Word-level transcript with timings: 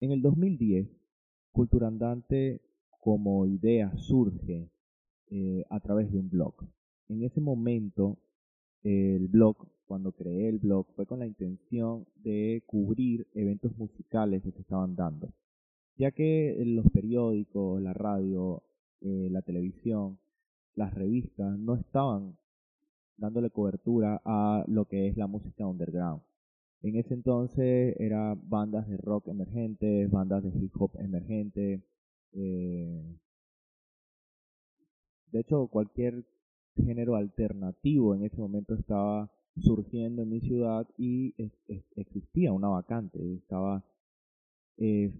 En 0.00 0.12
el 0.12 0.22
2010, 0.22 0.88
Cultura 1.52 1.88
Andante 1.88 2.62
como 3.00 3.44
idea 3.44 3.94
surge 3.98 4.70
eh, 5.26 5.64
a 5.68 5.78
través 5.80 6.10
de 6.10 6.18
un 6.18 6.30
blog. 6.30 6.54
En 7.08 7.22
ese 7.22 7.42
momento, 7.42 8.16
el 8.82 9.28
blog, 9.28 9.68
cuando 9.84 10.12
creé 10.12 10.48
el 10.48 10.58
blog, 10.58 10.86
fue 10.96 11.04
con 11.04 11.18
la 11.18 11.26
intención 11.26 12.06
de 12.14 12.62
cubrir 12.64 13.26
eventos 13.34 13.76
musicales 13.76 14.42
que 14.42 14.52
se 14.52 14.62
estaban 14.62 14.96
dando, 14.96 15.34
ya 15.96 16.12
que 16.12 16.56
los 16.64 16.90
periódicos, 16.90 17.82
la 17.82 17.92
radio, 17.92 18.62
eh, 19.02 19.28
la 19.30 19.42
televisión, 19.42 20.18
las 20.76 20.94
revistas 20.94 21.58
no 21.58 21.74
estaban 21.74 22.38
dándole 23.18 23.50
cobertura 23.50 24.22
a 24.24 24.64
lo 24.66 24.86
que 24.86 25.08
es 25.08 25.18
la 25.18 25.26
música 25.26 25.66
underground. 25.66 26.22
En 26.82 26.96
ese 26.96 27.14
entonces 27.14 27.94
eran 27.98 28.48
bandas 28.48 28.88
de 28.88 28.96
rock 28.96 29.28
emergentes, 29.28 30.10
bandas 30.10 30.42
de 30.42 30.50
hip 30.58 30.72
hop 30.80 30.92
emergentes. 30.98 31.82
Eh, 32.32 33.18
de 35.32 35.40
hecho, 35.40 35.66
cualquier 35.68 36.24
género 36.76 37.16
alternativo 37.16 38.14
en 38.14 38.24
ese 38.24 38.38
momento 38.38 38.74
estaba 38.74 39.30
surgiendo 39.56 40.22
en 40.22 40.30
mi 40.30 40.40
ciudad 40.40 40.88
y 40.96 41.34
existía 41.96 42.52
una 42.52 42.68
vacante, 42.68 43.34
estaba 43.34 43.84
eh, 44.78 45.12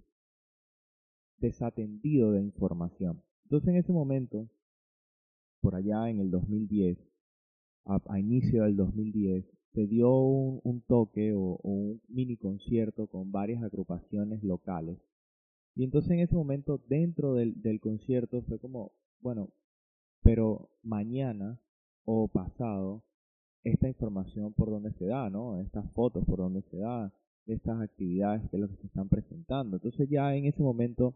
desatendido 1.38 2.32
de 2.32 2.40
información. 2.40 3.22
Entonces 3.44 3.68
en 3.68 3.76
ese 3.76 3.92
momento, 3.92 4.48
por 5.60 5.74
allá 5.74 6.08
en 6.08 6.20
el 6.20 6.30
2010, 6.30 6.98
a, 7.86 8.18
inicio 8.18 8.64
del 8.64 8.76
2010, 8.76 9.44
se 9.74 9.86
dio 9.86 10.10
un, 10.10 10.82
toque 10.86 11.32
o, 11.32 11.58
un 11.62 12.00
mini 12.08 12.36
concierto 12.36 13.06
con 13.06 13.30
varias 13.30 13.62
agrupaciones 13.62 14.42
locales. 14.42 14.98
Y 15.76 15.84
entonces 15.84 16.10
en 16.12 16.20
ese 16.20 16.34
momento, 16.34 16.80
dentro 16.88 17.34
del, 17.34 17.80
concierto, 17.80 18.42
fue 18.42 18.58
como, 18.58 18.92
bueno, 19.20 19.50
pero 20.22 20.70
mañana 20.82 21.60
o 22.04 22.28
pasado, 22.28 23.04
esta 23.62 23.88
información 23.88 24.52
por 24.52 24.70
donde 24.70 24.92
se 24.94 25.06
da, 25.06 25.30
¿no? 25.30 25.60
Estas 25.60 25.90
fotos 25.92 26.24
por 26.24 26.38
donde 26.38 26.62
se 26.70 26.78
da, 26.78 27.12
estas 27.46 27.80
actividades 27.80 28.48
que 28.50 28.56
es 28.56 28.60
lo 28.60 28.68
que 28.68 28.76
se 28.76 28.86
están 28.86 29.08
presentando. 29.08 29.76
Entonces 29.76 30.08
ya 30.08 30.34
en 30.34 30.46
ese 30.46 30.62
momento 30.62 31.14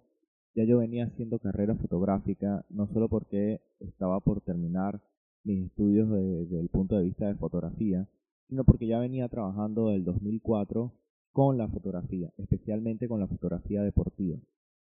ya 0.55 0.65
yo 0.65 0.79
venía 0.79 1.07
haciendo 1.07 1.39
carrera 1.39 1.75
fotográfica, 1.75 2.65
no 2.69 2.87
solo 2.93 3.09
porque 3.09 3.61
estaba 3.81 4.21
por 4.21 4.41
terminar 4.41 5.03
mis 5.43 5.67
estudios 5.67 6.09
desde 6.11 6.61
el 6.61 6.69
punto 6.69 6.97
de 6.97 7.05
vista 7.05 7.27
de 7.27 7.35
fotografía, 7.35 8.09
sino 8.49 8.65
porque 8.65 8.87
ya 8.87 8.99
venía 8.99 9.29
trabajando 9.29 9.89
del 9.89 10.05
2004 10.05 10.93
con 11.33 11.59
la 11.59 11.69
fotografía, 11.69 12.33
especialmente 12.39 13.09
con 13.09 13.21
la 13.21 13.27
fotografía 13.27 13.83
deportiva. 13.83 14.39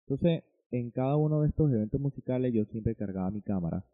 Entonces, 0.06 0.44
en 0.70 0.91
cada 0.91 1.16
uno 1.16 1.41
de 1.41 1.48
estos 1.48 1.72
eventos 1.72 2.00
musicales 2.00 2.52
yo 2.52 2.64
siempre 2.66 2.94
cargaba 2.94 3.30
mi 3.30 3.42
cámara 3.42 3.84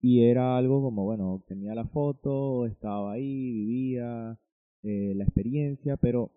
y 0.00 0.22
era 0.22 0.56
algo 0.56 0.82
como, 0.82 1.04
bueno, 1.04 1.42
tenía 1.48 1.74
la 1.74 1.86
foto, 1.86 2.66
estaba 2.66 3.12
ahí, 3.12 3.52
vivía 3.52 4.38
eh, 4.82 5.14
la 5.16 5.24
experiencia, 5.24 5.96
pero 5.96 6.30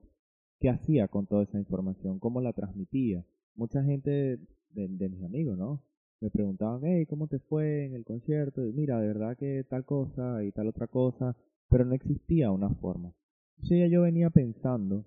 ¿qué 0.59 0.69
hacía 0.69 1.07
con 1.07 1.27
toda 1.27 1.43
esa 1.43 1.59
información? 1.59 2.19
¿Cómo 2.19 2.41
la 2.41 2.53
transmitía? 2.53 3.25
Mucha 3.55 3.83
gente 3.83 4.39
de, 4.71 5.09
mis 5.09 5.23
amigos, 5.23 5.57
¿no? 5.57 5.81
Me 6.21 6.29
preguntaban, 6.29 6.81
hey, 6.83 7.05
¿cómo 7.05 7.27
te 7.27 7.39
fue 7.39 7.85
en 7.85 7.93
el 7.95 8.05
concierto? 8.05 8.65
Y 8.65 8.73
mira, 8.73 8.99
de 8.99 9.07
verdad 9.07 9.37
que 9.37 9.63
tal 9.69 9.85
cosa 9.85 10.43
y 10.43 10.51
tal 10.51 10.67
otra 10.67 10.87
cosa, 10.87 11.35
pero 11.69 11.85
no 11.85 11.93
existía 11.93 12.51
una 12.51 12.69
forma. 12.69 13.13
Entonces 13.57 13.91
yo 13.91 14.01
venía 14.01 14.29
pensando 14.29 15.05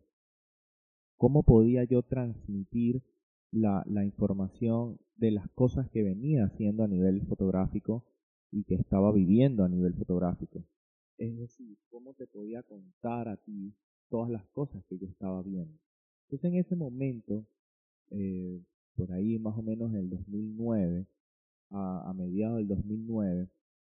cómo 1.17 1.43
podía 1.43 1.85
yo 1.85 2.03
transmitir 2.03 3.03
la, 3.51 3.85
información 4.05 4.99
de 5.17 5.31
las 5.31 5.49
cosas 5.51 5.89
que 5.91 6.03
venía 6.03 6.47
haciendo 6.47 6.85
a 6.85 6.89
nivel 6.89 7.23
fotográfico 7.27 8.05
y 8.51 8.65
que 8.65 8.75
estaba 8.75 9.13
viviendo 9.13 9.65
a 9.65 9.69
nivel 9.69 9.95
fotográfico. 9.95 10.65
Es 11.19 11.37
decir, 11.37 11.79
cómo 11.91 12.15
te 12.15 12.27
podía 12.27 12.63
contar 12.63 13.29
a 13.29 13.37
ti 13.37 13.75
todas 14.09 14.31
las 14.31 14.45
cosas 14.49 14.85
que 14.87 14.99
yo 14.99 15.07
estaba 15.07 15.43
viendo. 15.43 15.79
Entonces 16.25 16.53
en 16.53 16.59
ese 16.59 16.77
momento, 16.77 17.47
eh, 18.11 18.63
por 18.97 19.13
ahí 19.13 19.39
más 19.39 19.57
o 19.57 19.63
menos 19.63 19.91
en 19.91 19.99
el 19.99 20.11
2009, 20.11 21.07
a, 21.71 22.11
a 22.11 22.13
mediados 22.15 22.59
del 22.59 22.69
2009, 22.69 23.49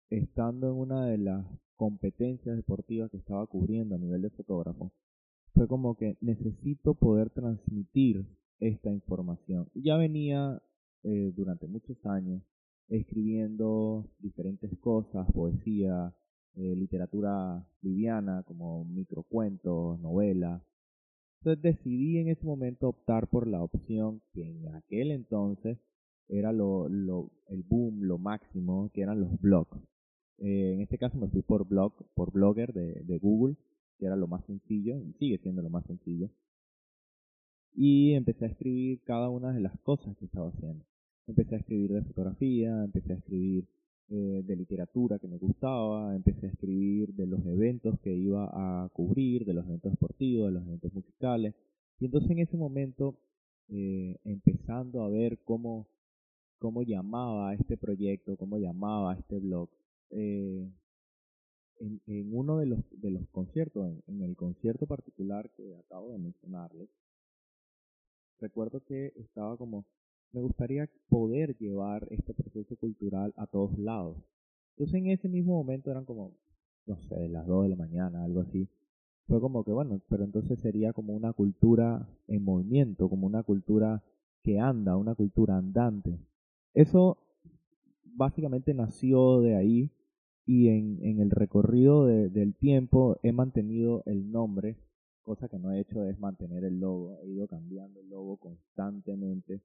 estando 0.09 0.69
en 0.69 0.77
una 0.77 1.05
de 1.05 1.17
las 1.17 1.45
competencias 1.75 2.55
deportivas 2.55 3.09
que 3.11 3.17
estaba 3.17 3.45
cubriendo 3.47 3.95
a 3.95 3.99
nivel 3.99 4.21
de 4.21 4.29
fotógrafo, 4.29 4.91
fue 5.53 5.67
como 5.67 5.95
que 5.95 6.17
necesito 6.21 6.95
poder 6.95 7.29
transmitir 7.29 8.25
esta 8.59 8.91
información. 8.91 9.69
Ya 9.73 9.97
venía 9.97 10.61
eh, 11.03 11.31
durante 11.35 11.67
muchos 11.67 11.97
años 12.05 12.41
escribiendo 12.87 14.09
diferentes 14.19 14.71
cosas, 14.79 15.29
poesía, 15.31 16.13
eh, 16.55 16.75
literatura 16.75 17.67
liviana 17.81 18.43
como 18.43 18.85
microcuentos, 18.85 19.99
novelas. 19.99 20.61
Entonces 21.39 21.61
decidí 21.61 22.19
en 22.19 22.29
ese 22.29 22.45
momento 22.45 22.89
optar 22.89 23.27
por 23.27 23.47
la 23.47 23.61
opción 23.61 24.21
que 24.33 24.49
en 24.49 24.75
aquel 24.75 25.11
entonces 25.11 25.77
era 26.29 26.51
lo, 26.53 26.87
el 26.87 27.63
boom, 27.63 28.03
lo 28.03 28.17
máximo, 28.17 28.89
que 28.93 29.01
eran 29.01 29.19
los 29.19 29.39
blogs. 29.41 29.77
Eh, 30.39 30.73
en 30.73 30.81
este 30.81 30.97
caso 30.97 31.17
me 31.17 31.29
fui 31.29 31.41
por 31.41 31.67
blog, 31.67 31.93
por 32.15 32.31
blogger 32.31 32.73
de, 32.73 33.17
Google, 33.19 33.55
que 33.97 34.05
era 34.05 34.15
lo 34.15 34.27
más 34.27 34.45
sencillo, 34.45 34.99
y 35.01 35.13
sigue 35.13 35.37
siendo 35.39 35.61
lo 35.61 35.69
más 35.69 35.85
sencillo. 35.85 36.29
Y 37.75 38.13
empecé 38.13 38.45
a 38.45 38.49
escribir 38.49 39.01
cada 39.03 39.29
una 39.29 39.53
de 39.53 39.61
las 39.61 39.77
cosas 39.79 40.15
que 40.17 40.25
estaba 40.25 40.49
haciendo 40.49 40.85
empecé 41.27 41.55
a 41.55 41.57
escribir 41.59 41.93
de 41.93 42.01
fotografía, 42.03 42.83
empecé 42.83 43.13
a 43.13 43.17
escribir 43.17 43.67
eh, 44.09 44.43
de 44.45 44.55
literatura 44.55 45.19
que 45.19 45.27
me 45.27 45.37
gustaba, 45.37 46.15
empecé 46.15 46.47
a 46.47 46.49
escribir 46.49 47.13
de 47.13 47.25
los 47.25 47.45
eventos 47.45 47.99
que 48.01 48.13
iba 48.13 48.49
a 48.51 48.89
cubrir, 48.89 49.45
de 49.45 49.53
los 49.53 49.65
eventos 49.65 49.91
deportivos, 49.91 50.47
de 50.47 50.59
los 50.59 50.67
eventos 50.67 50.93
musicales. 50.93 51.55
Y 51.99 52.05
entonces 52.05 52.29
en 52.31 52.39
ese 52.39 52.57
momento, 52.57 53.17
eh, 53.69 54.17
empezando 54.25 55.03
a 55.03 55.09
ver 55.09 55.39
cómo, 55.43 55.87
cómo 56.59 56.83
llamaba 56.83 57.53
este 57.53 57.77
proyecto, 57.77 58.35
cómo 58.37 58.57
llamaba 58.57 59.13
este 59.15 59.39
blog, 59.39 59.69
eh, 60.15 60.71
en, 61.79 62.35
uno 62.35 62.57
de 62.57 62.65
los, 62.67 62.79
de 62.91 63.11
los 63.11 63.27
conciertos, 63.29 63.85
en, 63.87 64.03
en 64.07 64.21
el 64.21 64.35
concierto 64.35 64.85
particular 64.85 65.49
que 65.51 65.75
acabo 65.75 66.11
de 66.11 66.19
mencionarles, 66.19 66.89
recuerdo 68.39 68.83
que 68.83 69.13
estaba 69.15 69.57
como 69.57 69.85
me 70.33 70.41
gustaría 70.41 70.89
poder 71.09 71.55
llevar 71.57 72.07
este 72.09 72.33
proceso 72.33 72.75
cultural 72.75 73.33
a 73.37 73.45
todos 73.45 73.77
lados. 73.77 74.17
Entonces 74.71 74.95
en 74.95 75.07
ese 75.07 75.29
mismo 75.29 75.53
momento 75.53 75.91
eran 75.91 76.05
como, 76.05 76.35
no 76.87 76.99
sé, 77.03 77.29
las 77.29 77.45
2 77.45 77.63
de 77.63 77.69
la 77.69 77.75
mañana, 77.75 78.23
algo 78.23 78.41
así. 78.41 78.67
Fue 79.27 79.39
como 79.39 79.63
que, 79.63 79.71
bueno, 79.71 80.01
pero 80.09 80.23
entonces 80.23 80.59
sería 80.59 80.91
como 80.91 81.13
una 81.13 81.33
cultura 81.33 82.09
en 82.27 82.43
movimiento, 82.43 83.09
como 83.09 83.27
una 83.27 83.43
cultura 83.43 84.03
que 84.41 84.59
anda, 84.59 84.97
una 84.97 85.13
cultura 85.13 85.55
andante. 85.55 86.19
Eso 86.73 87.19
básicamente 88.03 88.73
nació 88.73 89.39
de 89.41 89.55
ahí 89.55 89.91
y 90.45 90.67
en, 90.69 90.99
en 91.01 91.19
el 91.19 91.29
recorrido 91.31 92.05
del 92.05 92.55
tiempo 92.55 93.17
he 93.23 93.31
mantenido 93.31 94.03
el 94.05 94.31
nombre, 94.31 94.77
cosa 95.23 95.47
que 95.47 95.59
no 95.59 95.71
he 95.71 95.79
hecho 95.79 96.05
es 96.05 96.19
mantener 96.19 96.63
el 96.63 96.79
logo, 96.79 97.17
he 97.21 97.29
ido 97.29 97.47
cambiando 97.47 97.99
el 97.99 98.09
logo 98.09 98.37
constantemente 98.37 99.61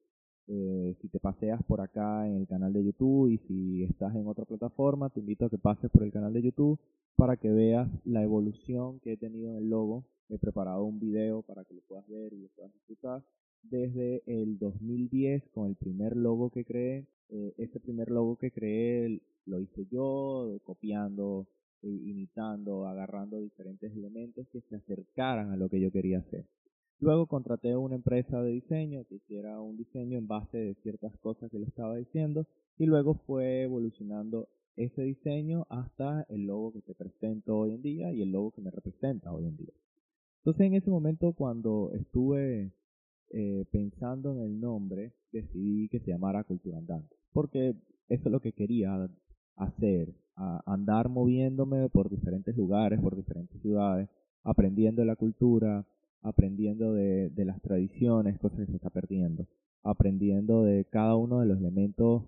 eh, 0.50 0.97
si 1.03 1.09
te 1.09 1.21
paseas 1.21 1.62
por 1.65 1.83
acá 1.83 2.27
en 2.27 2.37
el 2.37 2.47
canal 2.47 2.72
de 2.72 2.83
YouTube 2.83 3.28
y 3.28 3.39
si 3.47 3.84
estás 3.84 4.16
en 4.16 4.27
otra 4.27 4.47
plataforma, 4.47 5.11
te 5.11 5.21
invito 5.21 5.44
a 5.44 5.50
que 5.50 5.59
pases 5.59 5.91
por 5.91 6.03
el 6.05 6.11
canal 6.11 6.33
de 6.33 6.41
YouTube 6.41 6.81
para 7.16 7.37
que 7.37 7.50
veas 7.50 7.87
la 8.06 8.22
evolución 8.22 8.99
que 9.00 9.12
he 9.12 9.16
tenido 9.19 9.50
en 9.50 9.56
el 9.59 9.69
logo. 9.69 10.06
He 10.31 10.39
preparado 10.39 10.84
un 10.84 10.99
video 10.99 11.43
para 11.43 11.65
que 11.65 11.75
lo 11.75 11.83
puedas 11.83 12.09
ver 12.09 12.33
y 12.33 12.39
lo 12.39 12.49
puedas 12.56 12.72
disfrutar. 12.72 13.22
Desde 13.62 14.22
el 14.25 14.59
2010 14.59 15.48
con 15.51 15.69
el 15.69 15.77
primer 15.77 16.16
logo 16.16 16.48
que 16.51 16.65
creé. 16.65 17.07
Eh, 17.30 17.53
este 17.59 17.78
primer 17.78 18.10
logo 18.10 18.36
que 18.36 18.51
creé 18.51 19.21
lo 19.48 19.60
hice 19.60 19.86
yo, 19.91 20.59
copiando, 20.65 21.47
imitando, 21.83 22.86
agarrando 22.86 23.41
diferentes 23.41 23.92
elementos 23.92 24.47
que 24.48 24.60
se 24.62 24.77
acercaran 24.77 25.50
a 25.50 25.56
lo 25.56 25.68
que 25.68 25.80
yo 25.80 25.91
quería 25.91 26.18
hacer. 26.18 26.47
Luego 27.00 27.27
contraté 27.27 27.77
una 27.77 27.95
empresa 27.95 28.42
de 28.42 28.50
diseño 28.50 29.04
que 29.04 29.16
hiciera 29.16 29.60
un 29.60 29.77
diseño 29.77 30.18
en 30.18 30.27
base 30.27 30.59
de 30.59 30.74
ciertas 30.83 31.16
cosas 31.18 31.50
que 31.50 31.59
le 31.59 31.66
estaba 31.66 31.97
diciendo 31.97 32.47
y 32.77 32.86
luego 32.86 33.15
fue 33.27 33.62
evolucionando 33.62 34.48
ese 34.74 35.03
diseño 35.03 35.66
hasta 35.71 36.27
el 36.28 36.47
logo 36.47 36.72
que 36.72 36.83
te 36.83 36.94
presento 36.94 37.56
hoy 37.56 37.74
en 37.74 37.83
día 37.83 38.12
y 38.12 38.22
el 38.22 38.33
logo 38.33 38.51
que 38.51 38.62
me 38.62 38.71
representa 38.71 39.33
hoy 39.33 39.47
en 39.47 39.56
día. 39.56 39.72
Entonces 40.39 40.66
en 40.66 40.74
ese 40.74 40.91
momento 40.91 41.33
cuando 41.34 41.92
estuve 41.94 42.72
eh, 43.30 43.65
pensando 43.71 44.33
en 44.33 44.41
el 44.41 44.60
nombre 44.60 45.12
decidí 45.30 45.89
que 45.89 46.01
se 46.01 46.10
llamara 46.10 46.44
Cultura 46.44 46.78
Andante 46.78 47.15
porque 47.33 47.77
eso 48.09 48.22
es 48.24 48.33
lo 48.33 48.41
que 48.41 48.53
quería 48.53 49.09
hacer, 49.59 50.15
andar 50.66 51.09
moviéndome 51.09 51.89
por 51.89 52.09
diferentes 52.09 52.57
lugares, 52.57 53.01
por 53.01 53.16
diferentes 53.16 53.60
ciudades, 53.60 54.09
aprendiendo 54.45 55.05
la 55.05 55.16
cultura, 55.16 55.84
aprendiendo 56.22 56.93
de, 56.93 57.31
las 57.45 57.60
tradiciones, 57.60 58.39
cosas 58.39 58.60
que 58.60 58.66
se 58.66 58.77
está 58.77 58.91
perdiendo, 58.91 59.47
aprendiendo 59.83 60.63
de 60.63 60.84
cada 60.84 61.16
uno 61.16 61.41
de 61.41 61.47
los 61.47 61.59
elementos 61.59 62.25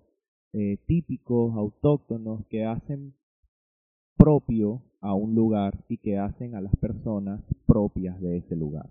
eh, 0.53 0.77
típicos, 0.85 1.55
autóctonos, 1.55 2.45
que 2.47 2.65
hacen 2.65 3.13
propio 4.17 4.81
a 4.99 5.13
un 5.15 5.33
lugar 5.33 5.83
y 5.87 5.97
que 5.97 6.17
hacen 6.17 6.55
a 6.55 6.61
las 6.61 6.75
personas 6.75 7.41
propias 7.65 8.19
de 8.21 8.37
ese 8.37 8.55
lugar. 8.55 8.89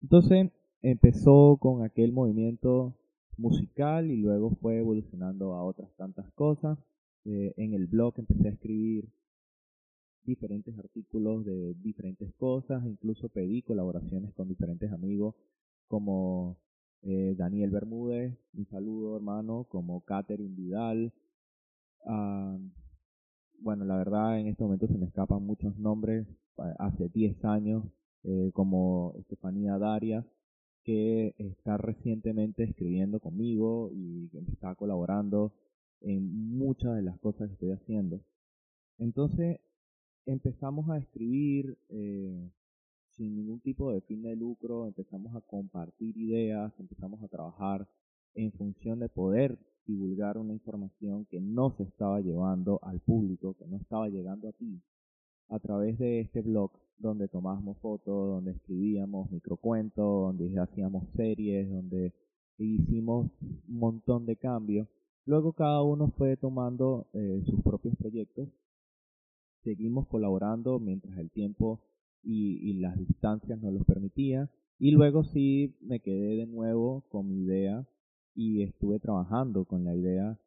Entonces 0.00 0.50
empezó 0.80 1.58
con 1.60 1.84
aquel 1.84 2.12
movimiento 2.12 2.94
musical 3.36 4.10
y 4.10 4.16
luego 4.16 4.50
fue 4.60 4.78
evolucionando 4.78 5.54
a 5.54 5.64
otras 5.64 5.90
tantas 5.96 6.30
cosas. 6.32 6.78
Eh, 7.24 7.54
en 7.56 7.74
el 7.74 7.86
blog 7.86 8.14
empecé 8.18 8.48
a 8.48 8.52
escribir 8.52 9.08
diferentes 10.24 10.76
artículos 10.78 11.44
de 11.44 11.74
diferentes 11.74 12.32
cosas, 12.34 12.84
incluso 12.86 13.28
pedí 13.28 13.62
colaboraciones 13.62 14.32
con 14.34 14.48
diferentes 14.48 14.92
amigos 14.92 15.34
como 15.88 16.58
eh, 17.02 17.34
Daniel 17.36 17.70
Bermúdez, 17.70 18.36
un 18.54 18.66
saludo 18.66 19.16
hermano, 19.16 19.64
como 19.68 20.00
Catherine 20.02 20.54
Vidal. 20.54 21.12
Ah, 22.06 22.56
bueno, 23.58 23.84
la 23.84 23.96
verdad 23.96 24.40
en 24.40 24.48
este 24.48 24.64
momento 24.64 24.86
se 24.86 24.98
me 24.98 25.06
escapan 25.06 25.44
muchos 25.44 25.76
nombres, 25.78 26.26
hace 26.78 27.08
10 27.08 27.44
años, 27.44 27.84
eh, 28.24 28.50
como 28.54 29.14
Estefanía 29.18 29.78
Darias, 29.78 30.24
que 30.84 31.34
está 31.38 31.76
recientemente 31.76 32.64
escribiendo 32.64 33.20
conmigo 33.20 33.90
y 33.92 34.28
que 34.28 34.38
está 34.52 34.74
colaborando 34.74 35.52
en 36.02 36.56
muchas 36.56 36.96
de 36.96 37.02
las 37.02 37.18
cosas 37.18 37.48
que 37.48 37.54
estoy 37.54 37.70
haciendo. 37.72 38.20
Entonces 38.98 39.60
empezamos 40.26 40.88
a 40.90 40.98
escribir 40.98 41.78
eh, 41.88 42.50
sin 43.16 43.36
ningún 43.36 43.60
tipo 43.60 43.92
de 43.92 44.00
fin 44.02 44.22
de 44.22 44.36
lucro, 44.36 44.86
empezamos 44.86 45.34
a 45.34 45.40
compartir 45.40 46.16
ideas, 46.16 46.72
empezamos 46.78 47.22
a 47.22 47.28
trabajar 47.28 47.86
en 48.34 48.52
función 48.52 49.00
de 49.00 49.08
poder 49.08 49.58
divulgar 49.86 50.38
una 50.38 50.52
información 50.52 51.26
que 51.26 51.40
no 51.40 51.74
se 51.76 51.82
estaba 51.82 52.20
llevando 52.20 52.78
al 52.82 53.00
público, 53.00 53.54
que 53.54 53.66
no 53.66 53.76
estaba 53.76 54.08
llegando 54.08 54.48
a 54.48 54.52
ti, 54.52 54.80
a 55.48 55.58
través 55.58 55.98
de 55.98 56.20
este 56.20 56.40
blog 56.40 56.70
donde 56.98 57.28
tomábamos 57.28 57.78
fotos, 57.78 58.28
donde 58.28 58.52
escribíamos 58.52 59.30
microcuentos, 59.30 60.36
donde 60.36 60.58
hacíamos 60.58 61.04
series, 61.16 61.68
donde 61.68 62.12
hicimos 62.58 63.30
un 63.40 63.78
montón 63.78 64.24
de 64.24 64.36
cambios. 64.36 64.86
Luego 65.24 65.52
cada 65.52 65.82
uno 65.82 66.08
fue 66.16 66.36
tomando 66.36 67.06
eh, 67.12 67.42
sus 67.46 67.62
propios 67.62 67.96
proyectos. 67.96 68.48
Seguimos 69.62 70.08
colaborando 70.08 70.80
mientras 70.80 71.16
el 71.18 71.30
tiempo 71.30 71.80
y, 72.22 72.74
las 72.74 72.96
distancias 72.98 73.60
nos 73.60 73.72
los 73.72 73.84
permitían. 73.84 74.50
Y 74.78 74.90
luego 74.90 75.22
sí 75.24 75.76
me 75.80 76.00
quedé 76.00 76.36
de 76.36 76.46
nuevo 76.46 77.04
con 77.08 77.28
mi 77.28 77.42
idea 77.44 77.86
y 78.34 78.62
estuve 78.62 78.98
trabajando 78.98 79.64
con 79.64 79.84
la 79.84 79.94
idea 79.94 80.38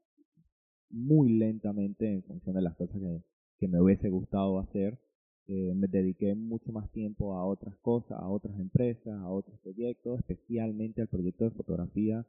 muy 0.89 1.29
lentamente 1.29 2.11
en 2.11 2.23
función 2.23 2.55
de 2.55 2.61
las 2.61 2.75
cosas 2.75 2.99
que, 2.99 3.23
que 3.59 3.67
me 3.67 3.81
hubiese 3.81 4.09
gustado 4.09 4.59
hacer. 4.59 4.99
Eh, 5.47 5.73
me 5.75 5.87
dediqué 5.87 6.33
mucho 6.33 6.71
más 6.71 6.91
tiempo 6.91 7.35
a 7.35 7.45
otras 7.45 7.75
cosas, 7.77 8.19
a 8.19 8.27
otras 8.27 8.59
empresas, 8.59 9.13
a 9.21 9.29
otros 9.29 9.59
proyectos, 9.59 10.19
especialmente 10.19 11.01
al 11.01 11.07
proyecto 11.07 11.45
de 11.45 11.51
fotografía. 11.51 12.25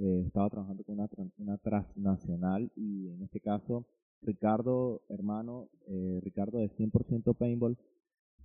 Eh, 0.00 0.24
estaba 0.26 0.48
trabajando 0.48 0.82
con 0.82 0.98
una, 0.98 1.08
una 1.36 1.58
transnacional 1.58 2.72
y 2.74 3.08
en 3.10 3.22
este 3.22 3.38
caso 3.38 3.84
Ricardo, 4.22 5.02
hermano, 5.10 5.68
eh, 5.88 6.20
Ricardo 6.22 6.58
de 6.58 6.70
100% 6.70 7.34
Paintball, 7.34 7.76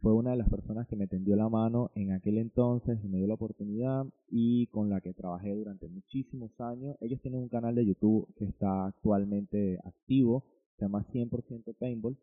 fue 0.01 0.13
una 0.13 0.31
de 0.31 0.37
las 0.37 0.49
personas 0.49 0.85
que 0.87 0.97
me 0.97 1.07
tendió 1.07 1.35
la 1.37 1.47
mano 1.47 1.91
en 1.95 2.11
aquel 2.11 2.39
entonces 2.39 2.99
y 3.03 3.07
me 3.07 3.19
dio 3.19 3.27
la 3.27 3.35
oportunidad 3.35 4.05
y 4.29 4.67
con 4.67 4.89
la 4.89 4.99
que 4.99 5.13
trabajé 5.13 5.55
durante 5.55 5.87
muchísimos 5.87 6.51
años. 6.59 6.97
Ellos 6.99 7.21
tienen 7.21 7.41
un 7.41 7.47
canal 7.47 7.73
de 7.73 7.85
YouTube 7.85 8.27
que 8.35 8.45
está 8.45 8.87
actualmente 8.87 9.79
activo, 9.85 10.43
se 10.77 10.85
llama 10.85 11.05
100% 11.13 11.73
Paintball 11.79 12.17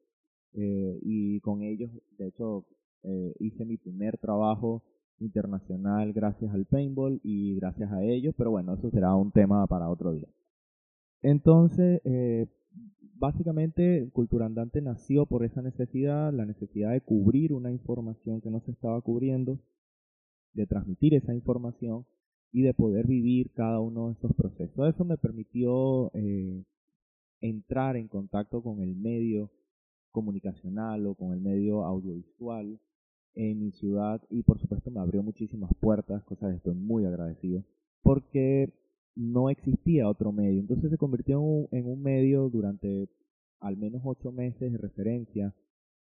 eh, 0.53 0.99
y 1.03 1.41
con 1.41 1.63
ellos, 1.63 1.91
de 2.19 2.29
hecho, 2.29 2.67
eh, 3.03 3.35
hice 3.41 3.65
mi 3.65 3.79
primer 3.79 4.19
trabajo 4.19 4.83
internacional 5.25 6.13
gracias 6.13 6.53
al 6.53 6.67
paintball 6.67 7.21
y 7.23 7.55
gracias 7.57 7.91
a 7.93 8.03
ellos, 8.03 8.35
pero 8.37 8.51
bueno, 8.51 8.75
eso 8.75 8.91
será 8.91 9.15
un 9.15 9.31
tema 9.33 9.67
para 9.67 9.89
otro 9.89 10.13
día. 10.13 10.29
Entonces, 11.23 12.01
eh, 12.05 12.47
básicamente 13.15 14.11
Cultura 14.13 14.47
Andante 14.47 14.83
nació 14.83 15.27
por 15.27 15.45
esa 15.45 15.63
necesidad, 15.63 16.33
la 16.33 16.45
necesidad 16.45 16.91
de 16.91 17.01
cubrir 17.01 17.53
una 17.53 17.71
información 17.71 18.41
que 18.41 18.51
no 18.51 18.61
se 18.61 18.73
estaba 18.73 19.01
cubriendo, 19.01 19.59
de 20.55 20.67
transmitir 20.67 21.15
esa 21.15 21.33
información 21.33 22.05
y 22.51 22.63
de 22.63 22.75
poder 22.75 23.07
vivir 23.07 23.53
cada 23.53 23.81
uno 23.81 24.09
de 24.09 24.15
esos 24.15 24.35
procesos. 24.35 24.89
Eso 24.93 25.05
me 25.05 25.17
permitió 25.17 26.11
eh, 26.15 26.65
entrar 27.41 27.97
en 27.97 28.09
contacto 28.09 28.63
con 28.63 28.83
el 28.83 28.97
medio 28.97 29.51
comunicacional 30.11 31.07
o 31.07 31.15
con 31.15 31.33
el 31.33 31.41
medio 31.41 31.85
audiovisual 31.85 32.79
en 33.35 33.61
mi 33.61 33.73
ciudad 33.73 34.21
y 34.31 34.43
por 34.43 34.59
supuesto 34.59 34.91
me 34.91 35.01
abrió 35.01 35.23
muchísimas 35.23 35.71
puertas, 35.81 36.23
cosas 36.25 36.51
de 36.51 36.57
estoy 36.57 36.75
muy 36.75 37.05
agradecido, 37.05 37.65
porque 38.03 38.73
no 39.15 39.51
existía 39.51 40.09
otro 40.09 40.33
medio. 40.33 40.61
Entonces 40.61 40.91
se 40.91 40.99
convirtió 40.99 41.39
en 41.71 41.87
un, 41.87 42.03
medio 42.03 42.49
durante 42.49 43.09
al 43.61 43.77
menos 43.77 44.03
ocho 44.05 44.33
meses 44.33 44.73
de 44.73 44.79
referencia, 44.79 45.55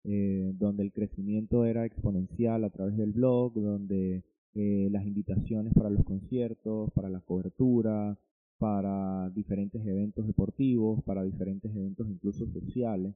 eh, 0.05 0.53
donde 0.55 0.85
el 0.85 0.93
crecimiento 0.93 1.65
era 1.65 1.85
exponencial 1.85 2.65
a 2.65 2.71
través 2.71 2.97
del 2.97 3.13
blog, 3.13 3.55
donde 3.55 4.23
eh, 4.55 4.89
las 4.91 5.05
invitaciones 5.05 5.75
para 5.75 5.91
los 5.91 6.05
conciertos, 6.05 6.91
para 6.93 7.09
la 7.09 7.21
cobertura, 7.21 8.19
para 8.59 9.31
diferentes 9.31 9.85
eventos 9.87 10.27
deportivos, 10.27 11.03
para 11.05 11.25
diferentes 11.25 11.75
eventos 11.75 12.09
incluso 12.09 12.47
sociales, 12.47 13.15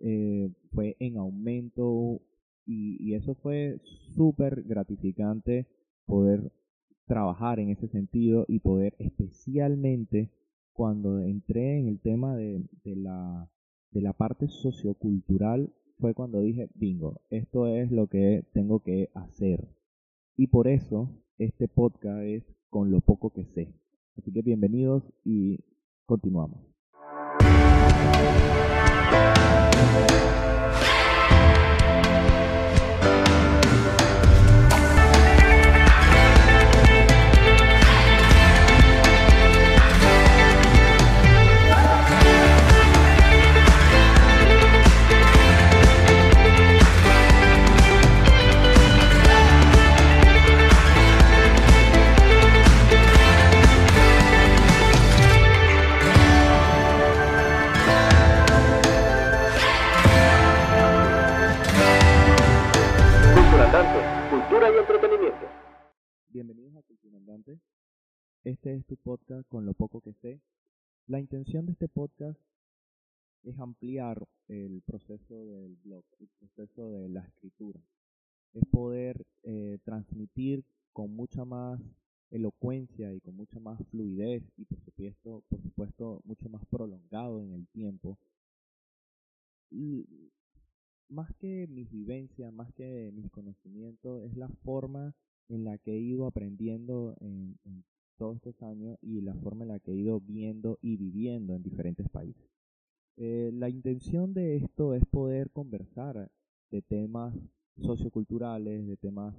eh, 0.00 0.50
fue 0.72 0.96
en 0.98 1.16
aumento 1.16 2.20
y, 2.66 3.14
eso 3.14 3.34
fue 3.34 3.80
súper 4.14 4.62
gratificante 4.64 5.66
poder 6.06 6.52
trabajar 7.06 7.60
en 7.60 7.70
ese 7.70 7.88
sentido 7.88 8.44
y 8.48 8.60
poder 8.60 8.94
especialmente 8.98 10.30
cuando 10.72 11.20
entré 11.20 11.78
en 11.78 11.88
el 11.88 12.00
tema 12.00 12.34
de, 12.36 12.64
de, 12.82 12.96
la, 12.96 13.48
de 13.90 14.00
la 14.00 14.12
parte 14.12 14.48
sociocultural 14.48 15.72
fue 15.98 16.14
cuando 16.14 16.40
dije, 16.40 16.68
bingo, 16.74 17.20
esto 17.30 17.66
es 17.68 17.90
lo 17.92 18.08
que 18.08 18.44
tengo 18.52 18.80
que 18.80 19.10
hacer. 19.14 19.68
Y 20.36 20.48
por 20.48 20.66
eso 20.66 21.08
este 21.38 21.68
podcast 21.68 22.22
es 22.22 22.44
con 22.68 22.90
lo 22.90 23.00
poco 23.00 23.30
que 23.30 23.44
sé. 23.44 23.72
Así 24.16 24.32
que 24.32 24.42
bienvenidos 24.42 25.04
y 25.24 25.60
continuamos. 26.06 26.60
Este 68.44 68.74
es 68.74 68.84
tu 68.84 68.96
podcast 68.96 69.48
con 69.48 69.64
lo 69.66 69.74
poco 69.74 70.00
que 70.00 70.12
sé. 70.12 70.40
La 71.06 71.18
intención 71.18 71.66
de 71.66 71.72
este 71.72 71.88
podcast 71.88 72.38
es 73.42 73.58
ampliar 73.58 74.26
el 74.48 74.82
proceso 74.82 75.46
del 75.46 75.76
blog, 75.82 76.04
el 76.20 76.28
proceso 76.38 76.90
de 76.90 77.08
la 77.08 77.20
escritura. 77.20 77.80
Es 78.52 78.64
poder 78.66 79.26
eh, 79.42 79.78
transmitir 79.84 80.62
con 80.92 81.16
mucha 81.16 81.44
más 81.44 81.80
elocuencia 82.30 83.12
y 83.12 83.20
con 83.20 83.34
mucha 83.34 83.58
más 83.60 83.80
fluidez 83.90 84.42
y 84.56 84.64
por 84.66 84.80
supuesto, 84.80 85.42
por 85.48 85.62
supuesto 85.62 86.20
mucho 86.24 86.48
más 86.48 86.64
prolongado 86.66 87.42
en 87.42 87.52
el 87.52 87.66
tiempo 87.68 88.18
más 91.08 91.32
que 91.38 91.66
mis 91.68 91.90
vivencias, 91.90 92.52
más 92.52 92.72
que 92.74 93.10
mis 93.14 93.30
conocimientos, 93.30 94.22
es 94.24 94.36
la 94.36 94.48
forma 94.64 95.14
en 95.48 95.64
la 95.64 95.78
que 95.78 95.92
he 95.92 95.98
ido 95.98 96.26
aprendiendo 96.26 97.16
en, 97.20 97.56
todos 98.16 98.36
estos 98.36 98.62
años 98.62 98.98
y 99.02 99.20
la 99.20 99.34
forma 99.34 99.64
en 99.64 99.68
la 99.68 99.80
que 99.80 99.92
he 99.92 99.96
ido 99.96 100.20
viendo 100.20 100.78
y 100.82 100.96
viviendo 100.96 101.54
en 101.54 101.62
diferentes 101.62 102.08
países. 102.08 102.50
Eh, 103.16 103.50
la 103.52 103.68
intención 103.68 104.34
de 104.34 104.56
esto 104.56 104.94
es 104.94 105.04
poder 105.06 105.50
conversar 105.50 106.30
de 106.70 106.82
temas 106.82 107.34
socioculturales, 107.76 108.86
de 108.86 108.96
temas 108.96 109.34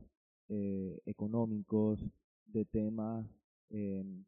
eh, 0.50 1.02
económicos, 1.06 2.00
de 2.46 2.66
temas, 2.66 3.28
em, 3.70 4.24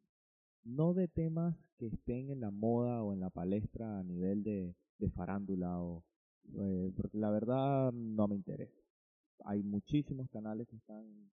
no 0.64 0.92
de 0.92 1.08
temas 1.08 1.56
que 1.78 1.86
estén 1.86 2.30
en 2.30 2.40
la 2.40 2.50
moda 2.50 3.02
o 3.02 3.12
en 3.12 3.20
la 3.20 3.30
palestra 3.30 3.98
a 3.98 4.02
nivel 4.02 4.42
de, 4.42 4.74
de 4.98 5.10
farándula, 5.10 5.80
o, 5.80 6.04
eh, 6.56 6.92
porque 6.96 7.18
la 7.18 7.30
verdad 7.30 7.92
no 7.92 8.28
me 8.28 8.36
interesa. 8.36 8.82
Hay 9.44 9.62
muchísimos 9.62 10.28
canales 10.30 10.66
que 10.68 10.76
están 10.76 11.30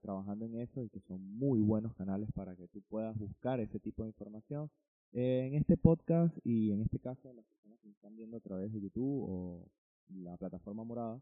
trabajando 0.00 0.46
en 0.46 0.60
eso 0.60 0.82
y 0.82 0.88
que 0.88 1.00
son 1.00 1.22
muy 1.36 1.60
buenos 1.60 1.94
canales 1.94 2.30
para 2.32 2.54
que 2.56 2.68
tú 2.68 2.82
puedas 2.88 3.16
buscar 3.18 3.60
ese 3.60 3.78
tipo 3.80 4.02
de 4.02 4.10
información. 4.10 4.70
Eh, 5.12 5.46
en 5.46 5.54
este 5.54 5.76
podcast 5.76 6.34
y 6.42 6.72
en 6.72 6.80
este 6.80 6.98
caso 6.98 7.32
las 7.34 7.44
personas 7.44 7.78
que 7.80 7.88
me 7.88 7.92
están 7.92 8.16
viendo 8.16 8.38
a 8.38 8.40
través 8.40 8.72
de 8.72 8.80
YouTube 8.80 9.24
o 9.28 9.68
la 10.08 10.36
plataforma 10.36 10.84
morada, 10.84 11.20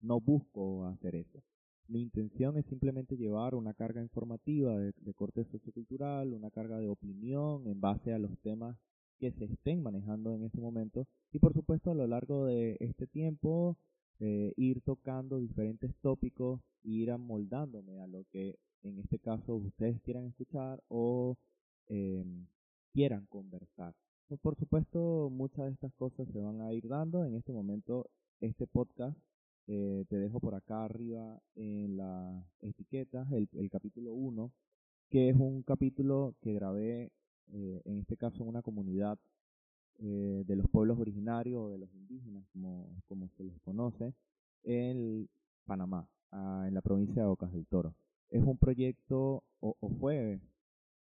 no 0.00 0.20
busco 0.20 0.86
hacer 0.86 1.14
eso. 1.14 1.42
Mi 1.86 2.02
intención 2.02 2.56
es 2.56 2.64
simplemente 2.66 3.16
llevar 3.16 3.54
una 3.54 3.74
carga 3.74 4.00
informativa 4.00 4.76
de, 4.78 5.14
corte 5.14 5.44
sociocultural, 5.44 6.32
una 6.32 6.50
carga 6.50 6.78
de 6.78 6.88
opinión 6.88 7.66
en 7.66 7.80
base 7.80 8.12
a 8.12 8.18
los 8.18 8.36
temas 8.38 8.76
que 9.18 9.32
se 9.32 9.44
estén 9.44 9.82
manejando 9.82 10.34
en 10.34 10.44
ese 10.44 10.60
momento 10.60 11.06
y 11.30 11.38
por 11.38 11.52
supuesto 11.52 11.90
a 11.90 11.94
lo 11.94 12.06
largo 12.06 12.46
de 12.46 12.76
este 12.80 13.06
tiempo 13.06 13.76
eh, 14.20 14.52
ir 14.56 14.80
tocando 14.82 15.38
diferentes 15.38 15.94
tópicos 16.00 16.60
e 16.84 16.90
ir 16.90 17.10
amoldándome 17.10 18.00
a 18.00 18.06
lo 18.06 18.24
que 18.30 18.58
en 18.82 18.98
este 18.98 19.18
caso 19.18 19.54
ustedes 19.56 20.00
quieran 20.02 20.26
escuchar 20.26 20.82
o 20.88 21.36
em, 21.88 22.46
quieran 22.92 23.26
conversar. 23.26 23.94
Pues, 24.28 24.40
por 24.40 24.56
supuesto 24.56 25.30
muchas 25.30 25.66
de 25.66 25.72
estas 25.72 25.94
cosas 25.94 26.28
se 26.32 26.40
van 26.40 26.60
a 26.60 26.72
ir 26.72 26.88
dando. 26.88 27.24
En 27.24 27.34
este 27.36 27.52
momento 27.52 28.10
este 28.40 28.66
podcast 28.66 29.16
eh, 29.66 30.04
te 30.08 30.18
dejo 30.18 30.40
por 30.40 30.54
acá 30.54 30.84
arriba 30.84 31.40
en 31.54 31.96
las 31.96 32.44
etiquetas 32.60 33.30
el, 33.32 33.70
capítulo 33.70 34.12
1, 34.12 34.52
que 35.08 35.30
es 35.30 35.36
un 35.36 35.62
capítulo 35.62 36.34
que 36.40 36.52
grabé, 36.52 37.12
eh, 37.52 37.80
en 37.84 38.00
este 38.00 38.16
caso 38.16 38.42
en 38.42 38.48
una 38.48 38.62
comunidad 38.62 39.18
eh, 39.98 40.44
de 40.46 40.56
los 40.56 40.68
pueblos 40.68 40.98
originarios 40.98 41.60
o 41.60 41.70
de 41.70 41.78
los 41.78 41.92
indígenas, 41.94 42.44
como, 42.52 42.88
como 43.06 43.28
se 43.36 43.44
les 43.44 43.58
conoce, 43.60 44.14
en 44.62 45.28
Panamá, 45.66 46.08
ah, 46.32 46.64
en 46.66 46.74
la 46.74 46.82
provincia 46.82 47.22
de 47.22 47.28
Ocas 47.28 47.52
del 47.52 47.66
Toro. 47.66 47.94
Es 48.30 48.42
un 48.42 48.58
proyecto, 48.58 49.44
o, 49.60 49.76
o 49.80 49.88
fue 50.00 50.40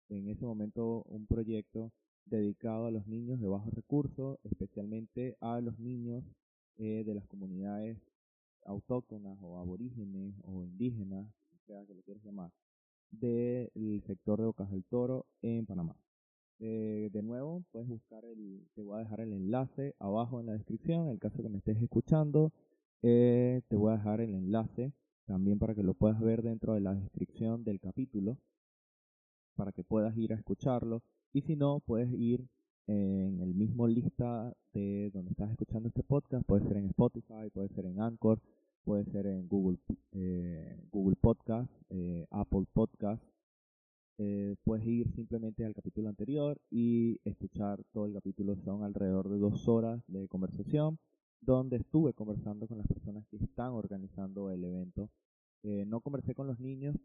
en 0.09 0.29
ese 0.29 0.45
momento 0.45 1.03
un 1.05 1.27
proyecto 1.27 1.93
dedicado 2.25 2.87
a 2.87 2.91
los 2.91 3.07
niños 3.07 3.41
de 3.41 3.49
bajos 3.49 3.73
recursos, 3.75 4.39
especialmente 4.45 5.37
a 5.41 5.61
los 5.61 5.79
niños 5.79 6.25
de 6.77 7.15
las 7.15 7.27
comunidades 7.27 7.97
autóctonas 8.67 9.39
o 9.41 9.59
aborígenes 9.59 10.35
o 10.45 10.63
indígenas, 10.63 11.27
sea 11.67 11.85
que 11.85 11.95
lo 11.95 12.03
quieras 12.03 12.23
llamar, 12.25 12.51
del 13.11 14.03
sector 14.07 14.41
de 14.41 14.47
Ocas 14.47 14.71
del 14.71 14.85
Toro 14.85 15.27
en 15.43 15.67
Panamá. 15.67 15.97
Eh, 16.59 17.11
de 17.13 17.23
nuevo, 17.23 17.65
puedes 17.71 17.89
buscar 17.89 18.25
el, 18.25 18.67
te 18.75 18.83
voy 18.83 18.97
a 18.97 19.05
dejar 19.05 19.21
el 19.21 19.33
enlace 19.33 19.95
abajo 19.99 20.41
en 20.41 20.47
la 20.47 20.53
descripción, 20.55 21.05
en 21.05 21.11
el 21.11 21.19
caso 21.19 21.43
que 21.43 21.51
me 21.51 21.59
estés 21.59 21.81
escuchando, 21.83 22.53
eh, 23.03 23.61
te 23.69 23.77
voy 23.77 23.93
a 23.93 23.97
dejar 23.99 24.21
el 24.23 24.35
enlace 24.35 24.93
también 25.27 25.59
para 25.59 25.75
que 25.75 25.83
lo 25.83 25.93
puedas 25.95 26.21
ver 26.21 26.43
dentro 26.43 26.75
de 26.75 26.81
la 26.81 26.95
descripción 26.95 27.63
del 27.65 27.79
capítulo, 27.79 28.39
para 29.55 29.73
que 29.73 29.85
puedas 29.85 30.17
ir 30.17 30.33
a 30.33 30.37
escucharlo, 30.37 31.03
y 31.33 31.43
si 31.43 31.57
no, 31.57 31.81
puedes 31.81 32.11
ir 32.13 32.49
en 32.87 33.41
el 33.41 33.55
mismo 33.55 33.87
lista 33.87 34.55
de 34.73 35.11
donde 35.13 35.33
estás 35.33 35.51
escuchando 35.51 35.89
este 35.89 36.05
podcast, 36.05 36.47
puede 36.47 36.67
ser 36.67 36.77
en 36.79 36.87
Spotify, 36.87 37.51
puede 37.53 37.69
ser 37.69 37.85
en 37.85 38.01
Anchor, 38.01 38.41
puede 38.85 39.05
ser 39.07 39.27
en 39.27 39.49
Google, 39.49 39.79
eh, 40.13 40.79
Google 40.93 41.17
Podcast, 41.17 41.71
eh, 41.91 42.27
Apple 42.31 42.67
Podcast. 42.73 43.23
Eh, 44.19 44.57
puedes 44.65 44.87
ir 44.87 45.11
simplemente 45.15 45.65
al 45.65 45.75
capítulo 45.75 46.09
anterior 46.09 46.59
y 46.71 47.21
escuchar 47.25 47.83
todo 47.93 48.07
el 48.07 48.15
capítulo. 48.15 48.57
Son 48.65 48.83
alrededor 48.83 49.29
de 49.29 49.39
dos 49.39 49.69
horas 49.69 50.03
de 50.07 50.27
conversación 50.29 50.99
donde 51.41 51.77
estuve 51.77 52.15
conversando 52.15 52.67
con 52.67 52.79
las 52.79 52.87
personas 52.87 53.27
que 53.29 53.37
están 53.37 53.73
organizando 53.73 54.51
el 54.51 54.65
evento. 54.65 55.11
no 55.63 56.01
conversé 56.01 56.35
con 56.35 56.47
los 56.47 56.59
niños 56.61 56.97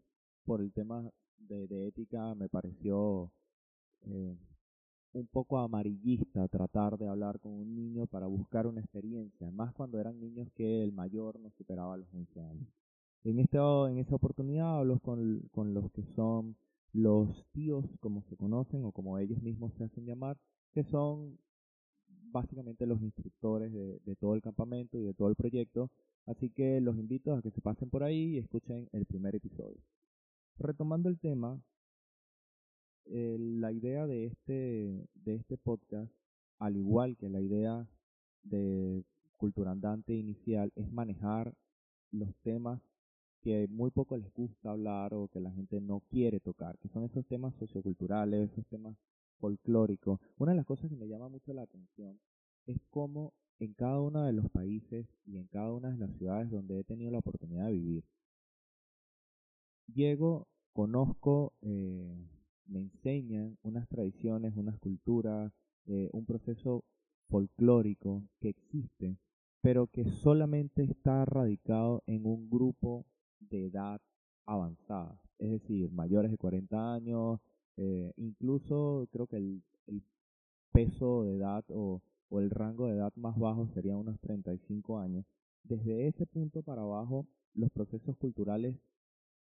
por 0.44 0.60
el 0.60 0.72
tema 0.72 1.10
de, 1.38 1.66
de 1.66 1.88
ética, 1.88 2.34
me 2.34 2.48
pareció 2.48 3.30
un 5.12 5.26
poco 5.26 5.58
amarillista 5.58 6.48
tratar 6.48 6.96
de 6.98 7.08
hablar 7.08 7.38
con 7.40 7.52
un 7.52 7.74
niño 7.74 8.06
para 8.06 8.26
buscar 8.26 8.66
una 8.66 8.80
experiencia, 8.80 9.50
más 9.50 9.72
cuando 9.74 10.00
eran 10.00 10.18
niños 10.18 10.48
que 10.54 10.82
el 10.82 10.92
mayor 10.92 11.38
no 11.38 11.50
superaba 11.50 11.96
los 11.96 12.12
11 12.14 12.40
años. 12.40 12.68
En, 13.24 13.38
este, 13.38 13.58
en 13.58 13.98
esa 13.98 14.16
oportunidad 14.16 14.78
hablo 14.78 14.98
con, 14.98 15.40
con 15.52 15.74
los 15.74 15.90
que 15.92 16.02
son 16.16 16.56
los 16.92 17.46
tíos, 17.52 17.84
como 18.00 18.22
se 18.28 18.36
conocen 18.36 18.84
o 18.84 18.92
como 18.92 19.18
ellos 19.18 19.42
mismos 19.42 19.72
se 19.74 19.84
hacen 19.84 20.04
llamar, 20.04 20.36
que 20.72 20.84
son 20.84 21.38
básicamente 22.32 22.86
los 22.86 23.00
instructores 23.02 23.72
de, 23.72 24.16
todo 24.16 24.34
el 24.34 24.42
campamento 24.42 24.98
y 24.98 25.02
de 25.02 25.14
todo 25.14 25.28
el 25.28 25.36
proyecto. 25.36 25.90
Así 26.26 26.50
que 26.50 26.80
los 26.80 26.96
invito 26.96 27.34
a 27.34 27.42
que 27.42 27.50
se 27.50 27.60
pasen 27.60 27.90
por 27.90 28.02
ahí 28.02 28.34
y 28.34 28.38
escuchen 28.38 28.88
el 28.92 29.06
primer 29.06 29.34
episodio. 29.34 29.80
Retomando 30.58 31.08
el 31.08 31.18
tema, 31.18 31.60
eh, 33.06 33.36
la 33.38 33.72
idea 33.72 34.06
de 34.06 34.26
este, 34.26 35.08
de 35.14 35.34
este 35.34 35.56
podcast, 35.58 36.12
al 36.58 36.76
igual 36.76 37.16
que 37.16 37.28
la 37.28 37.40
idea 37.40 37.88
de 38.44 39.04
Cultura 39.36 39.72
Andante 39.72 40.14
inicial, 40.14 40.72
es 40.76 40.90
manejar 40.92 41.54
los 42.10 42.34
temas 42.42 42.80
que 43.42 43.66
muy 43.68 43.90
poco 43.90 44.16
les 44.16 44.32
gusta 44.32 44.70
hablar 44.70 45.14
o 45.14 45.28
que 45.28 45.40
la 45.40 45.50
gente 45.50 45.80
no 45.80 46.00
quiere 46.08 46.40
tocar, 46.40 46.78
que 46.78 46.88
son 46.88 47.04
esos 47.04 47.26
temas 47.26 47.54
socioculturales, 47.56 48.50
esos 48.50 48.66
temas 48.66 48.96
folclóricos. 49.38 50.20
Una 50.38 50.52
de 50.52 50.56
las 50.58 50.66
cosas 50.66 50.88
que 50.88 50.96
me 50.96 51.08
llama 51.08 51.28
mucho 51.28 51.52
la 51.52 51.62
atención 51.62 52.18
es 52.66 52.78
cómo 52.90 53.34
en 53.58 53.74
cada 53.74 54.00
uno 54.00 54.22
de 54.22 54.32
los 54.32 54.48
países 54.50 55.06
y 55.26 55.36
en 55.36 55.46
cada 55.48 55.72
una 55.72 55.90
de 55.90 55.98
las 55.98 56.10
ciudades 56.16 56.50
donde 56.50 56.80
he 56.80 56.84
tenido 56.84 57.10
la 57.10 57.18
oportunidad 57.18 57.66
de 57.66 57.72
vivir, 57.72 58.04
llego, 59.92 60.46
conozco 60.72 61.52
eh, 61.62 62.28
me 62.66 62.80
enseñan 62.80 63.58
unas 63.62 63.88
tradiciones, 63.88 64.56
unas 64.56 64.78
culturas, 64.78 65.52
eh, 65.86 66.08
un 66.12 66.24
proceso 66.24 66.84
folclórico 67.28 68.22
que 68.40 68.50
existe, 68.50 69.16
pero 69.60 69.88
que 69.88 70.04
solamente 70.04 70.84
está 70.84 71.24
radicado 71.24 72.02
en 72.06 72.26
un 72.26 72.48
grupo 72.48 73.04
de 73.50 73.66
edad 73.66 74.00
avanzada, 74.46 75.20
es 75.38 75.50
decir, 75.50 75.90
mayores 75.92 76.30
de 76.30 76.38
40 76.38 76.94
años, 76.94 77.40
eh, 77.76 78.12
incluso 78.16 79.08
creo 79.12 79.26
que 79.26 79.36
el, 79.36 79.62
peso 80.72 81.24
de 81.24 81.36
edad 81.36 81.62
o, 81.68 82.00
o 82.30 82.40
el 82.40 82.48
rango 82.48 82.86
de 82.86 82.94
edad 82.96 83.12
más 83.14 83.38
bajo 83.38 83.68
sería 83.74 83.94
unos 83.94 84.18
35 84.20 85.00
años. 85.00 85.26
Desde 85.64 86.08
ese 86.08 86.24
punto 86.24 86.62
para 86.62 86.80
abajo, 86.80 87.26
los 87.52 87.70
procesos 87.70 88.16
culturales 88.16 88.74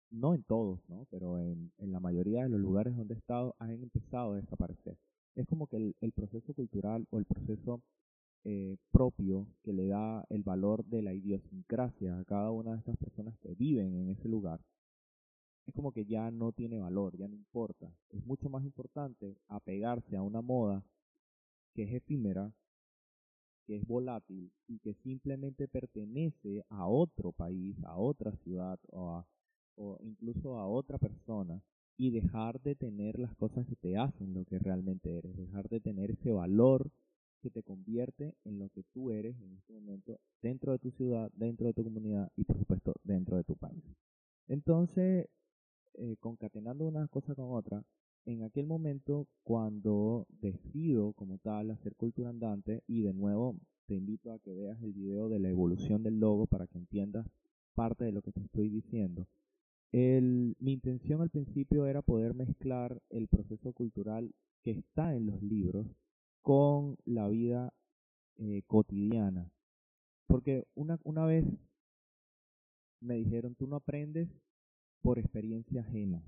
no 0.09 0.33
en 0.33 0.43
todos, 0.43 0.79
¿no? 0.89 1.07
pero 1.09 1.39
en, 1.39 1.71
en, 1.77 1.91
la 1.93 2.01
mayoría 2.01 2.43
de 2.43 2.49
los 2.49 2.59
lugares 2.59 2.97
donde 2.97 3.13
he 3.13 3.17
estado 3.17 3.55
han 3.59 3.71
empezado 3.71 4.33
a 4.33 4.35
desaparecer. 4.35 4.97
Es 5.35 5.47
como 5.47 5.67
que 5.67 5.77
el, 5.77 5.95
el 6.01 6.11
proceso 6.11 6.53
cultural 6.53 7.07
o 7.11 7.19
el 7.19 7.25
proceso 7.25 7.81
eh, 8.43 8.77
propio 8.91 9.47
que 9.63 9.73
le 9.73 9.87
da 9.87 10.25
el 10.29 10.43
valor 10.43 10.85
de 10.85 11.01
la 11.01 11.13
idiosincrasia 11.13 12.19
a 12.19 12.25
cada 12.25 12.51
una 12.51 12.71
de 12.71 12.79
estas 12.79 12.97
personas 12.97 13.37
que 13.39 13.53
viven 13.55 13.95
en 13.95 14.09
ese 14.09 14.27
lugar, 14.27 14.59
es 15.65 15.73
como 15.73 15.91
que 15.91 16.05
ya 16.05 16.31
no 16.31 16.51
tiene 16.51 16.79
valor, 16.79 17.15
ya 17.17 17.27
no 17.27 17.35
importa. 17.35 17.93
Es 18.09 18.25
mucho 18.25 18.49
más 18.49 18.63
importante 18.63 19.37
apegarse 19.47 20.17
a 20.17 20.23
una 20.23 20.41
moda 20.41 20.83
que 21.73 21.83
es 21.83 21.93
efímera, 21.93 22.51
que 23.67 23.77
es 23.77 23.87
volátil 23.87 24.51
y 24.67 24.79
que 24.79 24.95
simplemente 24.95 25.67
pertenece 25.67 26.65
a 26.69 26.87
otro 26.87 27.31
país, 27.31 27.77
a 27.83 27.95
otra 27.95 28.35
ciudad 28.37 28.79
o 28.89 29.11
a 29.11 29.27
o 29.75 29.97
incluso 30.01 30.57
a 30.57 30.67
otra 30.67 30.97
persona 30.97 31.61
y 31.97 32.11
dejar 32.11 32.61
de 32.61 32.75
tener 32.75 33.19
las 33.19 33.35
cosas 33.35 33.65
que 33.67 33.75
te 33.75 33.97
hacen 33.97 34.33
lo 34.33 34.45
que 34.45 34.59
realmente 34.59 35.17
eres, 35.17 35.35
dejar 35.37 35.69
de 35.69 35.79
tener 35.79 36.11
ese 36.11 36.31
valor 36.31 36.91
que 37.41 37.49
te 37.49 37.63
convierte 37.63 38.35
en 38.45 38.59
lo 38.59 38.69
que 38.69 38.83
tú 38.93 39.11
eres 39.11 39.35
en 39.41 39.53
este 39.53 39.73
momento 39.73 40.19
dentro 40.41 40.71
de 40.71 40.79
tu 40.79 40.91
ciudad, 40.91 41.31
dentro 41.33 41.67
de 41.67 41.73
tu 41.73 41.83
comunidad 41.83 42.31
y 42.35 42.43
por 42.43 42.57
supuesto 42.57 42.93
dentro 43.03 43.37
de 43.37 43.43
tu 43.43 43.55
país. 43.55 43.83
Entonces, 44.47 45.27
eh, 45.95 46.15
concatenando 46.19 46.85
una 46.85 47.07
cosa 47.07 47.35
con 47.35 47.53
otra, 47.53 47.83
en 48.25 48.43
aquel 48.43 48.67
momento 48.67 49.27
cuando 49.43 50.27
decido 50.29 51.13
como 51.13 51.39
tal 51.39 51.71
hacer 51.71 51.95
cultura 51.95 52.29
andante 52.29 52.83
y 52.87 53.01
de 53.01 53.13
nuevo 53.13 53.57
te 53.87 53.95
invito 53.95 54.31
a 54.31 54.39
que 54.39 54.53
veas 54.53 54.81
el 54.83 54.93
video 54.93 55.27
de 55.27 55.39
la 55.39 55.49
evolución 55.49 56.03
del 56.03 56.19
logo 56.19 56.47
para 56.47 56.67
que 56.67 56.77
entiendas 56.77 57.27
parte 57.73 58.05
de 58.05 58.11
lo 58.11 58.21
que 58.21 58.31
te 58.31 58.41
estoy 58.41 58.69
diciendo. 58.69 59.27
Mi 59.91 60.71
intención 60.71 61.21
al 61.21 61.29
principio 61.29 61.85
era 61.85 62.01
poder 62.01 62.33
mezclar 62.33 63.01
el 63.09 63.27
proceso 63.27 63.73
cultural 63.73 64.33
que 64.63 64.71
está 64.71 65.15
en 65.15 65.25
los 65.25 65.41
libros 65.41 65.87
con 66.41 66.97
la 67.05 67.27
vida 67.27 67.73
eh, 68.37 68.63
cotidiana. 68.67 69.51
Porque 70.27 70.65
una, 70.75 70.99
una 71.03 71.25
vez 71.25 71.45
me 72.99 73.15
dijeron, 73.15 73.55
tú 73.55 73.67
no 73.67 73.75
aprendes 73.75 74.29
por 75.01 75.19
experiencia 75.19 75.81
ajena. 75.81 76.23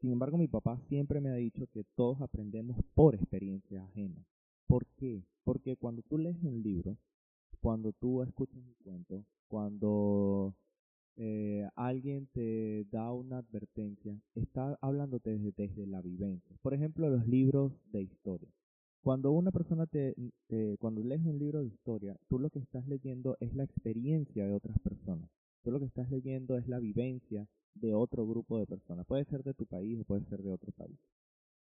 Sin 0.00 0.12
embargo, 0.12 0.36
mi 0.36 0.48
papá 0.48 0.78
siempre 0.88 1.20
me 1.20 1.30
ha 1.30 1.34
dicho 1.34 1.66
que 1.68 1.84
todos 1.94 2.20
aprendemos 2.20 2.76
por 2.94 3.14
experiencia 3.14 3.84
ajena. 3.84 4.26
¿Por 4.66 4.86
qué? 4.96 5.24
Porque 5.44 5.76
cuando 5.76 6.02
tú 6.02 6.18
lees 6.18 6.36
un 6.42 6.62
libro, 6.62 6.98
cuando 7.60 7.92
tú 7.92 8.22
escuchas 8.22 8.58
un 8.58 8.74
cuento, 8.84 9.24
cuando 9.48 10.54
eh, 11.16 11.66
alguien 11.76 12.26
te 12.32 12.84
da 12.90 13.12
una 13.12 13.38
advertencia, 13.38 14.20
está 14.34 14.76
hablándote 14.80 15.30
desde, 15.30 15.52
desde 15.56 15.86
la 15.86 16.02
vivencia. 16.02 16.56
Por 16.62 16.74
ejemplo, 16.74 17.08
los 17.08 17.26
libros 17.26 17.72
de 17.90 18.02
historia. 18.02 18.50
Cuando 19.06 19.30
una 19.30 19.52
persona 19.52 19.86
te, 19.86 20.16
cuando 20.80 21.00
lees 21.00 21.24
un 21.24 21.38
libro 21.38 21.60
de 21.60 21.68
historia, 21.68 22.16
tú 22.28 22.40
lo 22.40 22.50
que 22.50 22.58
estás 22.58 22.88
leyendo 22.88 23.36
es 23.38 23.54
la 23.54 23.62
experiencia 23.62 24.44
de 24.44 24.52
otras 24.52 24.76
personas. 24.80 25.30
Tú 25.62 25.70
lo 25.70 25.78
que 25.78 25.84
estás 25.84 26.10
leyendo 26.10 26.58
es 26.58 26.66
la 26.66 26.80
vivencia 26.80 27.46
de 27.76 27.94
otro 27.94 28.26
grupo 28.26 28.58
de 28.58 28.66
personas. 28.66 29.06
Puede 29.06 29.24
ser 29.26 29.44
de 29.44 29.54
tu 29.54 29.64
país 29.64 30.00
o 30.00 30.04
puede 30.04 30.24
ser 30.24 30.42
de 30.42 30.50
otro 30.50 30.72
país. 30.72 30.98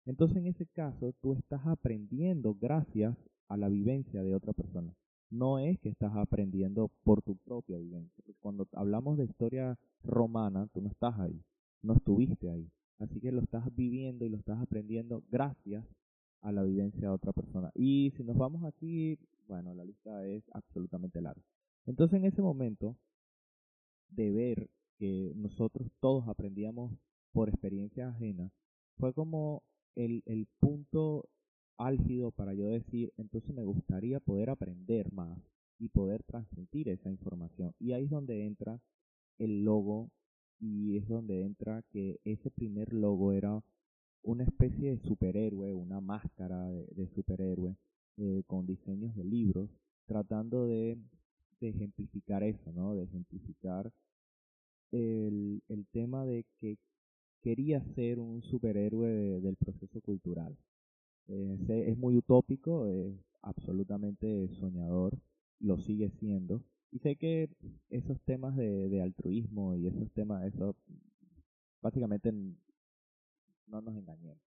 Entonces, 0.06 0.36
en 0.36 0.48
ese 0.48 0.66
caso, 0.66 1.14
tú 1.22 1.32
estás 1.32 1.66
aprendiendo 1.66 2.58
gracias 2.60 3.16
a 3.48 3.56
la 3.56 3.70
vivencia 3.70 4.22
de 4.22 4.36
otra 4.36 4.52
persona. 4.52 4.94
No 5.30 5.60
es 5.60 5.80
que 5.80 5.88
estás 5.88 6.12
aprendiendo 6.18 6.92
por 7.06 7.22
tu 7.22 7.38
propia 7.38 7.78
vivencia. 7.78 8.22
cuando 8.42 8.68
hablamos 8.74 9.18
de 9.18 9.24
historia 9.24 9.80
romana, 10.04 10.68
tú 10.74 10.82
no 10.82 10.90
estás 10.90 11.18
ahí, 11.18 11.42
no 11.84 11.94
estuviste 11.94 12.50
ahí. 12.50 12.70
Así 12.98 13.22
que 13.22 13.32
lo 13.32 13.40
estás 13.40 13.74
viviendo 13.74 14.26
y 14.26 14.30
lo 14.30 14.36
estás 14.36 14.60
aprendiendo 14.62 15.24
gracias 15.32 15.86
a 16.42 16.52
la 16.52 16.64
vivencia 16.64 17.02
de 17.02 17.08
otra 17.08 17.34
persona. 17.34 17.72
Y 17.76 18.12
si 18.16 18.24
nos 18.24 18.38
vamos 18.38 18.64
así, 18.64 19.18
bueno, 19.48 19.74
la 19.74 19.84
lista 19.84 20.26
es 20.26 20.44
absolutamente 20.54 21.22
larga. 21.22 21.44
Entonces, 21.86 22.20
en 22.20 22.26
ese 22.26 22.42
momento 22.42 22.96
de 24.10 24.32
ver 24.32 24.70
que 24.98 25.34
nosotros 25.36 25.90
todos 26.00 26.28
aprendíamos 26.28 26.94
por 27.32 27.50
experiencia 27.50 28.10
ajena, 28.10 28.52
fue 28.98 29.14
como 29.14 29.64
el, 29.96 30.24
el 30.26 30.48
punto 30.60 31.30
álgido 31.78 32.32
para 32.32 32.54
yo 32.54 32.66
decir, 32.66 33.14
entonces 33.18 33.54
me 33.56 33.64
gustaría 33.64 34.20
poder 34.20 34.50
aprender 34.50 35.12
más 35.14 35.40
y 35.80 35.90
poder 35.90 36.24
transmitir 36.24 36.90
esa 36.90 37.10
información. 37.10 37.74
Y 37.80 37.94
ahí 37.94 38.04
es 38.04 38.10
donde 38.10 38.46
entra 38.46 38.82
el 39.38 39.64
logo 39.64 40.12
y 40.60 40.98
es 40.98 41.08
donde 41.08 41.44
entra 41.44 41.84
que 41.90 42.20
ese 42.26 42.52
primer 42.52 42.94
logo 42.94 43.32
era 43.32 43.64
una 44.24 44.44
especie 44.44 44.92
de 44.92 45.00
superhéroe, 45.00 45.74
una 45.74 46.02
máscara 46.02 46.68
de, 46.70 47.08
superhéroe 47.16 47.76
eh, 48.18 48.44
con 48.48 48.66
diseños 48.66 49.16
de 49.16 49.24
libros, 49.24 49.70
tratando 50.06 50.68
de, 50.68 50.98
ejemplificar 51.62 52.42
eso, 52.44 52.72
¿no? 52.72 52.96
De 52.96 53.04
ejemplificar 53.04 53.92
el, 54.92 55.62
el 55.68 55.86
tema 55.88 56.26
de 56.26 56.46
que 56.60 56.78
quería 57.42 57.84
ser 57.96 58.20
un 58.20 58.42
superhéroe 58.44 59.42
del 59.42 59.56
proceso 59.58 60.00
cultural. 60.02 60.58
Eh, 61.28 61.58
es 61.88 61.98
muy 61.98 62.18
utópico, 62.18 62.88
es 62.88 63.14
absolutamente 63.42 64.48
soñador, 64.60 65.18
lo 65.60 65.78
sigue 65.78 66.10
siendo. 66.20 66.64
Y 66.92 67.00
sé 67.00 67.16
que 67.16 67.50
esos 67.90 68.20
temas 68.22 68.56
de, 68.56 68.90
de 68.90 69.02
altruismo 69.02 69.76
y 69.76 69.88
esos 69.88 70.12
temas, 70.12 70.46
eso 70.46 70.76
básicamente 71.82 72.34
no 73.70 73.82
nos 73.82 73.96
engañemos. 73.96 74.40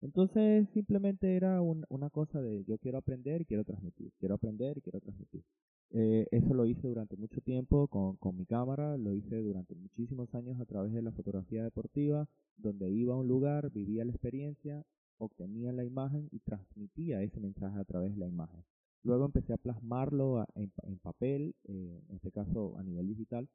Entonces 0.00 0.68
simplemente 0.74 1.36
era 1.36 1.62
una 1.62 2.10
cosa 2.10 2.42
de 2.42 2.64
yo 2.64 2.76
quiero 2.78 2.98
aprender 2.98 3.40
y 3.40 3.44
quiero 3.46 3.64
transmitir, 3.64 4.12
quiero 4.18 4.34
aprender 4.34 4.76
y 4.78 4.82
quiero 4.82 5.00
transmitir. 5.00 5.44
Eh, 5.90 6.26
eso 6.30 6.52
lo 6.54 6.66
hice 6.66 6.88
durante 6.88 7.16
mucho 7.16 7.40
tiempo 7.40 7.88
con, 7.88 8.16
con 8.16 8.36
mi 8.36 8.44
cámara, 8.44 8.96
lo 8.98 9.14
hice 9.14 9.40
durante 9.40 9.74
muchísimos 9.74 10.34
años 10.34 10.60
a 10.60 10.66
través 10.66 10.92
de 10.92 11.02
la 11.02 11.12
fotografía 11.12 11.62
deportiva, 11.62 12.26
donde 12.56 12.90
iba 12.90 13.14
a 13.14 13.18
un 13.18 13.28
lugar, 13.28 13.70
vivía 13.70 14.04
la 14.04 14.10
experiencia, 14.10 14.84
obtenía 15.18 15.72
la 15.72 15.84
imagen 15.84 16.28
y 16.32 16.40
transmitía 16.40 17.22
ese 17.22 17.40
mensaje 17.40 17.78
a 17.78 17.84
través 17.84 18.12
de 18.12 18.18
la 18.18 18.28
imagen. 18.28 18.64
Luego 19.04 19.26
empecé 19.26 19.52
a 19.52 19.58
plasmarlo 19.58 20.44
en, 20.54 20.98
papel, 20.98 21.54
eh, 21.64 22.02
en 22.08 22.16
este 22.16 22.32
caso 22.32 22.76
a 22.78 22.82
nivel 22.82 23.06
digital, 23.08 23.48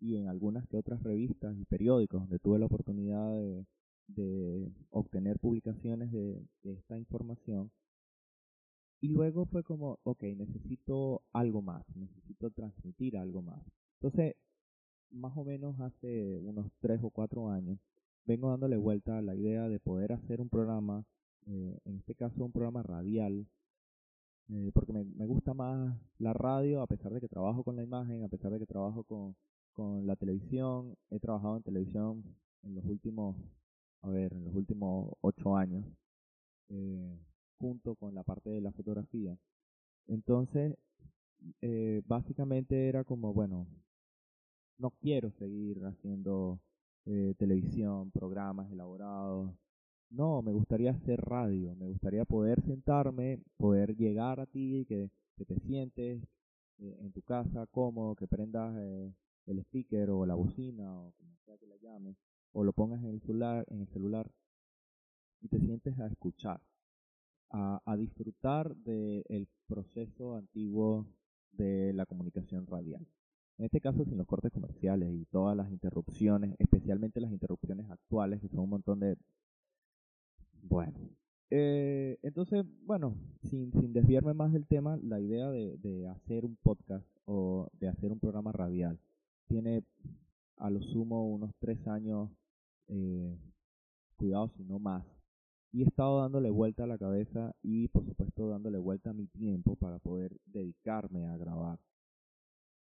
y 0.00 0.16
en 0.16 0.28
algunas 0.28 0.66
que 0.68 0.76
otras 0.76 1.02
revistas 1.02 1.56
y 1.56 1.64
periódicos 1.64 2.22
donde 2.22 2.38
tuve 2.38 2.58
la 2.58 2.66
oportunidad 2.66 3.30
de, 3.30 3.64
obtener 4.90 5.38
publicaciones 5.40 6.12
de, 6.12 6.46
de, 6.62 6.72
esta 6.74 6.96
información. 6.96 7.72
Y 9.00 9.08
luego 9.08 9.46
fue 9.46 9.62
como, 9.64 9.98
ok, 10.04 10.22
necesito 10.36 11.22
algo 11.32 11.60
más, 11.60 11.84
necesito 11.96 12.50
transmitir 12.50 13.16
algo 13.16 13.42
más. 13.42 13.62
Entonces, 14.00 14.36
más 15.10 15.36
o 15.36 15.44
menos 15.44 15.78
hace 15.80 16.38
unos 16.40 16.70
tres 16.80 17.00
o 17.02 17.10
cuatro 17.10 17.50
años, 17.50 17.78
vengo 18.24 18.50
dándole 18.50 18.76
vuelta 18.76 19.18
a 19.18 19.22
la 19.22 19.34
idea 19.34 19.68
de 19.68 19.80
poder 19.80 20.12
hacer 20.12 20.40
un 20.40 20.48
programa, 20.48 21.04
eh, 21.46 21.78
en 21.84 21.96
este 21.96 22.14
caso 22.14 22.44
un 22.44 22.52
programa 22.52 22.82
radial, 22.82 23.46
eh, 24.48 24.70
porque 24.72 24.92
me, 24.92 25.04
me 25.04 25.26
gusta 25.26 25.54
más 25.54 25.98
la 26.18 26.32
radio, 26.32 26.80
a 26.82 26.86
pesar 26.86 27.12
de 27.12 27.20
que 27.20 27.28
trabajo 27.28 27.64
con 27.64 27.76
la 27.76 27.82
imagen, 27.82 28.22
a 28.24 28.28
pesar 28.28 28.52
de 28.52 28.58
que 28.60 28.66
trabajo 28.66 29.04
con, 29.04 29.36
con 29.76 30.06
la 30.06 30.16
televisión. 30.16 30.96
He 31.10 31.20
trabajado 31.20 31.58
en 31.58 31.62
televisión 31.62 32.24
en 32.62 32.74
los 32.74 32.84
últimos, 32.86 33.36
a 34.02 34.08
ver, 34.08 34.32
en 34.32 34.44
los 34.44 34.54
últimos 34.54 35.14
ocho 35.20 35.56
años, 35.56 35.84
eh, 36.70 37.18
junto 37.58 37.94
con 37.94 38.14
la 38.14 38.24
parte 38.24 38.50
de 38.50 38.60
la 38.60 38.72
fotografía. 38.72 39.38
Entonces, 40.08 40.76
eh, 41.60 42.02
básicamente 42.06 42.88
era 42.88 43.04
como, 43.04 43.32
bueno, 43.32 43.66
no 44.78 44.90
quiero 44.90 45.30
seguir 45.32 45.84
haciendo 45.84 46.58
eh, 47.04 47.34
televisión, 47.38 48.10
programas 48.10 48.70
elaborados. 48.72 49.50
No, 50.10 50.40
me 50.42 50.52
gustaría 50.52 50.92
hacer 50.92 51.20
radio, 51.20 51.74
me 51.76 51.88
gustaría 51.88 52.24
poder 52.24 52.62
sentarme, 52.62 53.40
poder 53.56 53.96
llegar 53.96 54.40
a 54.40 54.46
ti, 54.46 54.86
que, 54.88 55.10
que 55.36 55.44
te 55.44 55.58
sientes 55.60 56.22
en 56.78 57.10
tu 57.12 57.22
casa 57.22 57.66
cómodo, 57.66 58.14
que 58.14 58.28
prendas 58.28 58.74
el 59.46 59.60
speaker 59.60 60.10
o 60.10 60.26
la 60.26 60.34
bocina 60.34 61.00
o 61.00 61.12
como 61.12 61.36
sea 61.44 61.56
que 61.58 61.66
la 61.66 61.76
llame, 61.76 62.16
o 62.52 62.64
lo 62.64 62.72
pongas 62.72 63.02
en 63.02 63.10
el 63.10 63.20
celular, 63.20 63.64
en 63.68 63.80
el 63.80 63.88
celular 63.88 64.30
y 65.40 65.48
te 65.48 65.60
sientes 65.60 65.98
a 65.98 66.06
escuchar, 66.06 66.60
a, 67.50 67.96
disfrutar 67.96 68.74
del 68.76 69.48
proceso 69.66 70.36
antiguo 70.36 71.06
de 71.52 71.92
la 71.92 72.06
comunicación 72.06 72.66
radial. 72.66 73.06
En 73.58 73.64
este 73.64 73.80
caso 73.80 74.04
sin 74.04 74.18
los 74.18 74.26
cortes 74.26 74.52
comerciales 74.52 75.14
y 75.14 75.24
todas 75.26 75.56
las 75.56 75.70
interrupciones, 75.70 76.56
especialmente 76.58 77.20
las 77.20 77.30
interrupciones 77.30 77.90
actuales, 77.90 78.40
que 78.40 78.48
son 78.48 78.60
un 78.60 78.70
montón 78.70 79.00
de... 79.00 79.16
Bueno. 80.62 80.98
Eh, 81.48 82.18
entonces, 82.22 82.64
bueno, 82.84 83.14
sin, 83.44 83.72
sin 83.72 83.92
desviarme 83.92 84.34
más 84.34 84.52
del 84.52 84.66
tema, 84.66 84.98
la 85.02 85.20
idea 85.20 85.48
de, 85.50 85.76
de 85.78 86.08
hacer 86.08 86.44
un 86.44 86.56
podcast 86.56 87.06
o 87.24 87.68
de 87.74 87.88
hacer 87.88 88.10
un 88.10 88.18
programa 88.18 88.50
radial 88.52 88.98
tiene 89.46 89.84
a 90.58 90.70
lo 90.70 90.82
sumo 90.82 91.28
unos 91.28 91.54
tres 91.58 91.86
años, 91.86 92.30
eh, 92.88 93.36
cuidado 94.16 94.48
si 94.56 94.64
no 94.64 94.78
más. 94.78 95.04
Y 95.72 95.82
he 95.82 95.86
estado 95.86 96.20
dándole 96.20 96.50
vuelta 96.50 96.84
a 96.84 96.86
la 96.86 96.98
cabeza 96.98 97.54
y 97.62 97.88
por 97.88 98.04
supuesto 98.06 98.48
dándole 98.48 98.78
vuelta 98.78 99.10
a 99.10 99.14
mi 99.14 99.26
tiempo 99.26 99.76
para 99.76 99.98
poder 99.98 100.36
dedicarme 100.46 101.26
a 101.26 101.36
grabar 101.36 101.78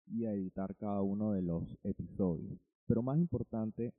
y 0.08 0.26
a 0.26 0.34
editar 0.34 0.76
cada 0.76 1.02
uno 1.02 1.32
de 1.32 1.42
los 1.42 1.64
episodios. 1.84 2.58
Pero 2.88 3.02
más 3.02 3.18
importante, 3.18 3.94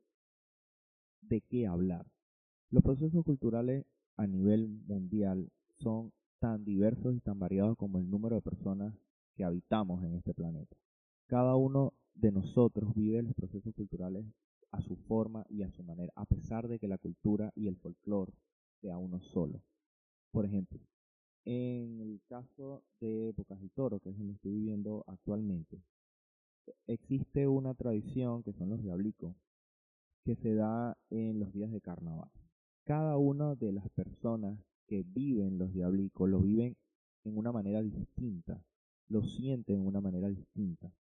¿de 1.23 1.41
qué 1.43 1.67
hablar? 1.67 2.07
Los 2.71 2.83
procesos 2.83 3.25
culturales 3.25 3.85
a 4.17 4.27
nivel 4.27 4.69
mundial 4.87 5.51
son 5.79 6.13
tan 6.39 6.65
diversos 6.65 7.15
y 7.15 7.21
tan 7.21 7.39
variados 7.39 7.77
como 7.77 7.99
el 7.99 8.09
número 8.09 8.37
de 8.37 8.43
personas 8.43 8.95
que 9.35 9.45
habitamos 9.45 10.03
en 10.05 10.15
este 10.15 10.33
planeta. 10.33 10.77
Cada 11.27 11.57
uno 11.57 11.93
de 12.17 12.33
nosotros 12.33 12.95
vive 12.95 13.23
los 13.23 13.35
procesos 13.35 13.75
culturales 13.75 14.25
a 14.71 14.81
su 14.81 14.97
forma 14.97 15.47
y 15.49 15.63
a 15.63 15.71
su 15.71 15.83
manera, 15.83 16.13
a 16.17 16.25
pesar 16.25 16.67
de 16.69 16.79
que 16.79 16.89
la 16.89 16.99
cultura 16.99 17.53
y 17.55 17.69
el 17.69 17.77
folclore 17.77 18.33
sea 18.81 18.99
uno 18.99 19.21
solo. 19.21 19.63
Por 20.33 20.45
ejemplo, 20.45 20.81
en 21.45 22.01
el 22.01 22.21
caso 22.29 22.83
de 23.01 23.33
Bocas 23.37 23.61
del 23.61 23.71
Toro, 23.71 24.01
que 24.01 24.11
es 24.11 24.19
donde 24.19 24.35
estoy 24.35 24.53
viviendo 24.53 25.05
actualmente, 25.07 25.81
existe 26.87 27.47
una 27.47 27.75
tradición 27.75 28.43
que 28.43 28.53
son 28.55 28.71
los 28.71 28.83
diablicos, 28.83 29.35
que 30.25 30.37
se 30.37 30.55
da 30.55 30.97
en 31.11 31.39
los 31.39 31.53
días 31.53 31.71
de 31.71 31.81
carnaval. 31.81 32.31
Cada 32.85 33.17
una 33.17 33.55
de 33.55 33.73
las 33.73 33.89
personas 33.91 34.59
que 34.87 35.05
viven 35.05 35.59
los 35.59 35.73
diablicos 35.73 36.29
lo 36.29 36.41
viven 36.41 36.77
en 37.25 37.37
una 37.37 37.53
manera 37.53 37.83
distinta, 37.83 38.61
lo 39.09 39.23
sienten 39.23 39.77
en 39.77 39.87
una 39.87 40.01
manera 40.01 40.29
distinta. 40.29 40.93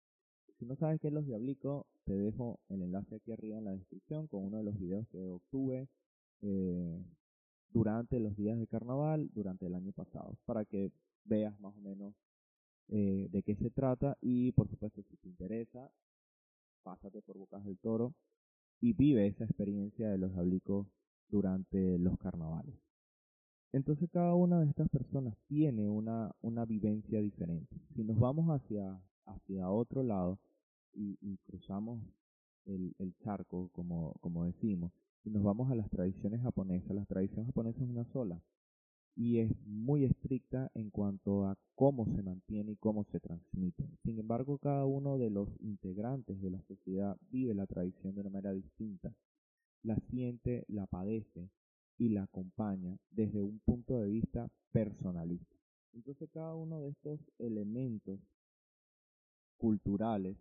Si 0.59 0.65
no 0.65 0.75
sabes 0.75 1.01
qué 1.01 1.07
es 1.07 1.13
los 1.13 1.25
diablicos, 1.25 1.85
te 2.05 2.13
dejo 2.13 2.59
el 2.69 2.81
enlace 2.81 3.15
aquí 3.15 3.31
arriba 3.31 3.57
en 3.57 3.65
la 3.65 3.71
descripción 3.71 4.27
con 4.27 4.45
uno 4.45 4.57
de 4.57 4.63
los 4.63 4.79
videos 4.79 5.07
que 5.09 5.29
obtuve 5.29 5.89
eh, 6.41 7.03
durante 7.71 8.19
los 8.19 8.35
días 8.37 8.57
de 8.57 8.67
carnaval, 8.67 9.29
durante 9.33 9.65
el 9.65 9.75
año 9.75 9.91
pasado, 9.91 10.37
para 10.45 10.63
que 10.65 10.91
veas 11.25 11.59
más 11.59 11.75
o 11.75 11.81
menos 11.81 12.13
eh, 12.87 13.27
de 13.31 13.43
qué 13.43 13.55
se 13.55 13.69
trata 13.69 14.17
y 14.21 14.51
por 14.51 14.69
supuesto 14.69 15.01
si 15.03 15.17
te 15.17 15.27
interesa, 15.27 15.89
pásate 16.83 17.21
por 17.21 17.37
Bocas 17.37 17.65
del 17.65 17.79
Toro 17.79 18.13
y 18.79 18.93
vive 18.93 19.27
esa 19.27 19.43
experiencia 19.43 20.09
de 20.09 20.19
los 20.19 20.31
diablicos 20.31 20.87
durante 21.29 21.97
los 21.97 22.17
carnavales. 22.19 22.75
Entonces 23.73 24.09
cada 24.11 24.35
una 24.35 24.61
de 24.61 24.69
estas 24.69 24.87
personas 24.89 25.35
tiene 25.47 25.89
una, 25.89 26.31
una 26.41 26.63
vivencia 26.65 27.19
diferente. 27.19 27.75
Si 27.95 28.03
nos 28.03 28.17
vamos 28.19 28.47
hacia, 28.49 29.01
hacia 29.25 29.69
otro 29.69 30.03
lado 30.03 30.39
y, 30.93 31.37
cruzamos 31.45 32.01
el, 32.65 32.95
el 32.99 33.15
charco, 33.17 33.69
como, 33.73 34.13
como 34.21 34.45
decimos, 34.45 34.91
y 35.23 35.29
nos 35.29 35.43
vamos 35.43 35.69
a 35.71 35.75
las 35.75 35.89
tradiciones 35.89 36.41
japonesas, 36.41 36.95
las 36.95 37.07
tradiciones 37.07 37.47
japonesas 37.47 37.81
es 37.81 37.89
una 37.89 38.05
sola 38.05 38.41
y 39.15 39.39
es 39.39 39.51
muy 39.65 40.03
estricta 40.03 40.69
en 40.73 40.89
cuanto 40.89 41.47
a 41.47 41.57
cómo 41.73 42.05
se 42.05 42.21
mantiene 42.21 42.73
y 42.73 42.75
cómo 42.75 43.05
se 43.05 43.19
transmite. 43.19 43.87
Sin 44.03 44.19
embargo, 44.19 44.57
cada 44.57 44.85
uno 44.85 45.17
de 45.17 45.29
los 45.29 45.49
integrantes 45.61 46.41
de 46.41 46.51
la 46.51 46.61
sociedad 46.63 47.17
vive 47.31 47.53
la 47.53 47.65
tradición 47.65 48.13
de 48.15 48.21
una 48.21 48.29
manera 48.29 48.53
distinta, 48.53 49.13
la 49.83 49.95
siente, 50.09 50.65
la 50.67 50.85
padece 50.85 51.49
y 51.97 52.09
la 52.09 52.23
acompaña 52.23 52.97
desde 53.09 53.41
un 53.41 53.59
punto 53.59 53.99
de 53.99 54.09
vista 54.09 54.49
personalista. 54.71 55.55
Entonces 55.93 56.29
cada 56.33 56.53
uno 56.55 56.81
de 56.81 56.89
estos 56.89 57.19
elementos 57.39 58.19
culturales 59.57 60.37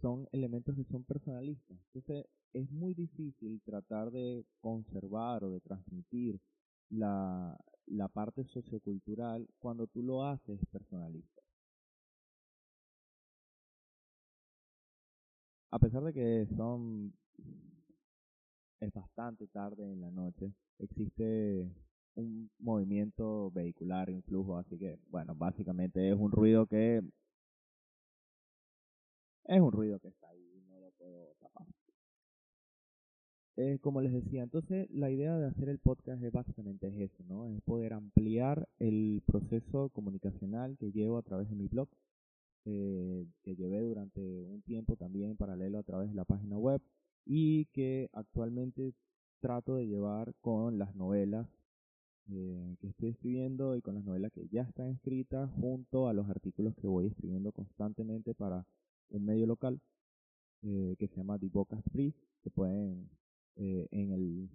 son 0.00 0.28
elementos 0.32 0.74
que 0.74 0.84
son 0.84 1.04
personalistas. 1.04 1.78
Entonces 1.92 2.26
es 2.52 2.70
muy 2.70 2.94
difícil 2.94 3.60
tratar 3.64 4.10
de 4.10 4.44
conservar 4.60 5.44
o 5.44 5.50
de 5.50 5.60
transmitir 5.60 6.40
la, 6.90 7.56
la 7.86 8.08
parte 8.08 8.44
sociocultural 8.44 9.48
cuando 9.58 9.86
tú 9.86 10.02
lo 10.02 10.24
haces 10.24 10.60
personalista. 10.70 11.42
A 15.70 15.78
pesar 15.78 16.02
de 16.04 16.12
que 16.12 16.46
son 16.56 17.14
es 18.80 18.92
bastante 18.92 19.46
tarde 19.46 19.90
en 19.90 20.00
la 20.00 20.10
noche, 20.10 20.52
existe 20.78 21.70
un 22.14 22.50
movimiento 22.58 23.50
vehicular 23.52 24.10
en 24.10 24.22
flujo, 24.22 24.58
así 24.58 24.76
que 24.76 24.98
bueno, 25.08 25.34
básicamente 25.34 26.10
es 26.10 26.18
un 26.18 26.32
ruido 26.32 26.66
que 26.66 27.00
es 29.44 29.60
un 29.60 29.72
ruido 29.72 29.98
que 29.98 30.08
está 30.08 30.28
ahí, 30.28 30.62
no 30.68 30.80
lo 30.80 30.90
puedo 30.92 31.34
tapar. 31.40 31.66
Eh, 33.56 33.78
como 33.80 34.00
les 34.00 34.12
decía, 34.12 34.42
entonces 34.42 34.90
la 34.90 35.10
idea 35.10 35.36
de 35.36 35.46
hacer 35.46 35.68
el 35.68 35.78
podcast 35.78 36.22
es 36.22 36.32
básicamente 36.32 36.88
eso, 37.02 37.22
¿no? 37.24 37.46
Es 37.46 37.60
poder 37.62 37.92
ampliar 37.92 38.68
el 38.78 39.22
proceso 39.26 39.90
comunicacional 39.90 40.76
que 40.78 40.90
llevo 40.90 41.18
a 41.18 41.22
través 41.22 41.50
de 41.50 41.56
mi 41.56 41.66
blog, 41.68 41.88
eh, 42.64 43.26
que 43.42 43.54
llevé 43.56 43.80
durante 43.80 44.20
un 44.20 44.62
tiempo 44.62 44.96
también 44.96 45.36
paralelo 45.36 45.78
a 45.78 45.82
través 45.82 46.08
de 46.08 46.14
la 46.14 46.24
página 46.24 46.56
web 46.56 46.80
y 47.26 47.66
que 47.66 48.08
actualmente 48.12 48.94
trato 49.40 49.74
de 49.76 49.86
llevar 49.86 50.34
con 50.40 50.78
las 50.78 50.94
novelas 50.94 51.46
eh, 52.30 52.76
que 52.80 52.86
estoy 52.88 53.10
escribiendo 53.10 53.76
y 53.76 53.82
con 53.82 53.96
las 53.96 54.04
novelas 54.04 54.32
que 54.32 54.46
ya 54.48 54.62
están 54.62 54.90
escritas 54.90 55.50
junto 55.60 56.08
a 56.08 56.12
los 56.12 56.28
artículos 56.30 56.74
que 56.76 56.86
voy 56.86 57.06
escribiendo 57.06 57.52
constantemente 57.52 58.34
para 58.34 58.64
un 59.12 59.24
medio 59.24 59.46
local 59.46 59.80
que 60.62 61.08
se 61.08 61.16
llama 61.16 61.38
The 61.40 61.48
Bocas 61.48 61.82
Free, 61.90 62.14
que 62.42 62.50
pueden 62.50 63.10
eh, 63.56 63.88
en, 63.90 64.12
el, 64.12 64.50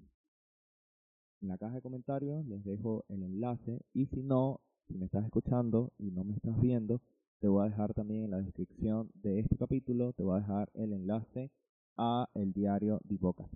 en 1.42 1.48
la 1.48 1.58
caja 1.58 1.76
de 1.76 1.82
comentarios 1.82 2.46
les 2.46 2.64
dejo 2.64 3.06
el 3.10 3.24
enlace 3.24 3.82
y 3.94 4.08
si 4.08 4.24
no, 4.24 4.62
si 4.88 4.98
me 4.98 5.06
estás 5.06 5.26
escuchando 5.26 5.92
y 5.98 6.12
no 6.12 6.24
me 6.24 6.34
estás 6.34 6.60
viendo, 6.60 7.02
te 7.40 7.48
voy 7.48 7.66
a 7.66 7.70
dejar 7.70 7.94
también 7.94 8.24
en 8.24 8.32
la 8.32 8.42
descripción 8.42 9.12
de 9.14 9.40
este 9.40 9.56
capítulo, 9.58 10.14
te 10.14 10.24
voy 10.24 10.38
a 10.38 10.40
dejar 10.40 10.70
el 10.74 10.94
enlace 10.94 11.52
a 11.96 12.28
el 12.34 12.54
diario 12.54 13.00
de 13.04 13.18
Bocas 13.18 13.50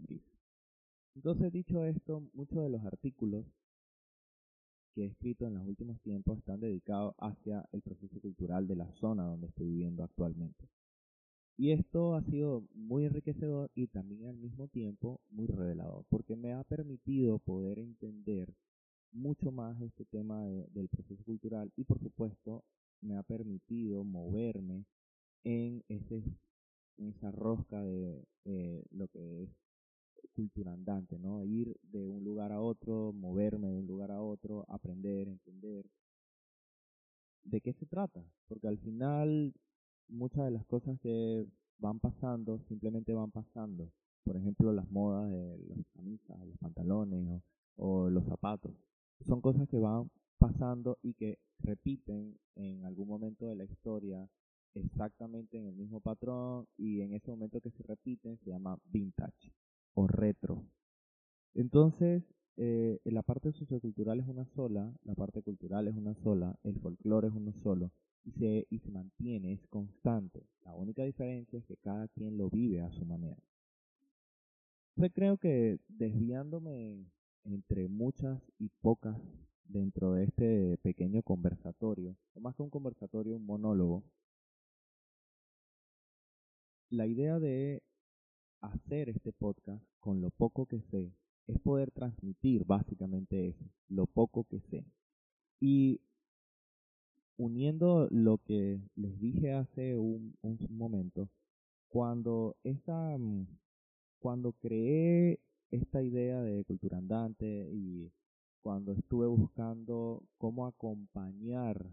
Entonces, 1.16 1.52
dicho 1.52 1.84
esto, 1.86 2.22
muchos 2.34 2.62
de 2.62 2.70
los 2.70 2.86
artículos 2.86 3.46
que 4.94 5.04
he 5.04 5.08
escrito 5.08 5.48
en 5.48 5.56
los 5.56 5.66
últimos 5.66 6.00
tiempos 6.02 6.38
están 6.38 6.60
dedicados 6.60 7.16
hacia 7.18 7.68
el 7.72 7.82
proceso 7.82 8.20
cultural 8.20 8.68
de 8.68 8.76
la 8.76 8.92
zona 8.94 9.24
donde 9.24 9.48
estoy 9.48 9.68
viviendo 9.68 10.04
actualmente. 10.04 10.68
Y 11.58 11.72
esto 11.72 12.16
ha 12.16 12.24
sido 12.24 12.64
muy 12.74 13.06
enriquecedor 13.06 13.70
y 13.76 13.88
también 13.88 14.26
al 14.26 14.38
mismo 14.38 14.68
tiempo 14.68 15.22
muy 15.30 15.48
revelador, 15.48 16.06
porque 16.10 16.36
me 16.36 16.54
ha 16.54 16.64
permitido 16.64 17.40
poder 17.40 17.80
entender 17.80 18.54
mucho 19.12 19.52
más 19.52 19.80
este 19.82 20.06
tema 20.06 20.44
del 20.46 20.90
proceso 20.90 21.24
cultural 21.24 21.72
y 21.76 21.84
por 21.84 22.00
supuesto 22.00 22.64
me 23.02 23.18
ha 23.18 23.24
permitido 23.24 24.04
moverme 24.04 24.86
en, 25.44 25.84
ese, 25.90 26.24
en 26.98 27.10
esa 27.10 27.32
rosca 27.32 27.82
de 27.84 28.26
lo 28.92 29.08
que 29.10 29.44
es 29.44 29.50
cultura 30.34 30.74
andante, 30.74 31.20
¿no? 31.20 31.44
Ir 31.44 31.78
de 31.84 32.08
un 32.08 32.24
lugar 32.24 32.52
a 32.52 32.62
otro, 32.62 33.14
moverme 33.14 33.70
de 33.70 33.76
un 33.76 33.88
lugar 33.88 34.12
a 34.12 34.22
otro, 34.22 34.66
aprender, 34.68 35.28
entender. 35.28 35.86
¿De 37.44 37.62
qué 37.62 37.74
se 37.74 37.86
trata? 37.86 38.24
Porque 38.48 38.68
al 38.68 38.78
final 38.78 39.54
muchas 40.12 40.46
de 40.46 40.52
las 40.52 40.66
cosas 40.66 41.00
que 41.00 41.48
van 41.80 42.00
pasando 42.00 42.60
simplemente 42.68 43.14
van 43.14 43.32
pasando. 43.32 43.92
Por 44.24 44.38
ejemplo, 44.38 44.72
las 44.72 44.90
modas 44.92 45.30
de 45.32 45.58
las 45.68 45.88
camisas, 45.96 46.46
los 46.46 46.58
pantalones 46.58 47.42
o, 47.76 48.10
los 48.10 48.26
zapatos. 48.26 48.72
Son 49.26 49.42
cosas 49.42 49.68
que 49.68 49.80
van 49.80 50.12
pasando 50.38 51.00
y 51.02 51.14
que 51.14 51.40
repiten 51.60 52.38
en 52.56 52.86
algún 52.86 53.08
momento 53.08 53.48
de 53.48 53.56
la 53.56 53.64
historia 53.64 54.28
exactamente 54.74 55.58
en 55.58 55.68
el 55.68 55.76
mismo 55.76 56.00
patrón 56.00 56.68
y 56.78 57.02
en 57.02 57.14
ese 57.14 57.32
momento 57.32 57.60
que 57.60 57.72
se 57.72 57.84
repiten 57.84 58.38
se 58.40 58.52
llama 58.52 58.78
vintage 58.86 59.54
o 59.96 60.08
retro. 60.08 60.64
Entonces, 61.54 62.24
eh, 62.58 63.00
la 63.06 63.24
parte 63.24 63.52
sociocultural 63.52 64.20
es 64.20 64.28
una 64.28 64.46
sola, 64.56 64.94
la 65.04 65.16
parte 65.16 65.42
cultural 65.42 65.88
es 65.88 65.96
una 65.96 66.14
sola, 66.16 66.58
el 66.64 66.80
folclore 66.80 67.28
es 67.28 67.34
uno 67.34 67.54
solo, 67.64 67.92
y 68.24 68.32
se, 68.32 68.68
y 68.70 68.80
se 68.80 68.92
mantiene, 68.92 69.54
es 69.54 69.68
constante. 69.68 70.46
La 70.64 70.76
única 70.76 71.04
diferencia 71.04 71.60
es 71.60 71.66
que 71.66 71.78
cada 71.78 72.08
quien 72.10 72.38
lo 72.38 72.50
vive 72.50 72.82
a 72.82 72.92
su 72.92 73.06
manera. 73.06 73.42
Yo 74.96 75.10
creo 75.12 75.38
que 75.38 75.80
desviándome 75.88 77.06
entre 77.44 77.88
muchas 77.88 78.42
y 78.60 78.70
pocas 78.82 79.18
dentro 79.66 80.14
de 80.14 80.26
este 80.26 80.78
pequeño 80.84 81.24
conversatorio, 81.24 82.16
o 82.34 82.40
más 82.40 82.56
que 82.56 82.62
un 82.64 82.70
conversatorio, 82.70 83.36
un 83.38 83.46
monólogo, 83.46 84.04
la 86.90 87.08
idea 87.08 87.40
de 87.40 87.82
hacer 88.60 89.10
este 89.10 89.32
podcast 89.32 89.84
con 90.00 90.22
lo 90.22 90.30
poco 90.30 90.66
que 90.66 90.82
sé 90.82 91.14
es 91.48 91.60
poder 91.60 91.92
transmitir 91.92 92.66
básicamente 92.66 93.48
eso, 93.48 93.66
lo 93.88 94.06
poco 94.06 94.44
que 94.44 94.60
sé. 94.60 94.86
Y 95.60 96.02
uniendo 97.44 98.08
lo 98.12 98.38
que 98.38 98.80
les 98.96 99.20
dije 99.20 99.54
hace 99.54 99.98
un, 99.98 100.36
momento, 100.70 101.30
cuando 101.90 102.56
esa, 102.64 103.18
mm, 103.18 103.48
cuando 104.20 104.54
creé 104.54 105.40
esta 105.72 106.04
idea 106.04 106.42
de 106.42 106.64
cultura 106.66 106.98
andante 106.98 107.70
y 107.72 108.12
cuando 108.62 108.92
estuve 108.94 109.26
buscando 109.28 110.24
cómo 110.38 110.68
acompañar 110.68 111.84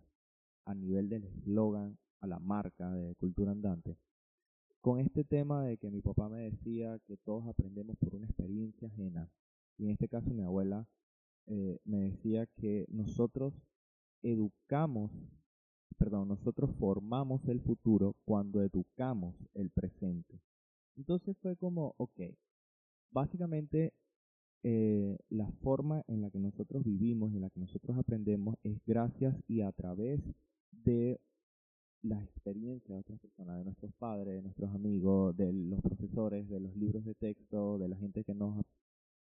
a 0.66 0.74
nivel 0.74 1.08
del 1.08 1.24
eslogan 1.24 1.96
a 2.20 2.26
la 2.26 2.38
marca 2.38 2.92
de 2.92 3.14
cultura 3.14 3.52
andante, 3.52 3.96
con 4.82 5.00
este 5.00 5.24
tema 5.24 5.64
de 5.64 5.78
que 5.78 5.90
mi 5.90 6.02
papá 6.02 6.28
me 6.28 6.50
decía 6.50 6.98
que 7.06 7.16
todos 7.16 7.46
aprendemos 7.46 7.96
por 7.96 8.14
una 8.14 8.26
experiencia 8.26 8.88
ajena, 8.88 9.30
y 9.78 9.86
en 9.86 9.90
este 9.92 10.08
caso 10.08 10.30
mi 10.30 10.42
abuela 10.42 10.86
eh, 11.46 11.78
me 11.84 12.00
decía 12.00 12.46
que 12.46 12.84
nosotros 12.90 13.54
educamos, 14.22 15.10
perdón, 15.98 16.28
nosotros 16.28 16.70
formamos 16.78 17.44
el 17.48 17.60
futuro 17.60 18.14
cuando 18.24 18.62
educamos 18.62 19.34
el 19.54 19.70
presente. 19.70 20.40
Entonces 20.96 21.36
fue 21.38 21.56
como, 21.56 21.94
ok, 21.98 22.20
básicamente 23.10 23.92
eh, 24.62 25.18
la 25.28 25.50
forma 25.62 26.02
en 26.08 26.22
la 26.22 26.30
que 26.30 26.38
nosotros 26.38 26.82
vivimos 26.82 27.32
en 27.32 27.42
la 27.42 27.50
que 27.50 27.60
nosotros 27.60 27.96
aprendemos 27.96 28.56
es 28.62 28.78
gracias 28.86 29.36
y 29.46 29.60
a 29.60 29.70
través 29.72 30.20
de 30.72 31.20
la 32.02 32.22
experiencia 32.22 32.94
de 32.94 33.00
otras 33.00 33.18
personas, 33.20 33.58
de 33.58 33.64
nuestros 33.64 33.92
padres, 33.94 34.34
de 34.34 34.42
nuestros 34.42 34.72
amigos, 34.74 35.36
de 35.36 35.52
los 35.52 35.80
profesores, 35.80 36.48
de 36.48 36.60
los 36.60 36.74
libros 36.76 37.04
de 37.04 37.14
texto, 37.14 37.78
de 37.78 37.88
la 37.88 37.96
gente 37.96 38.24
que 38.24 38.34
nos 38.34 38.64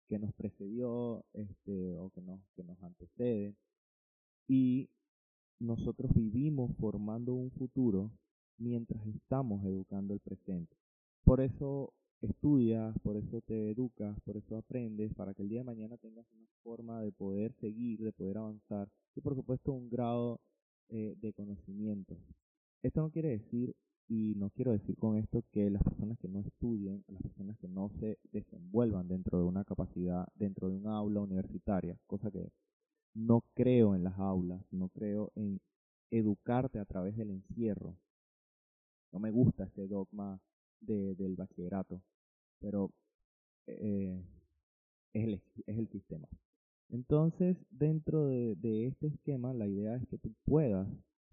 que 0.09 0.19
nos 0.19 0.33
precedió 0.35 1.25
este 1.35 1.97
o 1.97 2.11
que 2.11 2.21
nos 2.21 2.41
que 2.57 2.65
nos 2.65 2.83
antecede 2.83 3.55
y 4.49 4.89
nosotros 5.61 6.13
vivimos 6.15 6.75
formando 6.79 7.35
un 7.35 7.51
futuro 7.53 8.11
mientras 8.59 9.07
estamos 9.07 9.65
educando 9.65 10.15
el 10.15 10.21
presente. 10.21 10.77
Por 11.25 11.41
eso 11.41 11.93
estudias, 12.23 12.99
por 13.03 13.17
eso 13.17 13.41
te 13.43 13.71
educas, 13.71 14.19
por 14.21 14.37
eso 14.37 14.57
aprendes, 14.57 15.15
para 15.15 15.35
que 15.35 15.43
el 15.43 15.49
día 15.49 15.61
de 15.61 15.65
mañana 15.65 15.97
tengas 15.99 16.27
una 16.33 16.47
forma 16.63 17.01
de 17.01 17.13
poder 17.13 17.53
seguir, 17.61 18.01
de 18.03 18.13
poder 18.13 18.39
avanzar 18.39 18.89
y 19.15 19.21
por 19.21 19.35
supuesto 19.35 19.73
un 19.73 19.89
grado 19.89 20.41
eh, 20.89 21.15
de 21.21 21.33
conocimiento. 21.33 22.17
Esto 22.83 23.03
no 23.03 23.11
quiere 23.11 23.29
decir 23.29 23.75
y 24.09 24.35
no 24.37 24.51
quiero 24.51 24.73
decir 24.73 24.97
con 24.97 25.17
esto 25.17 25.45
que 25.53 25.71
las 25.71 25.83
personas 25.83 26.19
que 26.19 26.29
no 26.29 26.41
estudien, 26.41 27.05
las 27.07 27.23
personas 27.23 27.57
que 27.59 27.69
no 27.69 27.91
se 28.01 28.19
desenvuelvan 28.33 29.09
dentro 29.09 29.39
de 29.39 29.45
una 29.45 29.65
capacidad, 29.65 30.27
dentro 30.35 30.69
de 30.69 30.77
un 30.77 30.87
aula 30.87 31.21
universitaria, 31.21 31.97
cosa 32.07 32.31
que 32.31 32.51
no 33.15 33.45
creo 33.55 33.95
en 33.95 34.05
las 34.05 34.19
aulas, 34.19 34.65
no 34.71 34.89
creo 34.89 35.33
en 35.35 35.61
educarte 36.11 36.79
a 36.79 36.85
través 36.85 37.17
del 37.17 37.31
encierro. 37.31 37.97
No 39.13 39.19
me 39.19 39.31
gusta 39.31 39.65
ese 39.65 39.87
dogma 39.87 40.41
de, 40.81 41.15
del 41.15 41.37
bachillerato, 41.37 42.03
pero 42.61 42.91
eh, 43.67 44.23
es, 45.13 45.25
el, 45.25 45.43
es 45.67 45.79
el 45.79 45.89
sistema. 45.89 46.29
Entonces, 46.89 47.57
dentro 47.71 48.27
de, 48.27 48.57
de 48.57 48.87
este 48.87 49.09
esquema, 49.09 49.53
la 49.53 49.67
idea 49.67 49.97
es 49.97 50.07
que 50.09 50.19
tú 50.19 50.33
puedas 50.45 50.89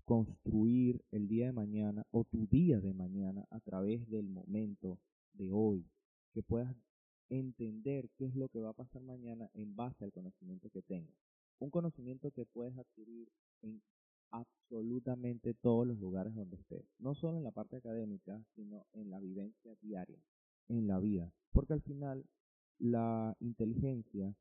construir 0.05 1.03
el 1.11 1.27
día 1.27 1.47
de 1.47 1.51
mañana 1.51 2.05
o 2.11 2.23
tu 2.23 2.47
día 2.47 2.79
de 2.79 2.93
mañana 2.93 3.45
a 3.49 3.59
través 3.59 4.07
del 4.09 4.29
momento 4.29 4.99
de 5.33 5.51
hoy, 5.51 5.85
que 6.33 6.41
puedas 6.41 6.75
entender 7.29 8.09
qué 8.17 8.25
es 8.25 8.35
lo 8.35 8.47
que 8.49 8.61
va 8.61 8.69
a 8.69 8.73
pasar 8.73 9.01
mañana 9.01 9.49
en 9.53 9.75
base 9.75 10.05
al 10.05 10.11
conocimiento 10.11 10.69
que 10.69 10.81
tengas. 10.81 11.26
Un 11.59 11.69
conocimiento 11.69 12.31
que 12.31 12.45
puedes 12.45 12.77
adquirir 12.77 13.29
en 13.61 13.81
absolutamente 14.31 15.53
todos 15.53 15.87
los 15.87 15.97
lugares 15.97 16.35
donde 16.35 16.57
estés, 16.57 16.85
no 16.99 17.15
solo 17.15 17.37
en 17.37 17.43
la 17.43 17.51
parte 17.51 17.77
académica, 17.77 18.41
sino 18.55 18.85
en 18.93 19.09
la 19.09 19.19
vivencia 19.19 19.75
diaria, 19.81 20.19
en 20.67 20.87
la 20.87 20.99
vida, 20.99 21.31
porque 21.51 21.73
al 21.73 21.81
final 21.81 22.25
la 22.79 23.35
inteligencia 23.39 24.35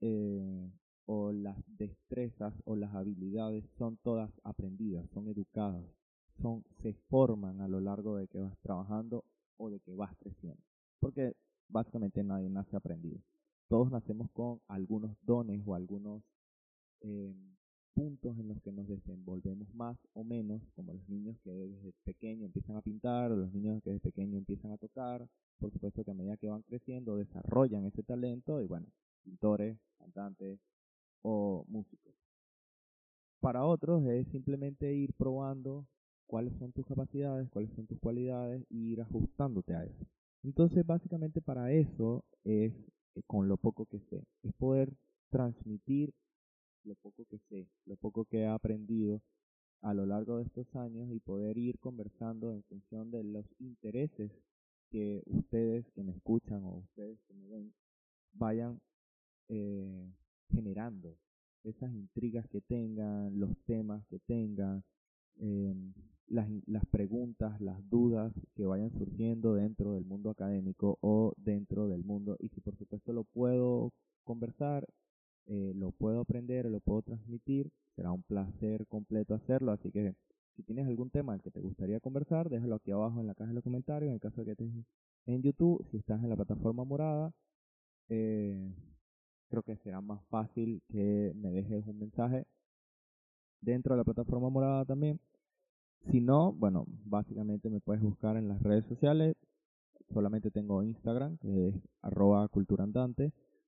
eh, 0.00 0.70
o 1.06 1.32
las 1.32 1.56
destrezas 1.66 2.54
o 2.64 2.76
las 2.76 2.94
habilidades 2.94 3.64
son 3.76 3.96
todas 3.98 4.30
aprendidas, 4.44 5.08
son 5.10 5.28
educadas, 5.28 5.84
son, 6.40 6.64
se 6.82 6.92
forman 7.08 7.60
a 7.60 7.68
lo 7.68 7.80
largo 7.80 8.16
de 8.16 8.28
que 8.28 8.40
vas 8.40 8.56
trabajando 8.60 9.24
o 9.56 9.70
de 9.70 9.80
que 9.80 9.94
vas 9.94 10.14
creciendo. 10.18 10.62
Porque 11.00 11.34
básicamente 11.68 12.22
nadie 12.22 12.50
nace 12.50 12.76
aprendido. 12.76 13.20
Todos 13.68 13.90
nacemos 13.90 14.30
con 14.32 14.60
algunos 14.68 15.16
dones 15.22 15.62
o 15.66 15.74
algunos 15.74 16.22
puntos 17.94 18.38
en 18.38 18.48
los 18.48 18.60
que 18.62 18.72
nos 18.72 18.86
desenvolvemos 18.88 19.72
más 19.74 19.98
o 20.14 20.24
menos, 20.24 20.62
como 20.74 20.92
los 20.94 21.08
niños 21.08 21.36
que 21.42 21.50
desde 21.52 21.92
pequeño 22.04 22.46
empiezan 22.46 22.76
a 22.76 22.82
pintar, 22.82 23.30
los 23.30 23.52
niños 23.52 23.82
que 23.82 23.90
desde 23.90 24.00
pequeño 24.00 24.38
empiezan 24.38 24.72
a 24.72 24.78
tocar, 24.78 25.28
por 25.58 25.72
supuesto 25.72 26.04
que 26.04 26.10
a 26.10 26.14
medida 26.14 26.36
que 26.36 26.48
van 26.48 26.62
creciendo 26.62 27.16
desarrollan 27.16 27.86
ese 27.86 28.02
talento 28.02 28.60
y 28.60 28.66
bueno, 28.66 28.86
pintores, 29.24 29.76
cantantes, 29.98 30.60
o 31.22 31.64
músicos. 31.68 32.14
Para 33.40 33.64
otros 33.64 34.04
es 34.06 34.26
simplemente 34.28 34.92
ir 34.94 35.12
probando 35.14 35.86
cuáles 36.26 36.56
son 36.58 36.72
tus 36.72 36.86
capacidades, 36.86 37.48
cuáles 37.50 37.72
son 37.74 37.86
tus 37.86 37.98
cualidades 37.98 38.64
y 38.68 38.92
ir 38.92 39.00
ajustándote 39.00 39.74
a 39.74 39.84
eso. 39.84 40.06
Entonces, 40.42 40.86
básicamente 40.86 41.40
para 41.40 41.72
eso 41.72 42.24
es 42.44 42.72
eh, 43.14 43.22
con 43.26 43.48
lo 43.48 43.56
poco 43.56 43.86
que 43.86 44.00
sé, 44.10 44.24
es 44.42 44.52
poder 44.54 44.92
transmitir 45.30 46.12
lo 46.88 46.94
poco 46.96 47.24
que 47.26 47.38
sé, 47.48 47.68
lo 47.86 47.96
poco 47.96 48.24
que 48.24 48.38
he 48.40 48.46
aprendido 48.46 49.22
a 49.82 49.94
lo 49.94 50.06
largo 50.06 50.38
de 50.38 50.44
estos 50.44 50.74
años 50.74 51.08
y 51.12 51.20
poder 51.20 51.56
ir 51.56 51.78
conversando 51.78 52.52
en 52.52 52.64
función 52.64 53.10
de 53.10 53.22
los 53.22 53.46
intereses 53.60 54.32
que 54.90 55.22
ustedes 55.26 55.88
que 55.92 56.02
me 56.02 56.12
escuchan 56.12 56.64
o 56.64 56.78
ustedes 56.78 57.20
que 57.28 57.34
me 57.34 57.46
ven 57.46 57.74
vayan 58.32 58.80
eh, 59.48 60.12
generando 60.50 61.16
esas 61.64 61.92
intrigas 61.92 62.48
que 62.48 62.60
tengan, 62.60 63.38
los 63.38 63.56
temas 63.66 64.04
que 64.06 64.18
tengan, 64.20 64.82
em, 65.36 65.92
las, 66.28 66.86
preguntas, 66.90 67.60
las 67.60 67.78
dudas 67.88 68.32
que 68.54 68.66
vayan 68.66 68.92
surgiendo 68.92 69.54
dentro 69.54 69.92
del 69.92 70.04
mundo 70.04 70.30
académico 70.30 70.98
o 71.00 71.34
dentro 71.36 71.88
del 71.88 72.04
mundo. 72.04 72.36
Y 72.40 72.48
si 72.48 72.60
por 72.60 72.76
supuesto 72.76 73.12
lo 73.12 73.24
conversar, 74.24 74.86
eh, 75.46 75.72
lo 75.74 75.92
puedo 75.92 76.20
aprender, 76.20 76.66
lo 76.66 76.80
puedo 76.80 77.02
transmitir, 77.02 77.70
será 77.96 78.12
un 78.12 78.22
hacerlo. 79.34 79.72
Así 79.72 79.90
que 79.90 80.14
si 80.56 80.62
tienes 80.62 80.86
algún 80.86 81.10
tema 81.10 81.32
al 81.34 81.42
que 81.42 81.50
te 81.50 81.60
gustaría 81.60 82.00
conversar, 82.00 82.48
déjalo 82.48 82.76
aquí 82.76 82.90
abajo 82.90 83.20
en 83.20 83.26
la 83.26 83.34
caja 83.34 83.48
de 83.48 83.54
los 83.54 83.64
comentarios. 83.64 84.08
En 84.08 84.14
el 84.14 84.20
caso 84.20 84.40
de 84.40 84.44
que 84.44 84.50
estés 84.52 84.84
en 85.26 85.42
YouTube, 85.42 85.84
si 85.90 85.98
estás 85.98 86.22
en 86.22 86.30
la 86.30 86.36
plataforma 86.36 86.84
morada, 86.84 87.32
eh, 88.08 88.72
creo 89.48 89.62
que 89.62 89.76
será 89.76 90.00
más 90.00 90.24
fácil 90.26 90.82
que 90.88 91.32
me 91.36 91.50
dejes 91.50 91.86
un 91.86 91.98
mensaje 91.98 92.46
dentro 93.60 93.94
de 93.94 93.98
la 93.98 94.04
plataforma 94.04 94.50
morada 94.50 94.84
también. 94.84 95.20
Si 96.10 96.20
no, 96.20 96.52
bueno, 96.52 96.86
básicamente 97.04 97.68
me 97.70 97.80
puedes 97.80 98.02
buscar 98.02 98.36
en 98.36 98.48
las 98.48 98.62
redes 98.62 98.84
sociales. 98.86 99.36
Solamente 100.12 100.50
tengo 100.50 100.82
Instagram, 100.82 101.36
que 101.38 101.68
es 101.68 101.74
arroba 102.02 102.48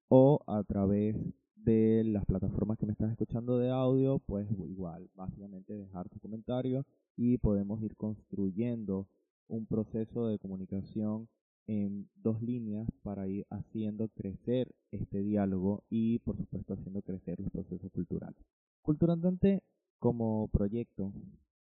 o 0.09 0.40
a 0.46 0.62
través 0.64 1.16
de 1.64 2.05
las 2.05 2.25
plataformas 2.25 2.79
que 2.79 2.87
me 2.87 2.92
estás 2.92 3.11
escuchando 3.11 3.59
de 3.59 3.70
audio, 3.70 4.18
pues 4.20 4.46
igual, 4.68 5.11
básicamente 5.14 5.75
dejar 5.75 6.09
tu 6.09 6.18
comentario 6.20 6.87
y 7.16 7.38
podemos 7.38 7.83
ir 7.83 7.96
construyendo 7.96 9.07
un 9.49 9.66
proceso 9.66 10.29
de 10.29 10.38
comunicación 10.38 11.29
en 11.66 12.09
dos 12.16 12.40
líneas 12.42 12.88
para 13.03 13.29
ir 13.29 13.46
haciendo 13.51 14.09
crecer 14.09 14.75
este 14.90 15.23
diálogo 15.23 15.85
y 15.90 16.18
por 16.20 16.37
supuesto 16.37 16.75
haciendo 16.75 17.03
crecer 17.03 17.38
los 17.40 17.51
procesos 17.51 17.90
culturales. 17.92 18.42
Cultura 18.83 19.12
Andante 19.12 19.62
como 19.99 20.49
proyecto 20.49 21.12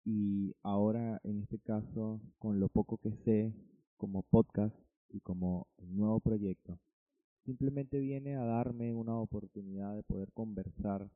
y 0.04 0.54
ahora 0.62 1.20
en 1.22 1.42
este 1.42 1.58
caso 1.58 2.20
con 2.38 2.58
lo 2.58 2.68
poco 2.68 2.96
que 2.98 3.12
sé 3.24 3.52
como 3.96 4.22
podcast 4.22 4.74
y 5.10 5.20
como 5.20 5.66
nuevo 5.78 6.18
proyecto 6.20 6.78
simplemente 7.44 7.98
viene 7.98 8.36
a 8.36 8.44
darme 8.44 8.92
una 8.92 9.16
oportunidad 9.16 9.94
de 9.94 10.02
poder 10.02 10.32
conversar 10.32 11.08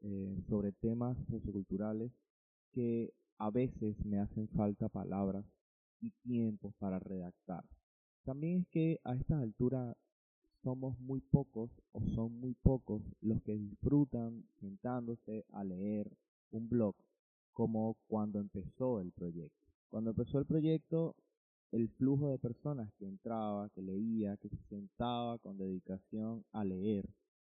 eh, 0.00 0.42
sobre 0.48 0.72
temas 0.72 1.16
socioculturales 1.30 2.12
que 2.72 3.12
a 3.38 3.50
veces 3.50 3.96
me 4.04 4.18
hacen 4.18 4.48
falta 4.48 4.88
palabras 4.88 5.44
y 6.00 6.10
tiempo 6.22 6.72
para 6.78 6.98
redactar. 6.98 7.64
También 8.24 8.62
es 8.62 8.68
que 8.68 9.00
a 9.04 9.14
estas 9.14 9.42
alturas 9.42 9.96
somos 10.62 10.98
muy 10.98 11.20
pocos 11.20 11.70
o 11.92 12.00
son 12.14 12.32
muy 12.40 12.54
pocos 12.54 13.02
los 13.20 13.42
que 13.42 13.54
disfrutan 13.54 14.44
sentándose 14.60 15.44
a 15.52 15.62
leer 15.62 16.10
un 16.50 16.68
blog 16.68 16.94
como 17.52 17.96
cuando 18.08 18.40
empezó 18.40 19.00
el 19.00 19.12
proyecto. 19.12 19.64
Cuando 19.90 20.10
empezó 20.10 20.38
el 20.38 20.46
proyecto, 20.46 21.14
el 21.74 21.88
flujo 21.88 22.30
de 22.30 22.38
personas 22.38 22.88
que 22.98 23.04
entraba, 23.04 23.68
que 23.70 23.82
leía, 23.82 24.36
que 24.36 24.48
se 24.48 24.62
sentaba 24.68 25.38
con 25.38 25.58
dedicación 25.58 26.44
a 26.52 26.64
leer, 26.64 27.04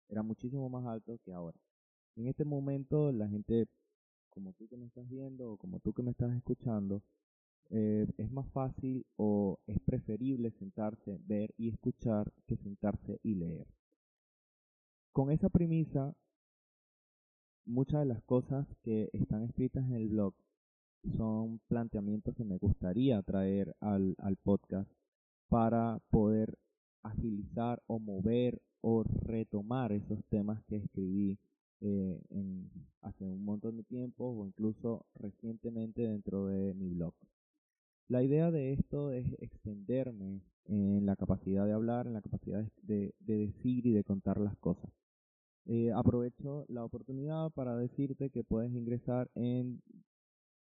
era 0.09 0.25
muchísimo 0.25 0.69
más 0.69 0.85
alto 0.85 1.19
que 1.25 1.33
ahora. 1.33 1.57
En 2.17 2.27
este 2.27 2.45
momento 2.45 3.13
la 3.13 3.29
gente, 3.29 3.69
como 4.31 4.53
tú 4.55 4.67
que 4.67 4.77
me 4.77 4.87
estás 4.87 5.09
viendo 5.09 5.53
o 5.53 5.57
como 5.57 5.79
tú 5.79 5.93
que 5.93 6.03
me 6.03 6.11
estás 6.11 6.35
escuchando, 6.35 7.03
eh, 7.71 8.09
es 8.19 8.31
más 8.33 8.51
fácil 8.51 9.07
o 9.17 9.61
es 9.69 9.79
preferible 9.81 10.51
sentarse, 10.59 11.21
ver 11.25 11.55
y 11.57 11.69
escuchar 11.69 12.33
que 12.49 12.57
sentarse 12.57 13.21
y 13.23 13.37
leer. 13.37 13.69
Con 15.13 15.31
esa 15.31 15.51
premisa, 15.51 16.17
muchas 17.65 18.01
de 18.01 18.07
las 18.07 18.23
cosas 18.25 18.67
que 18.83 19.09
están 19.13 19.45
escritas 19.45 19.85
en 19.85 19.95
el 19.95 20.09
blog 20.09 20.35
son 21.17 21.61
planteamientos 21.69 22.35
que 22.35 22.45
me 22.45 22.59
gustaría 22.59 23.23
traer 23.23 23.75
al, 23.81 24.15
al 24.19 24.37
podcast 24.37 24.91
para 25.49 25.99
poder 26.11 26.59
agilizar 27.03 27.83
o 27.87 27.99
mover 27.99 28.61
o 28.81 29.05
retomar 29.23 29.93
esos 29.93 30.25
temas 30.29 30.63
que 30.65 30.77
escribí 30.77 31.39
eh, 31.81 32.21
hace 33.03 33.25
un 33.25 33.45
montón 33.45 33.77
de 33.77 33.85
tiempo 33.85 34.25
o 34.25 34.47
incluso 34.47 35.05
recientemente 35.15 36.03
dentro 36.03 36.47
de 36.47 36.75
mi 36.75 36.89
blog. 36.89 37.15
La 38.09 38.23
idea 38.23 38.51
de 38.51 38.73
esto 38.73 39.11
es 39.11 39.27
extenderme 39.41 40.41
en 40.67 41.05
la 41.07 41.17
capacidad 41.17 41.67
de 41.67 41.73
hablar, 41.73 42.07
en 42.07 42.15
la 42.15 42.23
capacidad 42.23 42.65
de, 42.83 43.15
decir 43.19 43.87
y 43.87 43.93
de 43.93 44.05
contar 44.05 44.39
las 44.39 44.57
cosas. 44.59 44.91
Eh, 45.67 45.91
aprovecho 45.93 46.65
la 46.69 46.85
oportunidad 46.85 47.51
para 47.51 47.77
decirte 47.77 48.31
que 48.31 48.45
puedes 48.45 48.73
ingresar 48.73 49.29
en, 49.35 49.83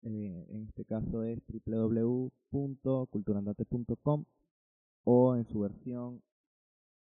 eh, 0.04 0.46
en 0.50 0.68
este 0.68 0.86
caso 0.86 1.24
es 1.24 1.40
www.culturandate.com 1.48 4.26
o 5.04 5.36
en 5.36 5.46
su 5.46 5.60
versión 5.60 6.22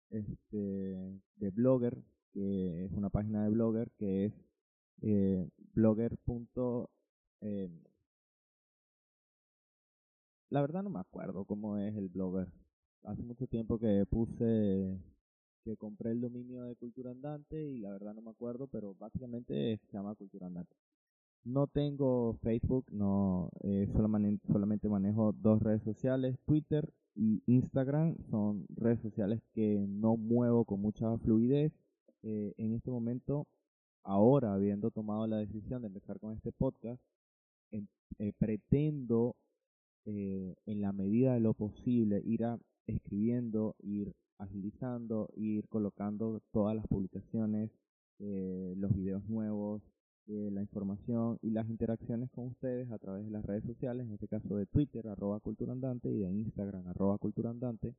este, 0.10 1.19
de 1.36 1.49
Blogger, 1.51 2.01
que 2.31 2.86
es 2.86 2.91
una 2.93 3.10
página 3.10 3.43
de 3.43 3.49
Blogger 3.49 3.91
que 3.97 4.25
es 4.25 4.34
eh, 5.01 5.47
blogger. 5.73 6.17
Eh, 7.41 7.69
la 10.49 10.62
verdad 10.62 10.84
no 10.84 10.89
me 10.89 10.99
acuerdo 10.99 11.45
cómo 11.45 11.77
es 11.77 11.95
el 11.95 12.10
blogger. 12.10 12.47
Hace 13.03 13.23
mucho 13.23 13.47
tiempo 13.47 13.77
que 13.77 14.05
puse 14.10 14.99
que 15.63 15.77
compré 15.77 16.12
el 16.12 16.21
dominio 16.21 16.63
de 16.63 16.75
Cultura 16.75 17.12
Andante 17.12 17.62
y 17.62 17.79
la 17.79 17.91
verdad 17.91 18.13
no 18.13 18.21
me 18.21 18.31
acuerdo, 18.31 18.67
pero 18.67 18.93
básicamente 18.95 19.77
se 19.77 19.97
llama 19.97 20.15
Cultura 20.15 20.47
Andante. 20.47 20.75
No 21.45 21.67
tengo 21.67 22.39
Facebook, 22.41 22.86
no 22.91 23.51
eh, 23.62 23.88
solamente, 23.93 24.47
solamente 24.51 24.89
manejo 24.89 25.31
dos 25.31 25.62
redes 25.62 25.84
sociales, 25.84 26.39
Twitter 26.47 26.91
y 27.13 27.43
Instagram. 27.45 28.17
Son 28.31 28.65
redes 28.69 28.99
sociales 29.01 29.43
que 29.53 29.86
no 29.88 30.17
muevo 30.17 30.65
con 30.65 30.81
mucha 30.81 31.15
fluidez. 31.19 31.71
Eh, 32.23 32.55
en 32.58 32.73
este 32.73 32.89
momento, 32.89 33.45
ahora 34.03 34.55
habiendo 34.55 34.89
tomado 34.89 35.27
la 35.27 35.38
decisión 35.38 35.84
de 35.84 35.88
empezar 35.89 36.19
con 36.19 36.34
este 36.34 36.51
podcast, 36.51 36.99
eh, 37.71 38.34
pretendo 38.39 39.36
en 40.05 40.81
la 40.81 40.93
medida 40.93 41.34
de 41.34 41.39
lo 41.41 41.53
posible 41.53 42.21
ir 42.25 42.43
a, 42.45 42.60
escribiendo, 42.88 43.75
ir 43.84 44.13
agilizando, 44.39 45.29
ir 45.36 45.67
colocando 45.67 46.41
todas 46.51 46.75
las 46.75 46.88
publicaciones, 46.88 47.71
los 48.19 48.95
videos 48.95 49.27
nuevos, 49.27 49.81
eh, 50.27 50.49
la 50.51 50.61
información 50.61 51.38
y 51.43 51.51
las 51.51 51.69
interacciones 51.69 52.31
con 52.31 52.47
ustedes 52.47 52.89
a 52.91 52.97
través 52.97 53.25
de 53.25 53.31
las 53.31 53.45
redes 53.45 53.63
sociales, 53.63 54.07
en 54.07 54.13
este 54.13 54.27
caso 54.27 54.55
de 54.55 54.65
Twitter, 54.65 55.07
arroba 55.07 55.39
culturandante, 55.39 56.09
y 56.09 56.17
de 56.17 56.31
Instagram, 56.31 56.88
arroba 56.88 57.19
culturandante. 57.19 57.93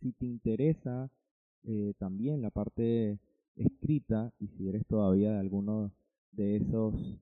Si 0.00 0.12
te 0.12 0.26
interesa 0.26 1.10
eh, 1.64 1.94
también 1.98 2.42
la 2.42 2.50
parte 2.50 3.18
escrita, 3.56 4.32
y 4.38 4.48
si 4.48 4.68
eres 4.68 4.86
todavía 4.86 5.32
de 5.32 5.40
alguno 5.40 5.92
de 6.30 6.58
esos 6.58 7.18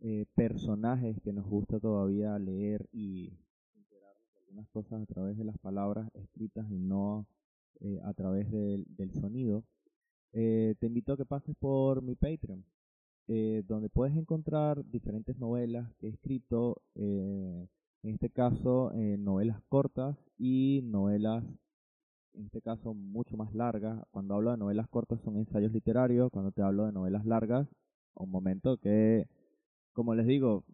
eh, 0.00 0.26
personajes 0.34 1.20
que 1.22 1.32
nos 1.32 1.46
gusta 1.46 1.78
todavía 1.78 2.36
leer 2.40 2.88
y 2.92 3.32
enterarnos 3.76 4.32
de 4.32 4.40
algunas 4.40 4.68
cosas 4.70 5.00
a 5.00 5.06
través 5.06 5.38
de 5.38 5.44
las 5.44 5.58
palabras 5.58 6.10
escritas 6.14 6.68
y 6.72 6.78
no 6.78 7.26
a 8.04 8.14
través 8.14 8.50
del, 8.50 8.86
del 8.96 9.12
sonido, 9.12 9.62
te 10.32 10.76
invito 10.80 11.12
a 11.12 11.16
que 11.16 11.26
pases 11.26 11.54
por 11.56 12.02
mi 12.02 12.14
Patreon. 12.14 12.64
Eh, 13.28 13.64
donde 13.66 13.88
puedes 13.88 14.16
encontrar 14.16 14.84
diferentes 14.84 15.36
novelas 15.38 15.92
que 15.98 16.06
he 16.06 16.10
escrito, 16.10 16.80
eh, 16.94 17.66
en 18.04 18.14
este 18.14 18.30
caso 18.30 18.92
eh, 18.94 19.16
novelas 19.18 19.60
cortas 19.68 20.16
y 20.38 20.80
novelas, 20.84 21.42
en 22.34 22.46
este 22.46 22.62
caso 22.62 22.94
mucho 22.94 23.36
más 23.36 23.52
largas. 23.54 24.00
Cuando 24.12 24.34
hablo 24.36 24.52
de 24.52 24.58
novelas 24.58 24.88
cortas 24.88 25.20
son 25.22 25.36
ensayos 25.38 25.72
literarios, 25.72 26.30
cuando 26.30 26.52
te 26.52 26.62
hablo 26.62 26.86
de 26.86 26.92
novelas 26.92 27.26
largas, 27.26 27.66
un 28.14 28.30
momento 28.30 28.78
que, 28.78 29.26
como 29.92 30.14
les 30.14 30.26
digo, 30.26 30.64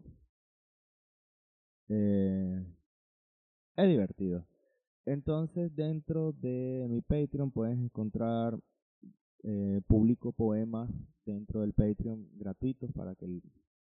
es 1.89 3.87
divertido. 3.87 4.45
Entonces 5.05 5.75
dentro 5.75 6.33
de 6.33 6.87
mi 6.89 7.01
Patreon 7.01 7.51
puedes 7.51 7.77
encontrar 7.79 8.59
eh, 9.43 9.81
publico 9.87 10.31
poemas 10.31 10.89
dentro 11.25 11.61
del 11.61 11.73
Patreon 11.73 12.29
gratuitos 12.37 12.91
para 12.93 13.15
que 13.15 13.27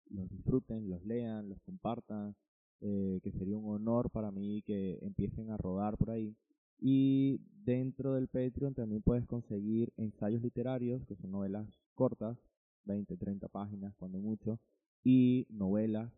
los 0.09 0.29
disfruten, 0.29 0.89
los 0.89 1.03
lean, 1.05 1.49
los 1.49 1.61
compartan, 1.61 2.35
eh, 2.81 3.19
que 3.23 3.31
sería 3.31 3.57
un 3.57 3.69
honor 3.73 4.09
para 4.09 4.31
mí 4.31 4.61
que 4.63 4.99
empiecen 5.01 5.51
a 5.51 5.57
rodar 5.57 5.97
por 5.97 6.09
ahí. 6.09 6.35
Y 6.79 7.39
dentro 7.63 8.13
del 8.13 8.27
Patreon 8.27 8.73
también 8.73 9.01
puedes 9.01 9.25
conseguir 9.25 9.93
ensayos 9.95 10.41
literarios, 10.41 11.05
que 11.05 11.15
son 11.15 11.31
novelas 11.31 11.67
cortas, 11.93 12.37
20, 12.85 13.15
30 13.15 13.47
páginas 13.47 13.95
cuando 13.95 14.19
mucho, 14.19 14.59
y 15.03 15.45
novelas 15.49 16.11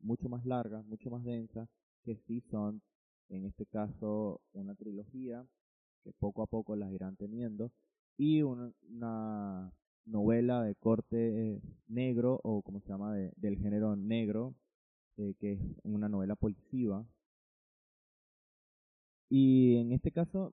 mucho 0.00 0.28
más 0.28 0.44
largas, 0.44 0.84
mucho 0.86 1.10
más 1.10 1.24
densas, 1.24 1.68
que 2.04 2.16
sí 2.16 2.40
son, 2.50 2.82
en 3.28 3.44
este 3.44 3.66
caso, 3.66 4.40
una 4.52 4.74
trilogía, 4.74 5.44
que 6.02 6.12
poco 6.12 6.42
a 6.42 6.46
poco 6.46 6.76
las 6.76 6.92
irán 6.92 7.16
teniendo, 7.16 7.72
y 8.16 8.42
una, 8.42 9.72
novela 10.06 10.62
de 10.62 10.74
corte 10.74 11.62
negro 11.88 12.38
o 12.42 12.60
como 12.60 12.80
se 12.80 12.88
llama 12.88 13.14
del 13.14 13.56
género 13.58 13.96
negro, 13.96 14.54
eh, 15.16 15.34
que 15.40 15.52
es 15.52 15.60
una 15.82 16.08
novela 16.08 16.36
policiva. 16.36 17.06
Y 19.30 19.76
en 19.76 19.92
este 19.92 20.12
caso 20.12 20.52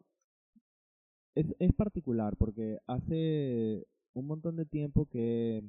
es, 1.35 1.45
es 1.59 1.73
particular 1.73 2.37
porque 2.37 2.79
hace 2.87 3.85
un 4.13 4.27
montón 4.27 4.55
de 4.55 4.65
tiempo 4.65 5.05
que 5.07 5.63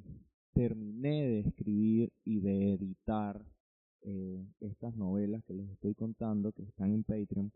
terminé 0.53 1.25
de 1.27 1.39
escribir 1.39 2.11
y 2.23 2.39
de 2.39 2.73
editar 2.73 3.43
eh, 4.01 4.45
estas 4.59 4.95
novelas 4.95 5.43
que 5.45 5.53
les 5.53 5.69
estoy 5.69 5.95
contando, 5.95 6.51
que 6.51 6.63
están 6.63 6.93
en 6.93 7.03
Patreon, 7.03 7.51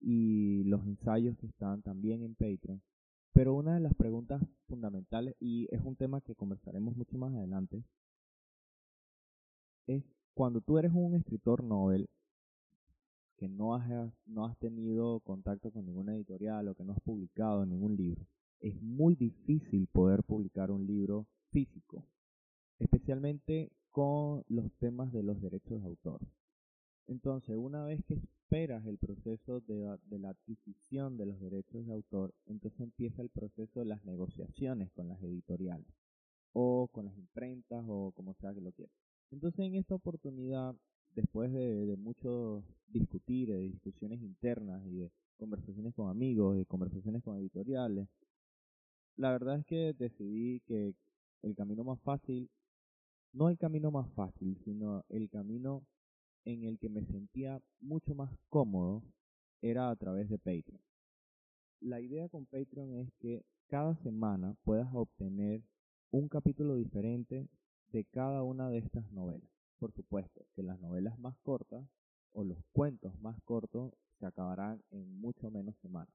y 0.00 0.64
los 0.64 0.84
ensayos 0.84 1.36
que 1.38 1.46
están 1.46 1.82
también 1.82 2.22
en 2.22 2.34
Patreon. 2.34 2.82
Pero 3.32 3.54
una 3.54 3.74
de 3.74 3.80
las 3.80 3.94
preguntas 3.94 4.42
fundamentales, 4.68 5.34
y 5.40 5.66
es 5.74 5.80
un 5.82 5.96
tema 5.96 6.20
que 6.20 6.34
conversaremos 6.34 6.96
mucho 6.96 7.16
más 7.16 7.34
adelante, 7.34 7.82
es 9.86 10.04
cuando 10.34 10.60
tú 10.60 10.78
eres 10.78 10.92
un 10.94 11.14
escritor 11.14 11.62
novel 11.62 12.08
que 13.36 13.48
no 13.48 13.74
has, 13.74 14.12
no 14.26 14.46
has 14.46 14.56
tenido 14.58 15.20
contacto 15.20 15.70
con 15.72 15.84
ninguna 15.86 16.14
editorial 16.14 16.68
o 16.68 16.74
que 16.74 16.84
no 16.84 16.92
has 16.92 17.00
publicado 17.00 17.66
ningún 17.66 17.96
libro, 17.96 18.24
es 18.60 18.80
muy 18.80 19.16
difícil 19.16 19.88
poder 19.88 20.22
publicar 20.22 20.70
un 20.70 20.86
libro 20.86 21.26
físico, 21.50 22.04
especialmente 22.78 23.72
con 23.90 24.44
los 24.48 24.70
temas 24.78 25.12
de 25.12 25.22
los 25.22 25.40
derechos 25.40 25.82
de 25.82 25.88
autor. 25.88 26.20
Entonces, 27.06 27.56
una 27.56 27.84
vez 27.84 28.02
que 28.04 28.14
esperas 28.14 28.84
el 28.86 28.98
proceso 28.98 29.60
de, 29.60 29.98
la 30.18 30.30
adquisición 30.30 31.16
de 31.16 31.26
los 31.26 31.40
derechos 31.40 31.86
de 31.86 31.92
autor, 31.92 32.34
entonces 32.46 32.80
empieza 32.80 33.22
el 33.22 33.30
proceso 33.30 33.80
de 33.80 33.86
las 33.86 34.04
negociaciones 34.04 34.90
con 34.92 35.08
las 35.08 35.22
editoriales 35.22 35.88
o 36.52 36.88
con 36.88 37.06
las 37.06 37.16
imprentas 37.16 37.84
o 37.88 38.12
como 38.12 38.34
sea 38.34 38.54
que 38.54 38.60
lo 38.60 38.72
quieras. 38.72 38.94
Entonces, 39.30 39.60
en 39.60 39.76
esta 39.76 39.94
oportunidad, 39.94 40.74
después 41.14 41.52
de, 41.52 41.86
de 41.86 41.96
mucho 41.96 42.62
discutir, 42.88 43.48
de 43.48 43.58
discusiones 43.58 44.20
internas 44.20 44.84
y 44.86 44.96
de 44.96 45.10
conversaciones 45.38 45.94
con 45.94 46.10
amigos 46.10 46.58
y 46.58 46.66
conversaciones 46.66 47.22
con 47.22 47.38
editoriales, 47.38 48.08
la 49.16 49.32
verdad 49.32 49.58
es 49.58 49.66
que 49.66 49.92
decidí 49.94 50.60
que 50.60 50.94
el 51.42 51.54
camino 51.54 51.84
más 51.84 52.00
fácil, 52.00 52.50
no 53.32 53.48
el 53.48 53.58
camino 53.58 53.90
más 53.90 54.10
fácil, 54.12 54.58
sino 54.64 55.04
el 55.08 55.28
camino 55.28 55.82
en 56.44 56.64
el 56.64 56.78
que 56.78 56.88
me 56.88 57.04
sentía 57.04 57.60
mucho 57.80 58.14
más 58.14 58.30
cómodo 58.48 59.02
era 59.60 59.90
a 59.90 59.96
través 59.96 60.28
de 60.28 60.38
Patreon. 60.38 60.80
La 61.80 62.00
idea 62.00 62.28
con 62.28 62.46
Patreon 62.46 62.94
es 62.98 63.12
que 63.18 63.44
cada 63.68 63.96
semana 63.96 64.56
puedas 64.64 64.88
obtener 64.92 65.62
un 66.10 66.28
capítulo 66.28 66.76
diferente 66.76 67.48
de 67.92 68.04
cada 68.04 68.42
una 68.42 68.68
de 68.68 68.78
estas 68.78 69.10
novelas. 69.12 69.48
Por 69.78 69.92
supuesto 69.92 70.46
que 70.54 70.62
las 70.62 70.78
novelas 70.80 71.18
más 71.18 71.36
cortas 71.38 71.84
o 72.32 72.44
los 72.44 72.58
cuentos 72.72 73.18
más 73.20 73.40
cortos 73.42 73.92
se 74.18 74.26
acabarán 74.26 74.82
en 74.90 75.20
mucho 75.20 75.50
menos 75.50 75.76
semanas, 75.78 76.14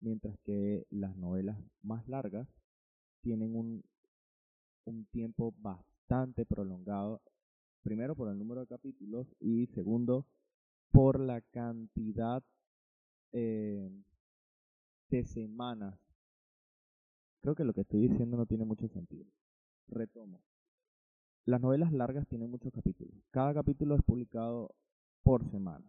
mientras 0.00 0.38
que 0.40 0.86
las 0.90 1.16
novelas 1.16 1.58
más 1.82 2.06
largas 2.08 2.48
tienen 3.20 3.54
un, 3.54 3.84
un 4.84 5.04
tiempo 5.06 5.54
bastante 5.58 6.44
prolongado 6.46 7.20
primero 7.82 8.14
por 8.14 8.28
el 8.28 8.38
número 8.38 8.60
de 8.60 8.66
capítulos 8.66 9.26
y 9.40 9.66
segundo 9.68 10.26
por 10.90 11.20
la 11.20 11.40
cantidad 11.40 12.42
eh, 13.32 13.90
de 15.10 15.24
semanas. 15.24 15.98
Creo 17.40 17.54
que 17.54 17.64
lo 17.64 17.72
que 17.72 17.80
estoy 17.80 18.08
diciendo 18.08 18.36
no 18.36 18.46
tiene 18.46 18.64
mucho 18.64 18.88
sentido. 18.88 19.26
Retomo. 19.88 20.40
Las 21.44 21.60
novelas 21.60 21.92
largas 21.92 22.28
tienen 22.28 22.50
muchos 22.50 22.72
capítulos. 22.72 23.14
Cada 23.30 23.52
capítulo 23.52 23.96
es 23.96 24.02
publicado 24.02 24.74
por 25.24 25.44
semana. 25.50 25.84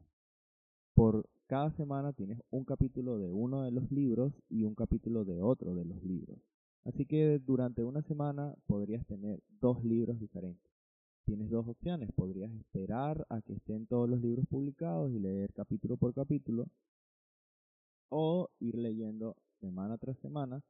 Por 0.96 1.30
cada 1.48 1.72
semana 1.72 2.14
tienes 2.14 2.42
un 2.50 2.66
capítulo 2.66 3.20
de 3.20 3.32
uno 3.32 3.62
de 3.64 3.72
los 3.72 3.92
libros 3.92 4.34
y 4.50 4.64
un 4.64 4.74
capítulo 4.74 5.26
de 5.26 5.42
otro 5.42 5.76
de 5.76 5.86
los 5.86 6.02
libros. 6.04 6.40
Así 6.86 7.06
que 7.06 7.40
durante 7.40 7.84
una 7.84 8.02
semana 8.02 8.56
podrías 8.66 9.06
tener 9.06 9.42
dos 9.62 9.84
libros 9.84 10.20
diferentes 10.20 10.73
tienes 11.26 11.50
dos 11.50 11.68
opciones. 11.68 12.12
Podrías 12.14 12.52
esperar 12.54 13.26
a 13.30 13.42
que 13.42 13.54
estén 13.54 13.86
todos 13.88 14.10
los 14.10 14.22
libros 14.22 14.46
publicados 14.48 15.12
y 15.12 15.20
leer 15.20 15.52
capítulo 15.54 15.98
por 15.98 16.14
capítulo. 16.14 16.68
O 18.10 18.50
ir 18.60 18.76
leyendo 18.76 19.36
semana 19.60 19.98
tras 19.98 20.18
semana, 20.20 20.62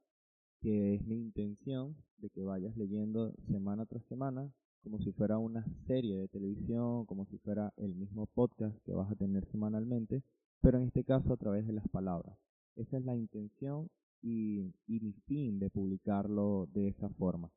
que 0.60 0.94
es 0.94 1.06
mi 1.06 1.16
intención 1.16 1.96
de 2.18 2.30
que 2.30 2.42
vayas 2.42 2.76
leyendo 2.76 3.34
semana 3.48 3.84
tras 3.86 4.04
semana, 4.04 4.50
como 4.82 4.98
si 5.00 5.12
fuera 5.12 5.38
una 5.38 5.64
serie 5.86 6.16
de 6.16 6.28
televisión, 6.28 7.04
como 7.06 7.26
si 7.26 7.38
fuera 7.38 7.72
el 7.76 7.94
mismo 7.94 8.26
podcast 8.26 8.76
que 8.84 8.94
vas 8.94 9.10
a 9.10 9.16
tener 9.16 9.46
semanalmente, 9.50 10.22
pero 10.60 10.78
en 10.78 10.84
este 10.84 11.04
caso 11.04 11.32
a 11.32 11.36
través 11.36 11.66
de 11.66 11.72
las 11.72 11.88
palabras. 11.88 12.38
Esa 12.76 12.98
es 12.98 13.04
la 13.04 13.16
intención 13.16 13.90
y, 14.22 14.72
y 14.86 15.00
mi 15.00 15.12
fin 15.26 15.58
de 15.58 15.70
publicarlo 15.70 16.66
de 16.72 16.88
esa 16.88 17.08
forma. 17.10 17.50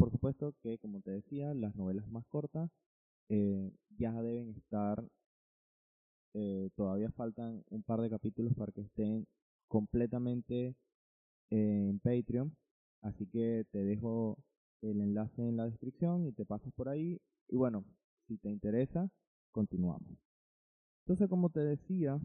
Por 0.00 0.10
supuesto 0.10 0.54
que, 0.62 0.78
como 0.78 1.02
te 1.02 1.10
decía, 1.10 1.52
las 1.52 1.76
novelas 1.76 2.08
más 2.08 2.24
cortas 2.28 2.70
eh, 3.28 3.70
ya 3.98 4.10
deben 4.22 4.48
estar, 4.56 5.06
eh, 6.32 6.70
todavía 6.74 7.10
faltan 7.10 7.62
un 7.68 7.82
par 7.82 8.00
de 8.00 8.08
capítulos 8.08 8.54
para 8.54 8.72
que 8.72 8.80
estén 8.80 9.26
completamente 9.68 10.74
en 11.50 12.00
Patreon, 12.00 12.56
así 13.02 13.26
que 13.26 13.66
te 13.72 13.84
dejo 13.84 14.38
el 14.80 15.02
enlace 15.02 15.46
en 15.46 15.58
la 15.58 15.66
descripción 15.66 16.26
y 16.26 16.32
te 16.32 16.46
pasas 16.46 16.72
por 16.72 16.88
ahí. 16.88 17.20
Y 17.48 17.56
bueno, 17.56 17.84
si 18.26 18.38
te 18.38 18.48
interesa, 18.48 19.10
continuamos. 19.52 20.16
Entonces, 21.04 21.28
como 21.28 21.50
te 21.50 21.60
decía, 21.60 22.18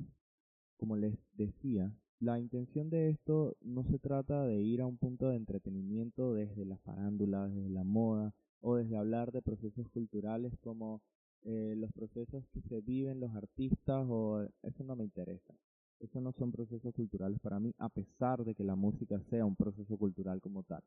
como 0.77 0.95
les 0.95 1.17
decía, 1.33 1.91
la 2.19 2.39
intención 2.39 2.89
de 2.89 3.09
esto 3.09 3.55
no 3.61 3.83
se 3.83 3.99
trata 3.99 4.45
de 4.45 4.61
ir 4.61 4.81
a 4.81 4.85
un 4.85 4.97
punto 4.97 5.29
de 5.29 5.35
entretenimiento 5.35 6.33
desde 6.33 6.65
la 6.65 6.77
farándula, 6.77 7.47
desde 7.47 7.69
la 7.69 7.83
moda 7.83 8.33
o 8.61 8.75
desde 8.75 8.97
hablar 8.97 9.31
de 9.31 9.41
procesos 9.41 9.87
culturales 9.89 10.53
como 10.61 11.01
eh, 11.43 11.75
los 11.77 11.91
procesos 11.91 12.43
que 12.53 12.61
se 12.61 12.81
viven 12.81 13.19
los 13.19 13.35
artistas 13.35 14.05
o 14.09 14.47
eso 14.63 14.83
no 14.83 14.95
me 14.95 15.03
interesa. 15.03 15.53
Eso 15.99 16.19
no 16.19 16.31
son 16.33 16.51
procesos 16.51 16.93
culturales 16.93 17.39
para 17.39 17.59
mí, 17.59 17.73
a 17.77 17.89
pesar 17.89 18.43
de 18.43 18.55
que 18.55 18.63
la 18.63 18.75
música 18.75 19.19
sea 19.29 19.45
un 19.45 19.55
proceso 19.55 19.97
cultural 19.97 20.41
como 20.41 20.63
tal. 20.63 20.83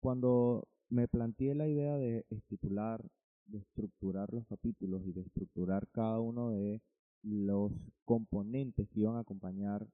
Cuando 0.00 0.68
me 0.88 1.08
planteé 1.08 1.54
la 1.54 1.68
idea 1.68 1.96
de 1.96 2.24
estipular, 2.30 3.04
de 3.46 3.58
estructurar 3.58 4.32
los 4.32 4.46
capítulos 4.46 5.02
y 5.04 5.12
de 5.12 5.22
estructurar 5.22 5.88
cada 5.88 6.20
uno 6.20 6.50
de 6.50 6.80
los 7.22 7.72
componentes 8.04 8.88
que 8.90 9.00
iban 9.00 9.16
a 9.16 9.20
acompañar 9.20 9.86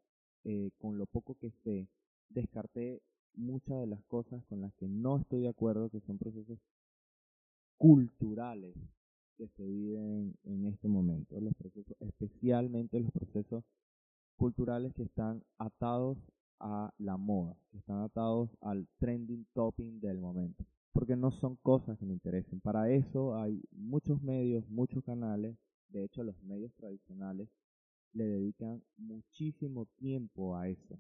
eh, 0.45 0.70
con 0.78 0.99
lo 0.99 1.07
poco 1.07 1.36
que 1.36 1.51
sé, 1.64 1.88
descarté 2.28 3.01
muchas 3.34 3.78
de 3.80 3.86
las 3.86 4.03
cosas 4.05 4.45
con 4.47 4.61
las 4.61 4.74
que 4.74 4.88
no 4.88 5.18
estoy 5.18 5.43
de 5.43 5.49
acuerdo, 5.49 5.90
que 5.90 6.01
son 6.01 6.18
procesos 6.18 6.59
culturales 7.78 8.74
que 9.36 9.49
se 9.49 9.64
viven 9.64 10.36
en 10.45 10.66
este 10.66 10.88
momento, 10.88 11.40
los 11.40 11.55
procesos, 11.55 11.97
especialmente 12.01 13.01
los 13.01 13.11
procesos 13.12 13.64
culturales 14.36 14.93
que 14.95 15.05
están 15.05 15.43
atados 15.59 16.18
a 16.61 16.93
la 16.99 17.16
moda, 17.16 17.57
que 17.70 17.78
están 17.78 18.03
atados 18.03 18.51
al 18.61 18.86
trending 18.99 19.47
topping 19.53 20.01
del 20.01 20.18
momento, 20.18 20.64
porque 20.93 21.16
no 21.16 21.30
son 21.32 21.57
cosas 21.57 21.99
que 21.99 22.07
me 22.07 22.12
interesen. 22.12 22.61
Para 22.61 22.90
eso 22.90 23.36
hay 23.36 23.62
muchos 23.72 24.22
medios, 24.22 24.68
muchos 24.68 25.03
canales, 25.05 25.57
de 25.88 26.05
hecho 26.05 26.22
los 26.22 26.40
medios 26.43 26.72
tradicionales 26.74 27.49
le 28.12 28.24
dedican 28.24 28.82
muchísimo 28.96 29.86
tiempo 29.96 30.56
a 30.56 30.68
eso 30.68 30.98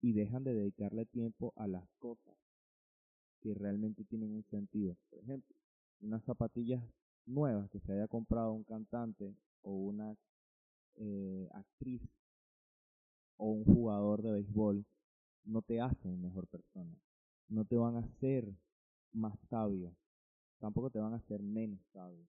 y 0.00 0.12
dejan 0.12 0.44
de 0.44 0.54
dedicarle 0.54 1.06
tiempo 1.06 1.52
a 1.56 1.66
las 1.66 1.88
cosas 1.98 2.36
que 3.40 3.54
realmente 3.54 4.04
tienen 4.04 4.32
un 4.32 4.44
sentido. 4.44 4.96
Por 5.10 5.20
ejemplo, 5.20 5.56
unas 6.00 6.22
zapatillas 6.24 6.82
nuevas 7.26 7.70
que 7.70 7.80
se 7.80 7.92
haya 7.92 8.08
comprado 8.08 8.52
un 8.52 8.64
cantante 8.64 9.34
o 9.62 9.72
una 9.72 10.16
eh, 10.96 11.48
actriz 11.52 12.02
o 13.36 13.50
un 13.50 13.64
jugador 13.64 14.22
de 14.22 14.32
béisbol 14.32 14.84
no 15.44 15.62
te 15.62 15.80
hacen 15.80 16.20
mejor 16.20 16.46
persona, 16.46 16.96
no 17.48 17.64
te 17.64 17.76
van 17.76 17.96
a 17.96 18.00
hacer 18.00 18.52
más 19.12 19.38
sabio, 19.48 19.94
tampoco 20.58 20.90
te 20.90 20.98
van 20.98 21.12
a 21.12 21.16
hacer 21.16 21.42
menos 21.42 21.80
sabio, 21.92 22.26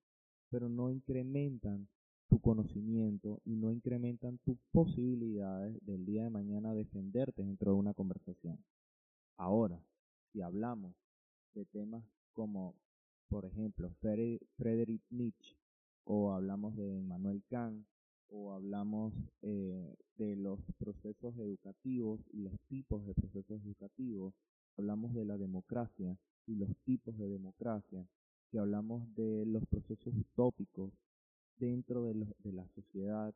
pero 0.50 0.68
no 0.68 0.90
incrementan 0.90 1.88
tu 2.28 2.40
conocimiento 2.40 3.40
y 3.44 3.56
no 3.56 3.72
incrementan 3.72 4.38
tus 4.38 4.58
posibilidades 4.70 5.78
del 5.84 6.04
día 6.04 6.24
de 6.24 6.30
mañana 6.30 6.74
defenderte 6.74 7.42
dentro 7.42 7.72
de 7.72 7.78
una 7.78 7.94
conversación. 7.94 8.58
Ahora, 9.36 9.80
si 10.30 10.42
hablamos 10.42 10.94
de 11.54 11.64
temas 11.64 12.04
como, 12.32 12.74
por 13.28 13.46
ejemplo, 13.46 13.90
Friedrich 14.00 15.02
Nietzsche, 15.10 15.56
o 16.04 16.32
hablamos 16.32 16.76
de 16.76 17.00
Manuel 17.02 17.42
Kant, 17.48 17.86
o 18.30 18.52
hablamos 18.52 19.14
eh, 19.42 19.94
de 20.16 20.36
los 20.36 20.60
procesos 20.78 21.36
educativos 21.38 22.20
y 22.32 22.42
los 22.42 22.58
tipos 22.68 23.06
de 23.06 23.14
procesos 23.14 23.62
educativos, 23.64 24.34
hablamos 24.76 25.14
de 25.14 25.24
la 25.24 25.38
democracia 25.38 26.16
y 26.46 26.56
los 26.56 26.68
tipos 26.84 27.16
de 27.18 27.28
democracia, 27.28 28.06
si 28.50 28.58
hablamos 28.58 29.14
de 29.14 29.44
los 29.46 29.64
procesos 29.66 30.14
utópicos 30.14 30.92
dentro 31.58 32.04
de, 32.04 32.14
de 32.14 32.52
la 32.52 32.66
sociedad, 32.74 33.34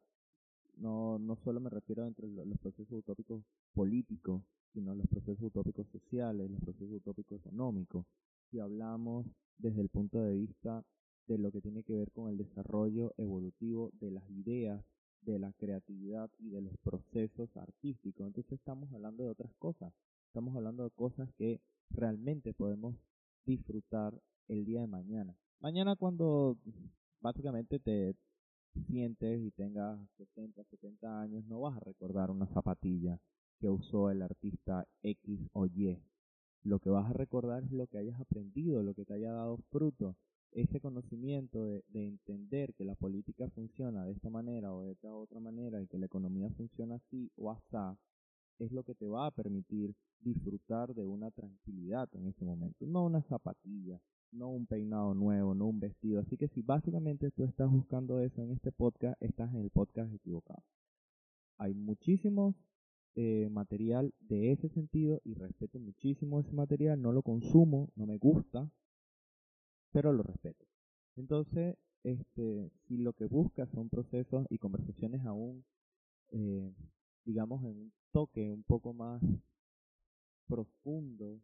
no, 0.76 1.18
no 1.18 1.36
solo 1.44 1.60
me 1.60 1.70
refiero 1.70 2.04
dentro 2.04 2.28
de 2.28 2.46
los 2.46 2.58
procesos 2.58 2.98
utópicos 2.98 3.42
políticos, 3.74 4.42
sino 4.72 4.94
los 4.94 5.06
procesos 5.06 5.42
utópicos 5.42 5.86
sociales, 5.88 6.50
los 6.50 6.60
procesos 6.60 6.96
utópicos 6.96 7.40
económicos. 7.40 8.06
Si 8.50 8.58
hablamos 8.58 9.26
desde 9.58 9.82
el 9.82 9.88
punto 9.88 10.20
de 10.20 10.34
vista 10.34 10.84
de 11.26 11.38
lo 11.38 11.52
que 11.52 11.60
tiene 11.60 11.82
que 11.82 11.94
ver 11.94 12.10
con 12.12 12.30
el 12.30 12.38
desarrollo 12.38 13.14
evolutivo 13.16 13.90
de 14.00 14.10
las 14.10 14.28
ideas, 14.30 14.82
de 15.22 15.38
la 15.38 15.52
creatividad 15.52 16.30
y 16.38 16.50
de 16.50 16.62
los 16.62 16.76
procesos 16.78 17.56
artísticos. 17.56 18.26
Entonces 18.26 18.52
estamos 18.52 18.92
hablando 18.92 19.22
de 19.22 19.30
otras 19.30 19.54
cosas. 19.54 19.92
Estamos 20.26 20.56
hablando 20.56 20.84
de 20.84 20.90
cosas 20.90 21.28
que 21.38 21.60
realmente 21.90 22.52
podemos 22.54 22.96
disfrutar 23.46 24.20
el 24.48 24.64
día 24.64 24.80
de 24.80 24.86
mañana. 24.86 25.36
Mañana 25.60 25.94
cuando 25.94 26.56
básicamente 27.22 27.78
te 27.78 28.14
sientes 28.86 29.40
y 29.40 29.50
tengas 29.52 29.98
60, 30.16 30.64
70 30.64 31.20
años, 31.20 31.44
no 31.46 31.60
vas 31.60 31.76
a 31.76 31.80
recordar 31.80 32.30
una 32.30 32.46
zapatilla 32.48 33.18
que 33.58 33.68
usó 33.68 34.10
el 34.10 34.22
artista 34.22 34.86
X 35.02 35.40
o 35.52 35.66
Y. 35.66 35.98
Lo 36.64 36.78
que 36.78 36.90
vas 36.90 37.08
a 37.08 37.12
recordar 37.12 37.64
es 37.64 37.72
lo 37.72 37.86
que 37.86 37.98
hayas 37.98 38.20
aprendido, 38.20 38.82
lo 38.82 38.94
que 38.94 39.04
te 39.04 39.14
haya 39.14 39.32
dado 39.32 39.58
fruto. 39.70 40.16
Ese 40.52 40.80
conocimiento 40.80 41.64
de, 41.64 41.82
de 41.88 42.06
entender 42.08 42.74
que 42.74 42.84
la 42.84 42.94
política 42.94 43.48
funciona 43.50 44.04
de 44.04 44.12
esta 44.12 44.28
manera 44.28 44.72
o 44.72 44.82
de 44.82 44.92
esta 44.92 45.14
otra 45.14 45.40
manera 45.40 45.80
y 45.80 45.86
que 45.86 45.98
la 45.98 46.06
economía 46.06 46.50
funciona 46.50 46.96
así 46.96 47.30
o 47.36 47.50
así, 47.50 47.98
es 48.58 48.70
lo 48.72 48.82
que 48.84 48.94
te 48.94 49.08
va 49.08 49.26
a 49.26 49.30
permitir 49.30 49.94
disfrutar 50.20 50.94
de 50.94 51.04
una 51.04 51.30
tranquilidad 51.30 52.08
en 52.14 52.28
ese 52.28 52.44
momento. 52.44 52.86
No 52.86 53.04
una 53.04 53.22
zapatilla, 53.22 54.00
no 54.32 54.48
un 54.48 54.66
peinado 54.66 55.14
nuevo, 55.14 55.54
no 55.54 55.66
un 55.66 55.80
vestido. 55.80 56.20
Así 56.20 56.36
que 56.36 56.48
si 56.48 56.62
básicamente 56.62 57.30
tú 57.30 57.44
estás 57.44 57.70
buscando 57.70 58.20
eso 58.20 58.42
en 58.42 58.50
este 58.52 58.72
podcast, 58.72 59.20
estás 59.22 59.54
en 59.54 59.60
el 59.60 59.70
podcast 59.70 60.12
equivocado. 60.12 60.62
Hay 61.58 61.74
muchísimos 61.74 62.56
eh, 63.14 63.48
material 63.50 64.14
de 64.20 64.52
ese 64.52 64.68
sentido 64.70 65.20
y 65.24 65.34
respeto 65.34 65.78
muchísimo 65.78 66.40
ese 66.40 66.52
material. 66.52 67.00
No 67.00 67.12
lo 67.12 67.22
consumo, 67.22 67.90
no 67.94 68.06
me 68.06 68.16
gusta, 68.16 68.70
pero 69.92 70.12
lo 70.12 70.22
respeto. 70.22 70.64
Entonces, 71.16 71.76
este, 72.04 72.70
si 72.86 72.96
lo 72.96 73.12
que 73.12 73.26
buscas 73.26 73.68
son 73.70 73.88
procesos 73.88 74.46
y 74.48 74.58
conversaciones 74.58 75.24
aún, 75.24 75.64
eh, 76.30 76.72
digamos, 77.24 77.62
en 77.64 77.76
un 77.76 77.92
toque 78.12 78.50
un 78.50 78.62
poco 78.64 78.92
más 78.94 79.22
profundo 80.46 81.40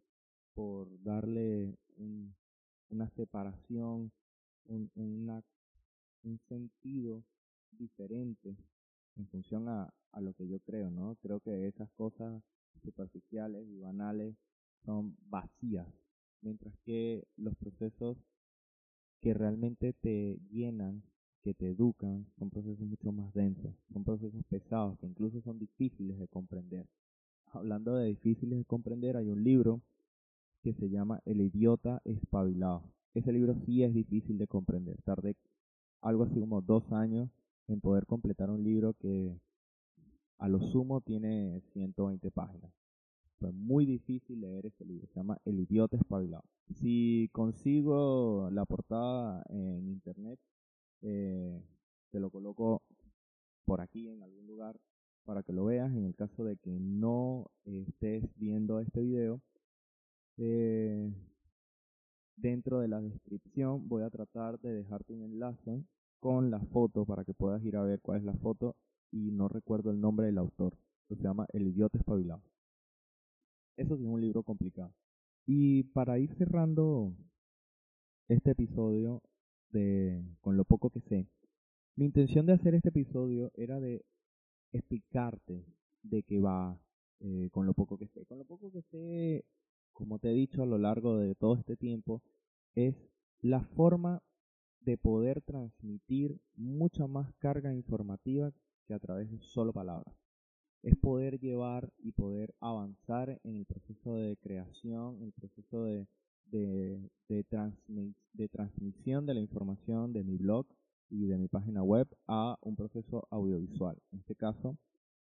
por 0.53 1.01
darle 1.03 1.77
un, 1.97 2.35
una 2.89 3.09
separación, 3.11 4.11
un, 4.65 4.91
un 6.23 6.39
sentido 6.47 7.23
diferente 7.71 8.55
en 9.15 9.27
función 9.27 9.67
a, 9.67 9.93
a 10.11 10.21
lo 10.21 10.33
que 10.33 10.47
yo 10.47 10.59
creo, 10.59 10.89
¿no? 10.89 11.15
Creo 11.21 11.39
que 11.39 11.67
esas 11.67 11.89
cosas 11.91 12.41
superficiales 12.83 13.67
y 13.67 13.79
banales 13.79 14.35
son 14.85 15.15
vacías, 15.29 15.87
mientras 16.41 16.73
que 16.85 17.27
los 17.35 17.55
procesos 17.55 18.17
que 19.21 19.33
realmente 19.33 19.93
te 19.93 20.39
llenan, 20.49 21.03
que 21.43 21.53
te 21.53 21.69
educan, 21.69 22.25
son 22.37 22.49
procesos 22.49 22.87
mucho 22.87 23.11
más 23.11 23.33
densos, 23.33 23.73
son 23.91 24.03
procesos 24.03 24.43
pesados, 24.45 24.97
que 24.99 25.07
incluso 25.07 25.41
son 25.41 25.59
difíciles 25.59 26.17
de 26.17 26.27
comprender. 26.27 26.87
Hablando 27.51 27.95
de 27.95 28.07
difíciles 28.07 28.59
de 28.59 28.65
comprender, 28.65 29.17
hay 29.17 29.29
un 29.29 29.43
libro 29.43 29.81
que 30.61 30.73
se 30.73 30.89
llama 30.89 31.21
El 31.25 31.41
idiota 31.41 32.01
espabilado. 32.05 32.83
Ese 33.13 33.31
libro 33.31 33.55
sí 33.65 33.83
es 33.83 33.93
difícil 33.93 34.37
de 34.37 34.47
comprender. 34.47 35.01
Tardé 35.03 35.35
algo 36.01 36.23
así 36.23 36.39
como 36.39 36.61
dos 36.61 36.91
años 36.91 37.29
en 37.67 37.81
poder 37.81 38.05
completar 38.05 38.49
un 38.49 38.63
libro 38.63 38.93
que 38.93 39.39
a 40.37 40.47
lo 40.47 40.59
sumo 40.61 41.01
tiene 41.01 41.61
120 41.73 42.31
páginas. 42.31 42.71
Fue 43.39 43.51
muy 43.51 43.85
difícil 43.85 44.41
leer 44.41 44.65
ese 44.65 44.85
libro. 44.85 45.07
Se 45.07 45.15
llama 45.15 45.37
El 45.45 45.59
idiota 45.59 45.97
espabilado. 45.97 46.43
Si 46.75 47.29
consigo 47.31 48.49
la 48.51 48.65
portada 48.65 49.43
en 49.49 49.87
internet, 49.87 50.39
eh, 51.01 51.61
te 52.11 52.19
lo 52.19 52.29
coloco 52.29 52.81
por 53.65 53.81
aquí 53.81 54.09
en 54.09 54.23
algún 54.23 54.45
lugar 54.45 54.77
para 55.23 55.43
que 55.43 55.53
lo 55.53 55.65
veas. 55.65 55.91
En 55.95 56.05
el 56.05 56.15
caso 56.15 56.43
de 56.43 56.57
que 56.57 56.79
no 56.79 57.49
estés 57.65 58.23
viendo 58.35 58.79
este 58.79 59.01
video, 59.01 59.41
eh, 60.41 61.11
dentro 62.37 62.79
de 62.79 62.87
la 62.87 63.01
descripción 63.01 63.89
voy 63.89 64.03
a 64.03 64.09
tratar 64.09 64.57
de 64.61 64.73
dejarte 64.73 65.13
un 65.13 65.23
enlace 65.23 65.83
con 66.19 66.49
la 66.49 66.59
foto 66.59 67.05
para 67.05 67.25
que 67.25 67.33
puedas 67.33 67.63
ir 67.63 67.75
a 67.75 67.83
ver 67.83 67.99
cuál 67.99 68.19
es 68.19 68.23
la 68.23 68.33
foto 68.35 68.75
y 69.11 69.31
no 69.31 69.49
recuerdo 69.49 69.91
el 69.91 69.99
nombre 69.99 70.27
del 70.27 70.37
autor. 70.37 70.77
Se 71.09 71.15
llama 71.15 71.45
El 71.51 71.67
idiota 71.67 71.97
espabilado. 71.97 72.41
Eso 73.75 73.95
es 73.95 74.01
un 74.01 74.21
libro 74.21 74.43
complicado. 74.43 74.93
Y 75.45 75.83
para 75.83 76.19
ir 76.19 76.33
cerrando 76.35 77.13
este 78.27 78.51
episodio 78.51 79.21
de 79.71 80.23
con 80.41 80.55
lo 80.55 80.63
poco 80.63 80.89
que 80.89 81.01
sé, 81.01 81.27
mi 81.95 82.05
intención 82.05 82.45
de 82.45 82.53
hacer 82.53 82.75
este 82.75 82.89
episodio 82.89 83.51
era 83.55 83.79
de 83.79 84.05
explicarte 84.71 85.65
de 86.03 86.23
qué 86.23 86.39
va 86.39 86.79
eh, 87.19 87.49
con 87.51 87.65
lo 87.65 87.73
poco 87.73 87.97
que 87.97 88.07
sé. 88.07 88.25
Con 88.25 88.37
lo 88.37 88.45
poco 88.45 88.71
que 88.71 88.81
sé 88.83 89.43
como 89.99 90.17
te 90.17 90.31
he 90.31 90.33
dicho 90.33 90.63
a 90.63 90.65
lo 90.65 90.77
largo 90.77 91.17
de 91.17 91.35
todo 91.35 91.57
este 91.57 91.75
tiempo, 91.75 92.21
es 92.73 92.95
la 93.41 93.59
forma 93.59 94.23
de 94.79 94.97
poder 94.97 95.41
transmitir 95.41 96.39
mucha 96.55 97.05
más 97.05 97.33
carga 97.35 97.73
informativa 97.73 98.53
que 98.87 98.93
a 98.93 98.99
través 98.99 99.29
de 99.29 99.39
solo 99.41 99.73
palabras. 99.73 100.15
Es 100.83 100.95
poder 100.95 101.37
llevar 101.41 101.91
y 101.97 102.13
poder 102.13 102.55
avanzar 102.61 103.41
en 103.43 103.57
el 103.57 103.65
proceso 103.65 104.13
de 104.15 104.37
creación, 104.37 105.17
en 105.17 105.23
el 105.23 105.33
proceso 105.33 105.83
de, 105.83 106.07
de, 106.45 107.11
de, 107.27 108.13
de 108.31 108.47
transmisión 108.47 109.25
de 109.25 109.33
la 109.33 109.41
información 109.41 110.13
de 110.13 110.23
mi 110.23 110.37
blog 110.37 110.65
y 111.09 111.25
de 111.25 111.37
mi 111.37 111.49
página 111.49 111.83
web 111.83 112.07
a 112.25 112.57
un 112.61 112.77
proceso 112.77 113.27
audiovisual. 113.31 113.97
En 114.13 114.19
este 114.19 114.35
caso, 114.35 114.77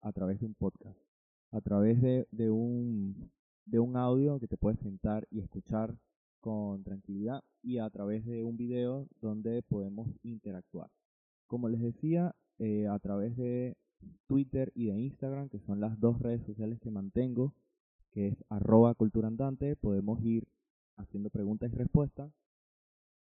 a 0.01 0.11
través 0.11 0.39
de 0.39 0.45
un 0.45 0.53
podcast, 0.53 0.99
a 1.51 1.61
través 1.61 1.99
de, 1.99 2.27
de, 2.31 2.51
un, 2.51 3.31
de 3.65 3.79
un 3.79 3.95
audio 3.95 4.39
que 4.39 4.47
te 4.47 4.57
puedes 4.57 4.79
sentar 4.79 5.27
y 5.29 5.39
escuchar 5.39 5.95
con 6.39 6.83
tranquilidad 6.83 7.43
y 7.61 7.77
a 7.77 7.89
través 7.89 8.25
de 8.25 8.43
un 8.43 8.57
video 8.57 9.07
donde 9.21 9.61
podemos 9.63 10.09
interactuar. 10.23 10.89
Como 11.47 11.69
les 11.69 11.81
decía, 11.81 12.35
eh, 12.57 12.87
a 12.87 12.97
través 12.99 13.37
de 13.37 13.75
Twitter 14.27 14.71
y 14.75 14.87
de 14.87 14.99
Instagram, 14.99 15.49
que 15.49 15.59
son 15.59 15.79
las 15.79 15.99
dos 15.99 16.19
redes 16.19 16.43
sociales 16.45 16.79
que 16.79 16.89
mantengo, 16.89 17.53
que 18.11 18.29
es 18.29 18.43
arroba 18.49 18.95
culturandante, 18.95 19.75
podemos 19.75 20.21
ir 20.23 20.47
haciendo 20.97 21.29
preguntas 21.29 21.71
y 21.71 21.75
respuestas 21.75 22.31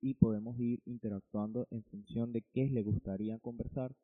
y 0.01 0.15
podemos 0.15 0.59
ir 0.59 0.81
interactuando 0.87 1.67
en 1.71 1.83
función 1.85 2.33
de 2.33 2.43
qué 2.53 2.69
les 2.71 2.85
gustaría 2.85 3.39
conversar 3.39 3.95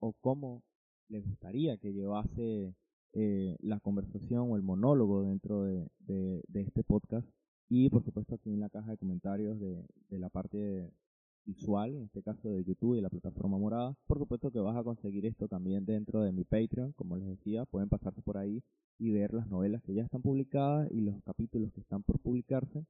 o 0.00 0.12
cómo 0.20 0.62
les 1.08 1.24
gustaría 1.24 1.76
que 1.76 1.92
llevase 1.92 2.74
eh, 3.16 3.56
la 3.60 3.78
conversación 3.78 4.50
o 4.50 4.56
el 4.56 4.62
monólogo 4.62 5.22
dentro 5.22 5.62
de, 5.62 5.88
este 6.52 6.82
podcast. 6.82 7.28
Y 7.68 7.88
por 7.88 8.04
supuesto 8.04 8.34
aquí 8.34 8.52
en 8.52 8.58
la 8.58 8.68
caja 8.68 8.90
de 8.90 8.98
comentarios 8.98 9.58
de, 9.60 9.86
la 10.10 10.28
parte 10.30 10.90
visual, 11.44 11.94
en 11.94 12.02
este 12.02 12.22
caso 12.22 12.48
de 12.48 12.64
YouTube 12.64 12.96
y 12.96 13.00
la 13.00 13.10
plataforma 13.10 13.56
morada. 13.56 13.94
Por 14.06 14.18
supuesto 14.18 14.50
que 14.50 14.58
vas 14.58 14.76
a 14.76 14.82
conseguir 14.82 15.26
esto 15.26 15.46
también 15.46 15.84
dentro 15.84 16.22
de 16.22 16.32
mi 16.32 16.42
Patreon, 16.42 16.92
como 16.92 17.16
les 17.16 17.28
decía, 17.28 17.64
pueden 17.66 17.88
pasarse 17.88 18.20
por 18.20 18.36
ahí 18.36 18.62
y 18.98 19.12
ver 19.12 19.32
las 19.32 19.48
novelas 19.48 19.82
que 19.82 19.94
ya 19.94 20.02
están 20.02 20.22
publicadas 20.22 20.90
y 20.90 21.00
los 21.00 21.22
capítulos 21.22 21.72
que 21.72 21.82
están 21.82 22.02
por 22.02 22.18
publicarse 22.18 22.84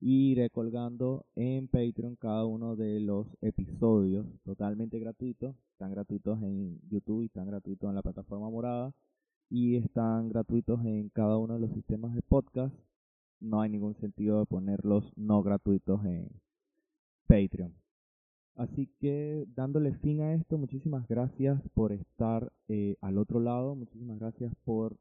y 0.00 0.32
iré 0.32 0.50
colgando 0.50 1.24
en 1.34 1.66
Patreon 1.66 2.14
cada 2.16 2.44
uno 2.44 2.76
de 2.76 3.00
los 3.00 3.26
episodios 3.40 4.26
totalmente 4.44 5.00
gratuitos. 5.00 5.56
Están 5.72 5.90
gratuitos 5.90 6.40
en 6.42 6.78
YouTube 6.88 7.22
y 7.22 7.26
están 7.26 7.46
gratuitos 7.46 7.88
en 7.88 7.96
la 7.96 8.02
plataforma 8.02 8.48
morada 8.50 8.94
y 9.54 9.76
están 9.76 10.30
gratuitos 10.30 10.84
en 10.84 11.10
cada 11.10 11.38
uno 11.38 11.54
de 11.54 11.60
los 11.60 11.70
sistemas 11.70 12.12
de 12.12 12.22
podcast. 12.22 12.74
No 13.38 13.60
hay 13.60 13.70
ningún 13.70 13.94
sentido 14.00 14.40
de 14.40 14.46
ponerlos 14.46 15.04
no 15.14 15.44
gratuitos 15.44 16.04
en 16.04 16.28
Patreon. 17.28 17.72
Así 18.56 18.88
que 18.98 19.46
dándole 19.54 19.94
fin 19.98 20.22
a 20.22 20.34
esto, 20.34 20.58
muchísimas 20.58 21.06
gracias 21.06 21.62
por 21.72 21.92
estar 21.92 22.52
eh, 22.66 22.96
al 23.00 23.16
otro 23.16 23.38
lado, 23.38 23.76
muchísimas 23.76 24.18
gracias 24.18 24.52
por 24.64 24.96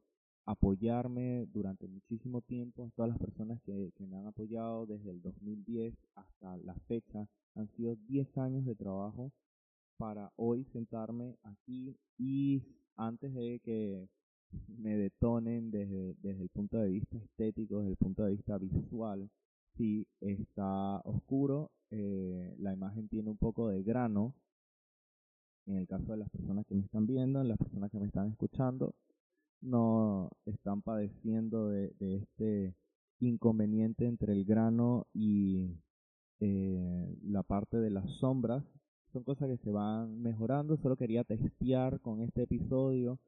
apoyarme 0.46 1.48
durante 1.52 1.88
muchísimo 1.88 2.42
tiempo, 2.42 2.92
todas 2.96 3.10
las 3.10 3.18
personas 3.18 3.60
que, 3.64 3.92
me 4.08 4.18
han 4.18 4.28
apoyado 4.28 4.86
desde 4.86 5.10
el 5.10 5.22
2010 5.24 5.96
hasta 6.14 6.58
la 6.58 6.76
fecha. 6.88 7.28
Han 7.56 7.70
sido 7.70 7.96
10 8.08 8.38
años 8.38 8.66
de 8.66 8.76
trabajo 8.76 9.32
para 9.98 10.32
hoy 10.36 10.64
sentarme 10.74 11.38
aquí 11.42 11.98
y 12.20 12.62
antes 12.96 13.34
de 13.34 13.60
que 13.64 14.08
me 14.68 14.98
detonen 14.98 15.72
desde, 15.72 16.16
desde 16.22 16.44
el 16.44 16.50
punto 16.50 16.78
de 16.78 16.90
vista 16.90 17.18
estético, 17.18 17.80
desde 17.80 17.92
el 17.92 17.98
punto 17.98 18.24
de 18.24 18.32
vista 18.32 18.58
visual, 18.58 19.30
si 19.78 20.08
está 20.20 21.02
oscuro, 21.06 21.72
eh, 21.92 22.56
la 22.60 22.74
imagen 22.74 23.08
tiene 23.08 23.30
un 23.30 23.38
poco 23.38 23.70
de 23.70 23.84
grano, 23.84 24.34
en 25.66 25.78
el 25.78 25.88
caso 25.88 26.12
de 26.12 26.18
las 26.18 26.30
personas 26.30 26.66
que 26.66 26.76
me 26.76 26.82
están 26.82 27.06
viendo, 27.06 27.42
en 27.42 27.48
las 27.48 27.58
personas 27.58 27.92
que 27.92 28.00
me 28.00 28.08
están 28.08 28.28
escuchando, 28.28 28.94
no 29.62 30.30
están 30.46 30.82
padeciendo 30.82 31.70
de, 31.70 31.94
este 32.00 32.76
inconveniente 33.20 34.06
entre 34.06 34.34
el 34.34 34.44
grano 34.44 35.08
y 35.14 35.78
eh, 36.42 37.16
la 37.24 37.44
parte 37.44 37.78
de 37.78 37.90
las 37.90 38.10
sombras. 38.20 38.64
Son 39.14 39.24
cosas 39.24 39.48
que 39.48 39.58
se 39.64 39.72
van 39.72 40.22
mejorando. 40.22 40.76
Solo 40.78 40.98
quería 40.98 41.24
testear 41.24 42.02
con 42.02 42.22
este 42.22 42.44
episodio 42.44 43.20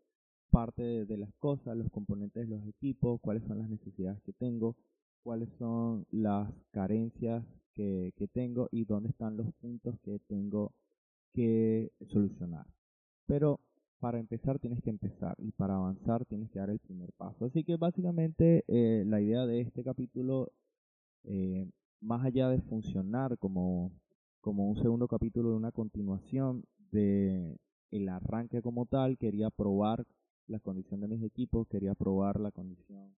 parte 0.55 1.05
de, 1.05 1.17
las 1.17 1.33
cosas, 1.33 1.75
los 1.75 1.91
componentes 1.91 2.47
de 2.47 2.55
los 2.55 2.65
equipos, 2.65 3.19
cuáles 3.19 3.43
son 3.43 3.59
las 3.59 3.67
necesidades 3.67 4.21
que 4.21 4.31
tengo, 4.31 4.77
cuáles 5.21 5.49
son 5.59 6.05
las 6.11 6.49
carencias 6.71 7.43
que, 7.73 8.13
tengo 8.31 8.69
y 8.71 8.85
dónde 8.85 9.09
están 9.09 9.35
los 9.35 9.51
puntos 9.55 9.99
que 9.99 10.17
tengo 10.29 10.71
que 11.33 11.91
solucionar. 12.07 12.65
Pero 13.25 13.59
para 13.99 14.17
empezar 14.17 14.57
tienes 14.59 14.81
que 14.81 14.91
empezar 14.91 15.35
y 15.39 15.51
para 15.51 15.75
avanzar 15.75 16.23
tienes 16.23 16.49
que 16.51 16.59
dar 16.59 16.69
el 16.69 16.79
primer 16.79 17.11
paso. 17.17 17.43
Así 17.43 17.65
que 17.65 17.75
básicamente 17.75 18.63
eh, 18.69 19.03
la 19.05 19.19
idea 19.19 19.45
de 19.45 19.59
este 19.59 19.83
capítulo, 19.83 20.53
eh, 21.25 21.67
más 21.99 22.23
allá 22.23 22.47
de 22.47 22.61
funcionar 22.61 23.37
como, 23.39 23.91
como 24.39 24.69
un 24.69 24.77
segundo 24.77 25.09
capítulo 25.09 25.49
de 25.49 25.57
una 25.57 25.73
continuación 25.73 26.63
de 26.91 27.57
el 27.91 28.07
arranque 28.07 28.61
como 28.61 28.85
tal, 28.85 29.17
quería 29.17 29.49
probar 29.49 30.05
la 30.47 30.59
condición 30.59 31.01
de 31.01 31.07
mis 31.07 31.23
equipos, 31.23 31.67
quería 31.67 31.95
probar 31.95 32.39
la 32.39 32.51
condición 32.51 33.15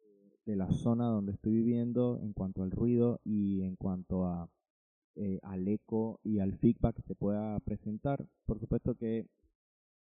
eh, 0.00 0.32
de 0.46 0.56
la 0.56 0.70
zona 0.70 1.06
donde 1.06 1.32
estoy 1.32 1.52
viviendo 1.52 2.18
en 2.22 2.32
cuanto 2.32 2.62
al 2.62 2.70
ruido 2.70 3.20
y 3.24 3.62
en 3.62 3.76
cuanto 3.76 4.24
a 4.24 4.48
al 5.42 5.68
eco 5.68 6.18
y 6.22 6.38
al 6.38 6.54
feedback 6.54 6.96
que 6.96 7.02
se 7.02 7.14
pueda 7.14 7.58
presentar. 7.60 8.24
Por 8.46 8.58
supuesto 8.58 8.94
que 8.94 9.26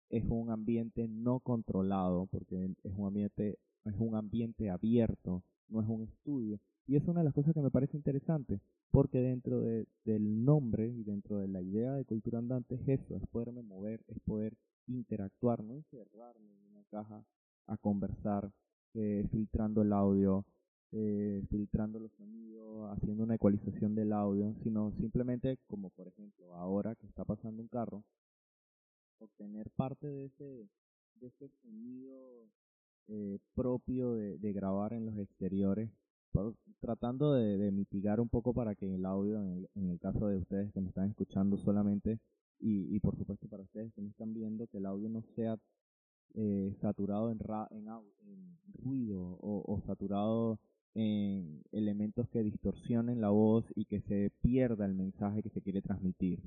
es 0.09 0.23
un 0.27 0.49
ambiente 0.49 1.07
no 1.07 1.39
controlado, 1.39 2.27
porque 2.27 2.71
es 2.83 2.93
un 2.95 3.07
ambiente, 3.07 3.57
es 3.85 3.93
un 3.97 4.15
ambiente 4.15 4.69
abierto, 4.69 5.43
no 5.69 5.81
es 5.81 5.87
un 5.87 6.03
estudio. 6.03 6.59
Y 6.87 6.95
es 6.95 7.05
una 7.07 7.19
de 7.19 7.25
las 7.25 7.33
cosas 7.33 7.53
que 7.53 7.61
me 7.61 7.71
parece 7.71 7.97
interesante, 7.97 8.61
porque 8.91 9.19
dentro 9.19 9.59
de, 9.59 9.85
del 10.05 10.45
nombre 10.45 10.87
y 10.87 11.03
dentro 11.03 11.37
de 11.39 11.49
la 11.49 11.61
idea 11.61 11.93
de 11.93 12.05
cultura 12.05 12.39
andante 12.39 12.75
es 12.75 13.01
eso, 13.01 13.17
es 13.17 13.27
poderme 13.27 13.61
mover, 13.61 14.01
es 14.07 14.19
poder 14.21 14.55
interactuar, 14.87 15.63
no 15.63 15.73
encerrarme 15.75 16.53
en 16.53 16.63
una 16.71 16.83
caja 16.85 17.23
a 17.67 17.77
conversar, 17.77 18.51
eh, 18.93 19.25
filtrando 19.31 19.81
el 19.81 19.93
audio, 19.93 20.45
eh, 20.91 21.43
filtrando 21.49 21.99
los 21.99 22.11
sonidos, 22.13 22.91
haciendo 22.91 23.23
una 23.23 23.35
ecualización 23.35 23.93
del 23.95 24.13
audio, 24.13 24.53
sino 24.63 24.91
simplemente 24.93 25.57
como 25.67 25.89
por 25.89 26.07
ejemplo 26.07 26.53
ahora 26.55 26.95
que 26.95 27.07
está 27.07 27.25
pasando 27.25 27.61
un 27.61 27.67
carro, 27.67 28.03
obtener 29.19 29.69
parte 29.71 30.07
de 30.07 30.25
ese, 30.25 30.69
de 31.15 31.27
ese 31.27 31.49
sonido 31.61 32.47
eh, 33.07 33.39
propio 33.55 34.13
de, 34.13 34.37
de, 34.37 34.53
grabar 34.53 34.93
en 34.93 35.05
los 35.05 35.17
exteriores, 35.17 35.89
tratando 36.79 37.33
de, 37.33 37.71
mitigar 37.71 38.19
un 38.19 38.29
poco 38.29 38.53
para 38.53 38.75
que 38.75 38.93
el 38.93 39.05
audio, 39.05 39.41
en 39.41 39.47
el, 39.49 39.69
en 39.75 39.89
el, 39.89 39.99
caso 39.99 40.27
de 40.27 40.37
ustedes 40.37 40.71
que 40.71 40.81
me 40.81 40.89
están 40.89 41.09
escuchando 41.09 41.57
solamente, 41.57 42.19
y, 42.59 42.95
y 42.95 42.99
por 42.99 43.15
supuesto 43.17 43.47
para 43.47 43.63
ustedes 43.63 43.93
que 43.93 44.01
me 44.01 44.09
están 44.09 44.33
viendo, 44.33 44.67
que 44.67 44.77
el 44.77 44.85
audio 44.85 45.09
no 45.09 45.23
sea 45.35 45.57
eh, 46.35 46.75
saturado 46.81 47.31
en, 47.31 47.39
ra, 47.39 47.67
en, 47.71 47.87
en, 47.87 48.57
ruido 48.83 49.21
o, 49.21 49.63
o 49.65 49.81
saturado 49.87 50.59
en 50.93 51.61
elementos 51.71 52.27
que 52.29 52.43
distorsionen 52.43 53.21
la 53.21 53.29
voz 53.29 53.65
y 53.75 53.85
que 53.85 54.01
se 54.01 54.31
pierda 54.41 54.85
el 54.85 54.95
mensaje 54.95 55.43
que 55.43 55.49
se 55.49 55.61
quiere 55.61 55.81
transmitir. 55.81 56.41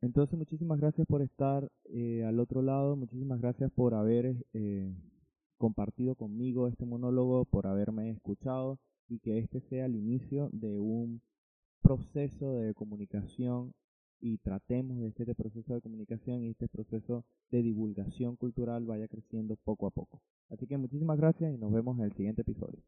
Entonces, 0.00 0.38
muchísimas 0.38 0.78
gracias 0.78 1.06
por 1.08 1.22
estar 1.22 1.68
eh, 1.86 2.24
al 2.24 2.38
otro 2.38 2.62
lado, 2.62 2.94
muchísimas 2.94 3.40
gracias 3.40 3.72
por 3.72 3.94
haber 3.94 4.36
eh, 4.52 4.94
compartido 5.58 6.14
conmigo 6.14 6.68
este 6.68 6.86
monólogo, 6.86 7.44
por 7.46 7.66
haberme 7.66 8.10
escuchado 8.10 8.78
y 9.08 9.18
que 9.18 9.38
este 9.38 9.60
sea 9.68 9.86
el 9.86 9.96
inicio 9.96 10.50
de 10.52 10.78
un 10.78 11.20
proceso 11.82 12.54
de 12.54 12.74
comunicación 12.74 13.72
y 14.20 14.38
tratemos 14.38 15.00
de 15.00 15.12
que 15.12 15.22
este 15.22 15.34
proceso 15.34 15.74
de 15.74 15.80
comunicación 15.80 16.42
y 16.42 16.50
este 16.50 16.68
proceso 16.68 17.24
de 17.50 17.62
divulgación 17.62 18.36
cultural 18.36 18.84
vaya 18.84 19.08
creciendo 19.08 19.56
poco 19.56 19.86
a 19.86 19.90
poco. 19.90 20.20
Así 20.50 20.66
que 20.66 20.76
muchísimas 20.76 21.18
gracias 21.18 21.54
y 21.54 21.58
nos 21.58 21.72
vemos 21.72 21.98
en 21.98 22.04
el 22.04 22.12
siguiente 22.12 22.42
episodio. 22.42 22.82